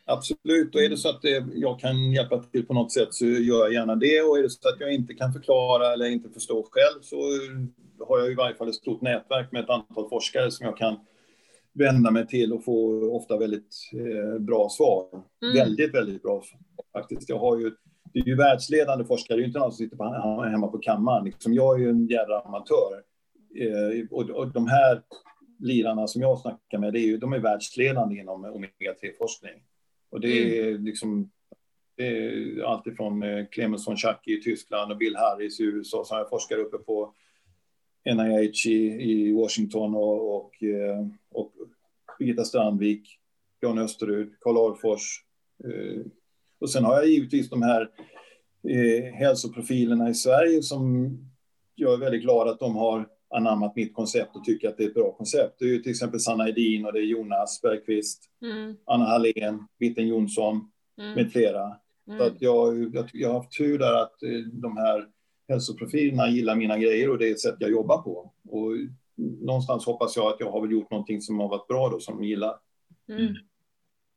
[0.04, 3.26] Absolut, och är det så att eh, jag kan hjälpa till på något sätt så
[3.26, 4.22] gör jag gärna det.
[4.22, 7.16] Och är det så att jag inte kan förklara eller inte förstår själv så
[8.04, 10.96] har jag i varje fall ett stort nätverk med ett antal forskare som jag kan
[11.72, 15.08] vända mig till och få ofta väldigt eh, bra svar.
[15.42, 15.54] Mm.
[15.54, 16.60] Väldigt, väldigt bra svar
[16.92, 17.28] faktiskt.
[17.28, 17.70] Jag har ju,
[18.12, 20.04] det är ju världsledande forskare, det är ju inte någon som sitter på,
[20.42, 21.24] hemma på kammaren.
[21.24, 23.02] Liksom, jag är ju en jädra amatör.
[23.56, 25.02] Eh, och, och de här
[25.58, 29.62] lirarna som jag snackar med, det är ju, de är världsledande inom omega-3-forskning.
[30.10, 31.30] Och det är liksom
[31.96, 36.04] det är allt ifrån eh, Clemens von Schacke i Tyskland och Bill Harris i USA
[36.04, 37.14] som är forskare uppe på
[38.04, 41.52] NIH i, Washington och, och, eh, och
[42.18, 43.18] Birgitta Strandvik,
[43.60, 45.24] Jan Österud, Karl Arfors.
[46.60, 47.90] Och sen har jag givetvis de här
[48.68, 51.16] eh, hälsoprofilerna i Sverige som
[51.74, 54.88] jag är väldigt glad att de har anammat mitt koncept och tycker att det är
[54.88, 55.58] ett bra koncept.
[55.58, 59.66] Det är ju till exempel Sanna Edin och det är Jonas Bergqvist, Mm, Anna Hallén,
[59.78, 61.76] Bitten Jonsson mm, med flera.
[62.04, 62.26] Så mm.
[62.26, 65.06] att jag, jag, jag har haft tur där att eh, de här
[65.48, 68.32] hälsoprofilerna gillar mina grejer och det är ett sätt jag jobbar på.
[68.48, 68.72] Och
[69.40, 72.16] någonstans hoppas jag att jag har väl gjort någonting som har varit bra då, som
[72.16, 72.56] de gillar.
[73.08, 73.34] Mm.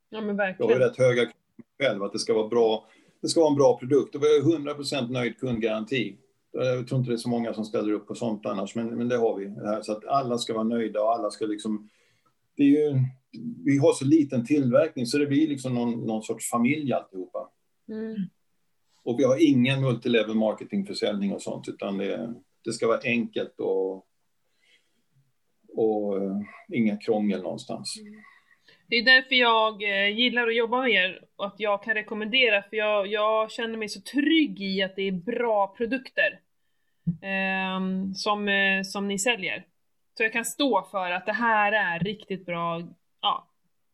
[0.10, 0.80] Ja men Jag har ju verkligen.
[0.80, 1.32] rätt höga
[1.82, 2.88] själv, att det ska vara bra.
[3.22, 4.16] Det ska vara en bra produkt.
[4.16, 6.18] Och vi har 100% nöjd kundgaranti.
[6.52, 9.08] Jag tror inte det är så många som ställer upp på sånt annars, men, men
[9.08, 9.48] det har vi.
[9.48, 9.82] Här.
[9.82, 11.90] Så att alla ska vara nöjda och alla ska liksom...
[12.56, 13.00] Det är ju,
[13.66, 17.50] vi har så liten tillverkning så det blir liksom någon, någon sorts familj alltihopa.
[17.90, 18.16] Mm.
[19.04, 22.34] Och vi har ingen multilevel marketingförsäljning och sånt, utan det,
[22.64, 24.08] det ska vara enkelt och,
[25.74, 26.42] och uh,
[26.74, 27.96] inga krångel någonstans.
[28.88, 32.64] Det är därför jag eh, gillar att jobba med er och att jag kan rekommendera,
[32.64, 36.40] för jag, jag känner mig så trygg i att det är bra produkter
[37.22, 39.66] ehm, som, eh, som ni säljer.
[40.18, 42.82] Så jag kan stå för att det här är riktigt bra
[43.22, 43.48] ja,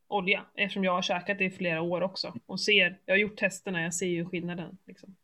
[0.08, 3.38] olja, eftersom jag har käkat det i flera år också och ser, jag har gjort
[3.38, 4.78] testerna, jag ser ju skillnaden.
[4.88, 5.16] Liksom.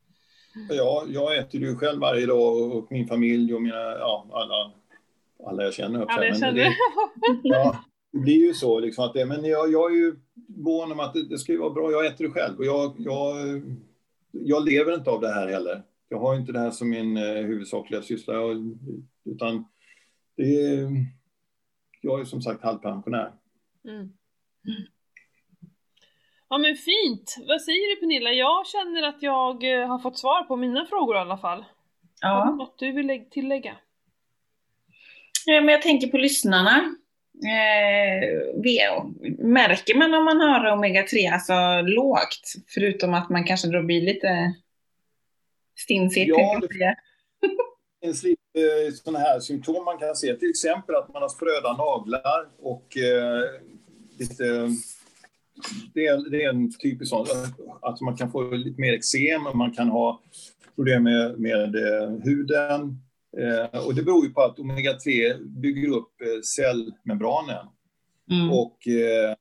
[0.69, 4.71] Ja, jag äter ju själv varje dag och min familj och mina, ja, alla,
[5.49, 6.05] alla jag känner.
[6.05, 6.53] Alla jag känner.
[6.53, 6.75] Det,
[7.43, 7.83] ja,
[8.15, 10.15] det blir ju så liksom att det, men jag, jag är ju
[10.47, 11.91] mån om att det, det ska ju vara bra.
[11.91, 13.35] Jag äter det själv och jag, jag,
[14.31, 15.83] jag lever inte av det här heller.
[16.09, 18.77] Jag har inte det här som min eh, huvudsakliga syssla, jag,
[19.25, 19.65] utan
[20.37, 20.89] det är,
[22.01, 23.31] jag är som sagt halvpensionär.
[23.87, 24.09] Mm.
[26.49, 27.35] Ja men fint!
[27.47, 28.31] Vad säger du Pernilla?
[28.31, 31.65] Jag känner att jag eh, har fått svar på mina frågor i alla fall.
[32.21, 32.55] Har du Ja.
[32.55, 33.75] något du vill lä- tillägga?
[35.45, 36.95] Ja, men jag tänker på lyssnarna.
[37.43, 38.55] Eh,
[39.37, 42.53] märker man om man har omega-3 alltså lågt?
[42.67, 44.53] Förutom att man kanske då blir lite
[45.79, 46.27] stinsig.
[46.29, 46.95] Ja, det-
[48.05, 48.41] finns lite
[48.87, 50.33] eh, sådana här symptom man kan se.
[50.35, 53.43] Till exempel att man har spröda naglar och eh,
[54.19, 54.69] lite...
[55.93, 57.25] Det är, det är en typisk sån.
[57.81, 60.21] Att man kan få lite mer eksem man kan ha
[60.75, 63.01] problem med, med eh, huden.
[63.39, 67.67] Eh, och det beror ju på att omega-3 bygger upp eh, cellmembranen.
[68.31, 68.51] Mm.
[68.51, 69.35] Och eh,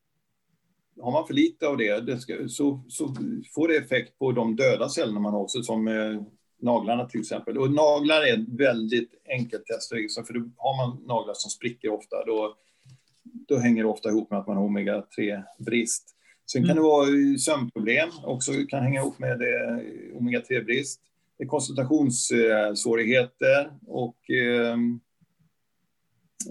[1.01, 3.15] har man för lite av det, det ska, så, så
[3.55, 6.23] får det effekt på de döda cellerna man har också, som eh,
[6.63, 7.59] naglarna till exempel.
[7.59, 9.89] Och naglar är ett väldigt enkelt test,
[10.27, 12.57] för då har man naglar som spricker ofta, då,
[13.49, 16.03] då hänger det ofta ihop med att man har omega-3-brist.
[16.53, 16.83] Sen kan Mm.
[16.83, 19.79] det vara sömnproblem, också kan hänga ihop med eh,
[20.19, 21.01] omega-3-brist.
[21.39, 24.73] Är koncentrationssvårigheter och eh,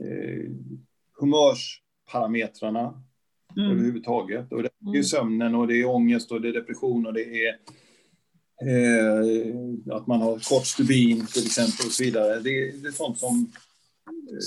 [0.05, 0.49] eh,
[1.19, 3.03] humörsparametrarna
[3.57, 3.72] Mm.
[3.72, 4.51] överhuvudtaget.
[4.51, 4.93] Och det är Mm.
[4.95, 7.60] ju sömnen och det är ångest och det är depression och det är
[8.65, 9.19] eh,
[9.95, 12.39] att man har kort stubin till exempel och så vidare.
[12.39, 13.51] Det, är- det är sånt som
[14.10, 14.38] eh,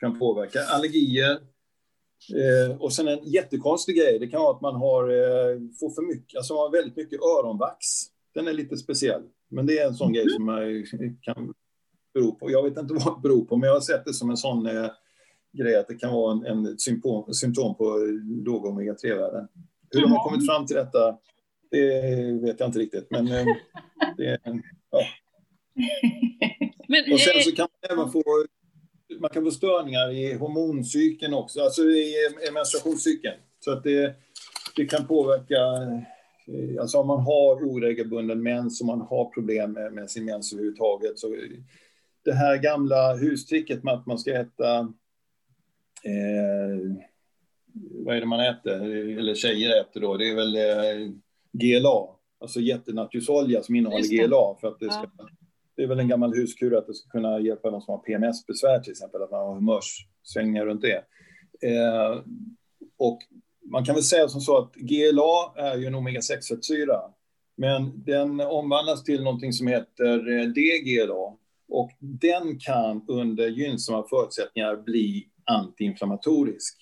[0.00, 0.60] kan påverka.
[0.60, 1.30] Allergier.
[2.36, 6.02] Eh, och sen en jättekonstig grej, det kan vara att man har, eh, får för
[6.14, 7.86] mycket, alltså man har väldigt mycket öronvax.
[8.34, 9.22] Den är lite speciell.
[9.48, 10.84] Men det är en sån grej som man
[11.22, 11.54] kan
[12.14, 12.50] bero på.
[12.50, 14.66] Jag vet inte vad det beror på, men jag har sett det som en sån
[14.66, 14.90] eh,
[15.52, 17.96] grej att det kan vara en, en symptom, symptom på
[18.44, 19.48] låga omega-3-värden.
[19.90, 20.30] Hur de har Jaha.
[20.30, 21.18] kommit fram till detta
[21.70, 23.10] det vet jag inte riktigt.
[23.10, 23.44] Men eh,
[24.16, 24.38] det,
[24.90, 25.00] ja.
[26.88, 28.22] Men, Och sen eh, så kan man även få,
[29.20, 32.14] man kan få störningar i hormoncykeln också, alltså i,
[32.52, 33.36] menstruationscykeln.
[33.60, 34.14] Så att det,
[34.76, 36.02] det kan påverka, eh,
[36.80, 41.18] alltså om man har oregelbunden mens och man har problem med, med sin mens överhuvudtaget.
[41.18, 41.36] Så
[42.24, 44.78] det här gamla hustricket med att man ska äta,
[46.04, 46.94] eh,
[48.04, 48.80] vad är det man äter,
[49.18, 51.12] eller tjejer äter då, det är väl eh,
[51.52, 52.08] GLA,
[52.40, 54.26] alltså jättenattljusolja som innehåller.
[54.26, 55.28] GLA för att det ska Ja.
[55.76, 58.80] det är väl en gammal huskur att det ska kunna hjälpa de som har PMS-besvär
[58.80, 61.04] till exempel, att man har humörssvängningar runt det.
[61.68, 62.22] Eh,
[62.96, 63.18] och
[63.70, 67.00] man kan väl säga som så att GLA är ju en omega-6-fettsyra,
[67.56, 71.36] men den omvandlas till någonting som heter eh, DGLA
[71.68, 76.76] och den kan under gynnsamma förutsättningar bli antiinflammatorisk.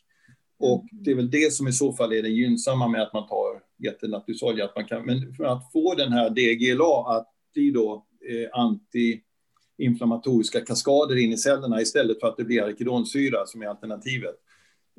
[0.59, 3.29] Och det är väl det som i så fall är det gynnsamma med att man
[3.29, 4.65] tar jättenattljusolja.
[4.65, 10.61] Att man kan, men för att få den här DGLA att bli då eh, antiinflammatoriska
[10.61, 14.35] kaskader in i cellerna istället för att det blir arkedonsyra som är alternativet.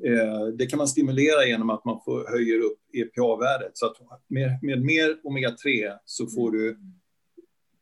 [0.04, 3.70] Eh, det kan man stimulera genom att man får, höjer upp EPA-värdet.
[3.74, 3.96] Så att
[4.28, 6.78] med, med mer omega-3 så får du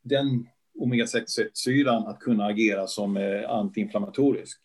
[0.01, 0.47] den
[0.79, 4.61] omega-6-syran att kunna agera som eh, antiinflammatorisk.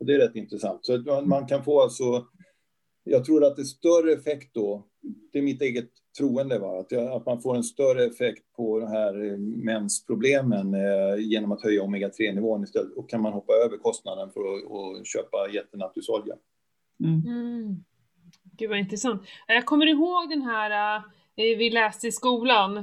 [0.00, 0.86] Och det är rätt intressant.
[0.86, 2.26] Så man- kan få alltså,
[3.04, 4.86] jag tror att det är större effekt då,
[5.32, 6.80] det är mitt eget troende, va?
[6.80, 11.52] Att, jag, att man får en större effekt på de här eh, mensproblemen eh, genom
[11.52, 12.96] att höja omega-3-nivån istället.
[12.96, 16.34] Och kan man hoppa över kostnaden för att, köpa jättenattljusolja.
[17.00, 17.22] Mm.
[17.26, 17.84] Mm.
[18.58, 19.28] Gud vad intressant.
[19.46, 20.96] Jag kommer ihåg den här
[21.36, 22.76] eh, vi läste i skolan,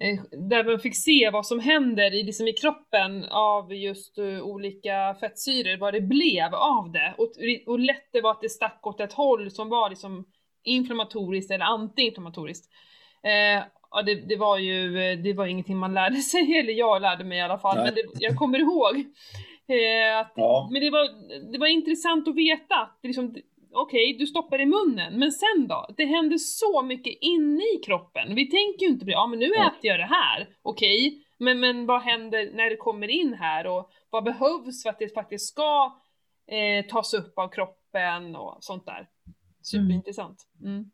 [0.00, 4.40] eh, där man fick se vad som händer i, liksom i kroppen av just eh,
[4.42, 7.14] olika fettsyror, vad det blev av det.
[7.18, 7.32] Och,
[7.66, 10.24] och lätt det var att det stack åt ett håll som var liksom
[10.64, 12.70] inflammatoriskt eller antiinflammatoriskt.
[13.22, 17.02] Eh, ja, det, det var ju, eh, det var ingenting man lärde sig, eller jag
[17.02, 17.84] lärde mig i alla fall, Nej.
[17.84, 19.04] men det, jag kommer ihåg.
[19.68, 20.68] Eh, att Ja.
[20.72, 21.08] men det var,
[21.52, 23.36] det var intressant att veta att liksom,
[23.72, 25.86] okej, du stoppar i munnen, men sen då?
[25.96, 28.34] Det händer så mycket inne i kroppen.
[28.34, 29.66] Vi tänker ju inte på det, ja men nu Ja.
[29.66, 33.90] äter jag det här, okej, men, men vad händer när det kommer in här och
[34.10, 36.00] vad behövs för att det faktiskt ska
[36.50, 39.08] eh, tas upp av kroppen och sånt där.
[39.62, 40.46] Superintressant.
[40.64, 40.90] Mm.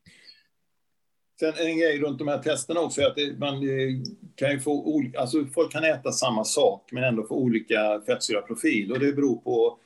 [1.53, 4.03] Sen en grej runt de här testerna också är att det, man eh,
[4.35, 8.93] kan ju få olika, alltså folk kan äta samma sak men ändå få olika fettsyraprofil
[8.93, 9.79] och det beror på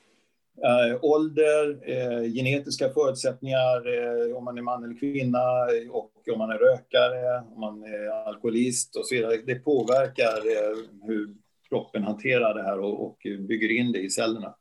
[0.63, 6.37] eh, ålder, eh, genetiska förutsättningar, eh, om man är man eller kvinna eh, och om
[6.37, 9.37] man är rökare, om man är alkoholist och så vidare.
[9.45, 10.77] Det påverkar eh,
[11.07, 11.35] hur
[11.69, 14.55] kroppen hanterar det här och, och bygger in det i cellerna.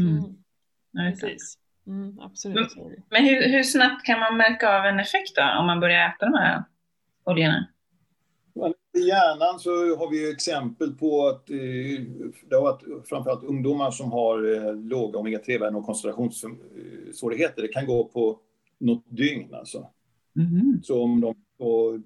[0.00, 0.08] Mm.
[0.08, 0.24] Mm.
[0.92, 1.22] Ja, exakt.
[1.32, 1.58] Precis.
[1.88, 2.74] Mm, absolut.
[2.74, 3.02] det.
[3.10, 6.26] Men hur, hur snabbt kan man märka av en effekt då, om man börjar äta
[6.26, 6.64] de här
[7.24, 7.68] oljorna?
[8.54, 11.56] Men I hjärnan så har vi ju exempel på att eh,
[12.48, 17.62] det har varit framförallt ungdomar som har eh, låga omega-3-värden och koncentrationssvårigheter.
[17.62, 18.40] Det kan gå på
[18.78, 19.86] något dygn alltså.
[20.32, 20.80] Mhm.
[20.82, 22.00] Så om de, och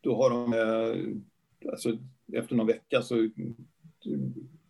[0.00, 1.98] då har de, eh, alltså
[2.32, 3.28] efter någon vecka så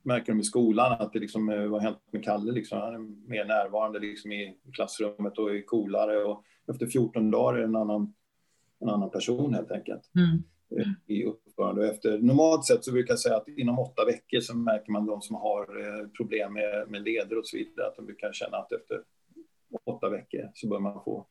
[0.03, 2.79] märker de i skolan att det liksom, eh, vad har hänt med Kalle liksom.
[2.81, 7.59] Han är mer närvarande liksom i klassrummet och är coolare och efter 14 dagar är
[7.59, 8.15] det en annan,
[8.81, 10.43] en annan person helt enkelt Mm.
[10.77, 11.81] eh, i uppförande.
[11.81, 15.07] Och efter, normalt sett så brukar jag säga att inom åtta veckor så märker man
[15.07, 18.57] de som har eh, problem med, med leder och så vidare, att de brukar känna
[18.57, 19.03] att efter
[19.85, 21.27] åtta veckor så bör man få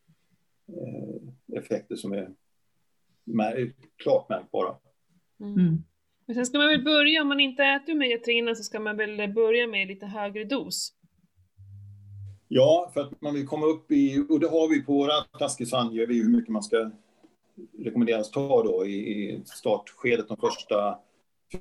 [1.54, 2.30] effekter som är
[3.24, 4.76] mär, klart märkbara.
[5.40, 5.84] Mm.
[6.28, 8.98] Men sen ska man väl börja, om man inte äter omega-3 innan så ska man
[8.98, 10.94] väl börja med lite högre dos.
[12.48, 15.66] Ja, för att man vill komma upp i, och det har vi på våra flaskor
[15.66, 16.92] så anger vi hur mycket man ska
[17.80, 21.00] rekommenderas ta då i, i startskedet de första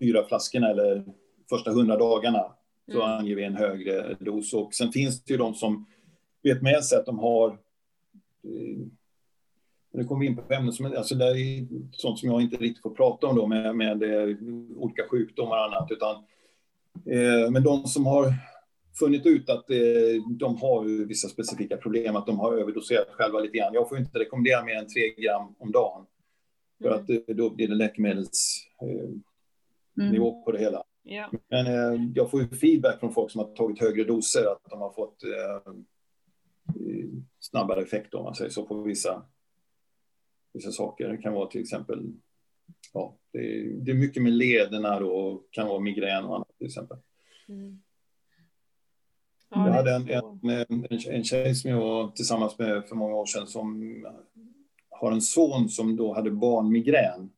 [0.00, 1.04] fyra flaskorna eller
[1.50, 2.52] första hundra dagarna.
[2.92, 3.18] Så Mm.
[3.18, 5.86] anger vi en högre dos och sen finns det ju de som
[6.42, 7.48] vet med sig att de har
[8.44, 8.86] eh,
[9.96, 12.82] nu kommer vi in på ämnen som alltså det är sånt som jag inte riktigt
[12.82, 14.36] får prata om då med, med eh,
[14.76, 16.14] olika sjukdomar och annat utan
[17.06, 18.34] eh, men de som har
[18.98, 19.76] funnit ut att eh,
[20.38, 23.74] de har vissa specifika problem, att de har överdoserat själva lite grann.
[23.74, 26.06] Jag får inte rekommendera mer än 3 gram om dagen.
[26.82, 27.00] För Mm.
[27.00, 29.16] att eh, då blir det läkemedelsnivå
[29.96, 30.44] eh, Mm.
[30.44, 30.82] på det hela.
[31.02, 31.30] Ja.
[31.48, 34.80] Men eh, jag får ju feedback från folk som har tagit högre doser, att de
[34.80, 35.72] har fått eh,
[37.40, 39.22] snabbare effekt om man säger så på vissa,
[40.56, 41.08] vissa saker.
[41.08, 42.12] Det kan vara till exempel,
[42.92, 46.58] ja, det är, det är mycket med lederna då, och kan vara migrän och annat
[46.58, 46.98] till exempel.
[47.48, 47.82] Mm.
[49.50, 52.96] Jag det är hade en, en, en, en tjej som jag var tillsammans med för
[52.96, 53.96] många år sedan som
[54.90, 57.30] har en son som då hade barnmigrän.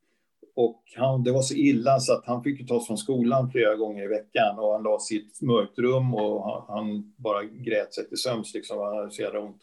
[0.55, 4.05] Och han, det var så illa så att han fick tas från skolan flera gånger
[4.05, 8.09] i veckan och han lades i ett mörkt rum och han, han bara grät sig
[8.09, 9.62] till sömns liksom, han hade så jävla ont.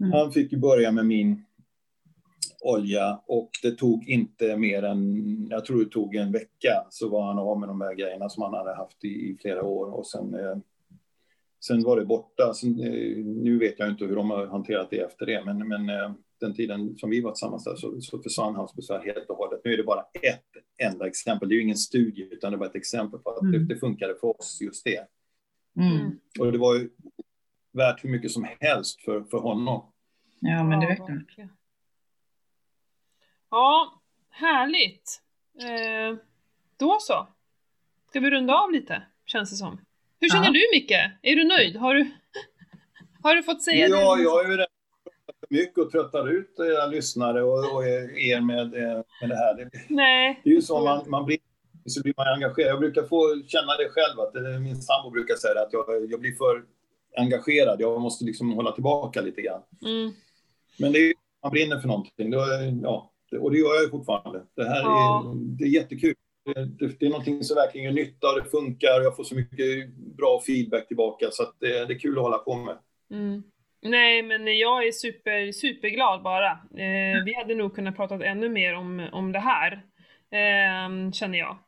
[0.00, 0.12] Mm.
[0.12, 1.44] Han fick ju börja med min
[2.60, 7.26] olja och det tog inte mer än, jag tror det tog en vecka så var
[7.26, 10.06] han av med de här grejerna som han hade haft i, i flera år och
[10.06, 10.56] sen, eh,
[11.64, 12.54] sen var det borta.
[12.54, 15.88] Sen, eh, nu vet jag inte hur de har hanterat det efter det, men, men
[15.88, 19.36] eh, den tiden som vi var tillsammans där så, så försvann hans besvär helt och
[19.36, 19.60] hållet.
[19.64, 20.44] Nu är det bara ett
[20.82, 23.42] enda exempel, det är ju ingen studie utan det är bara ett exempel på att
[23.42, 23.52] mm.
[23.52, 25.06] det, det funkade för oss just det.
[25.76, 26.18] Mm.
[26.40, 26.90] Och det var ju
[27.72, 29.92] värt hur mycket som helst för, för honom.
[30.40, 31.48] Ja, men det vet jag.
[33.50, 34.00] Ja,
[34.30, 35.20] härligt.
[35.60, 36.18] Eh,
[36.76, 37.26] då så.
[38.08, 39.80] Ska vi runda av lite, känns det som.
[40.20, 40.52] Hur känner ja.
[40.52, 40.90] du Micke?
[41.22, 41.76] Är du nöjd?
[41.76, 42.10] Har du,
[43.22, 44.02] har du fått säga ja, det?
[44.02, 44.66] Ja, jag är ju för
[45.54, 49.54] mycket och tröttar ut era lyssnare och, och er med, eh, med det här.
[49.54, 50.40] Det, Nej.
[50.44, 51.38] det är ju så man, man blir
[51.86, 52.70] så blir man engagerad.
[52.70, 56.10] Jag brukar få känna det själv, att det, min sambo brukar säga det, att jag,
[56.10, 56.64] jag blir för
[57.16, 57.80] engagerad.
[57.80, 59.62] Jag måste liksom hålla tillbaka lite grann.
[59.84, 60.12] Mm.
[60.78, 62.30] Men det är, man brinner för någonting.
[62.30, 62.38] Då,
[62.82, 64.42] ja, och det gör jag ju fortfarande.
[64.54, 65.24] Det här ja.
[65.26, 66.14] är, det är jättekul.
[66.54, 70.42] Det, det, är någonting som verkligen gör nytta, det funkar, jag får så mycket bra
[70.46, 72.78] feedback tillbaka så det, det är kul att hålla på med.
[73.10, 73.42] Mm.
[73.82, 76.50] Nej, men jag är super, superglad bara.
[76.50, 79.72] Eh, vi hade nog kunnat prata ännu mer om, om det här,
[80.30, 81.58] eh, känner jag.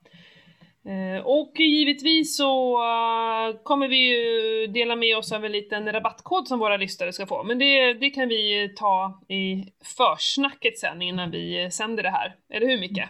[0.84, 6.48] Eh, och givetvis så uh, kommer vi ju dela med oss av en liten rabattkod
[6.48, 11.30] som våra lyssnare ska få, men det, det kan vi ta i försnacket sen innan
[11.30, 12.36] vi sänder det här.
[12.52, 13.02] Eller hur Micke?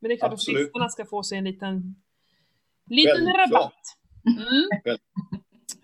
[0.00, 0.58] Men det är klart Absolut.
[0.58, 1.94] att lyssnarna ska få sig en liten,
[2.90, 3.82] liten rabatt.
[4.26, 4.98] Mm.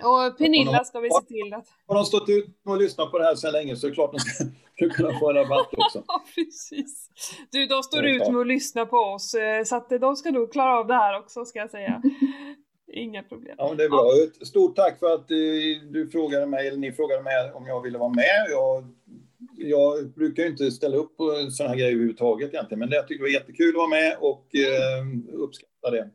[0.03, 1.67] Och Pernilla ska vi se till att...
[1.87, 4.13] Har de stått ut och lyssnat på det här så länge så är det klart
[4.13, 4.45] de ska
[4.97, 6.05] kunna få en rabatt också.
[6.09, 7.11] ja, precis.
[7.51, 10.53] Du, de står ut med att lyssna på oss eh, så att de ska nog
[10.53, 12.03] klara av det här också ska jag säga.
[12.93, 13.55] Inga problem.
[13.59, 14.13] Ja, det är bra.
[14.39, 14.47] Ja.
[14.47, 17.99] Stort tack för att eh, du frågade mig, eller ni frågade mig om jag ville
[17.99, 18.47] vara med.
[18.51, 18.85] Jag,
[19.57, 23.29] jag brukar inte ställa upp på sådana här grejer överhuvudtaget egentligen, men jag tyckte det
[23.29, 25.29] var jättekul att vara med och mm.
[25.29, 26.11] eh, uppskatta det.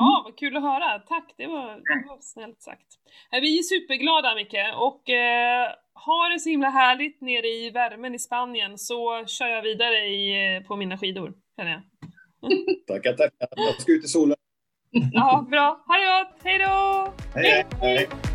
[0.00, 0.98] Ja, vad kul att höra.
[0.98, 2.86] Tack, det var, det var snällt sagt.
[3.30, 8.18] Vi är superglada Micke och eh, ha det så himla härligt nere i värmen i
[8.18, 11.82] Spanien så kör jag vidare i, eh, på mina skidor, känner jag.
[12.86, 13.48] tackar, tackar.
[13.50, 14.36] Jag ska ut i solen.
[15.12, 15.84] Ja, bra.
[15.86, 16.40] Ha det gott.
[16.44, 17.12] Hej då!
[17.34, 17.66] hej.
[17.80, 18.29] hej.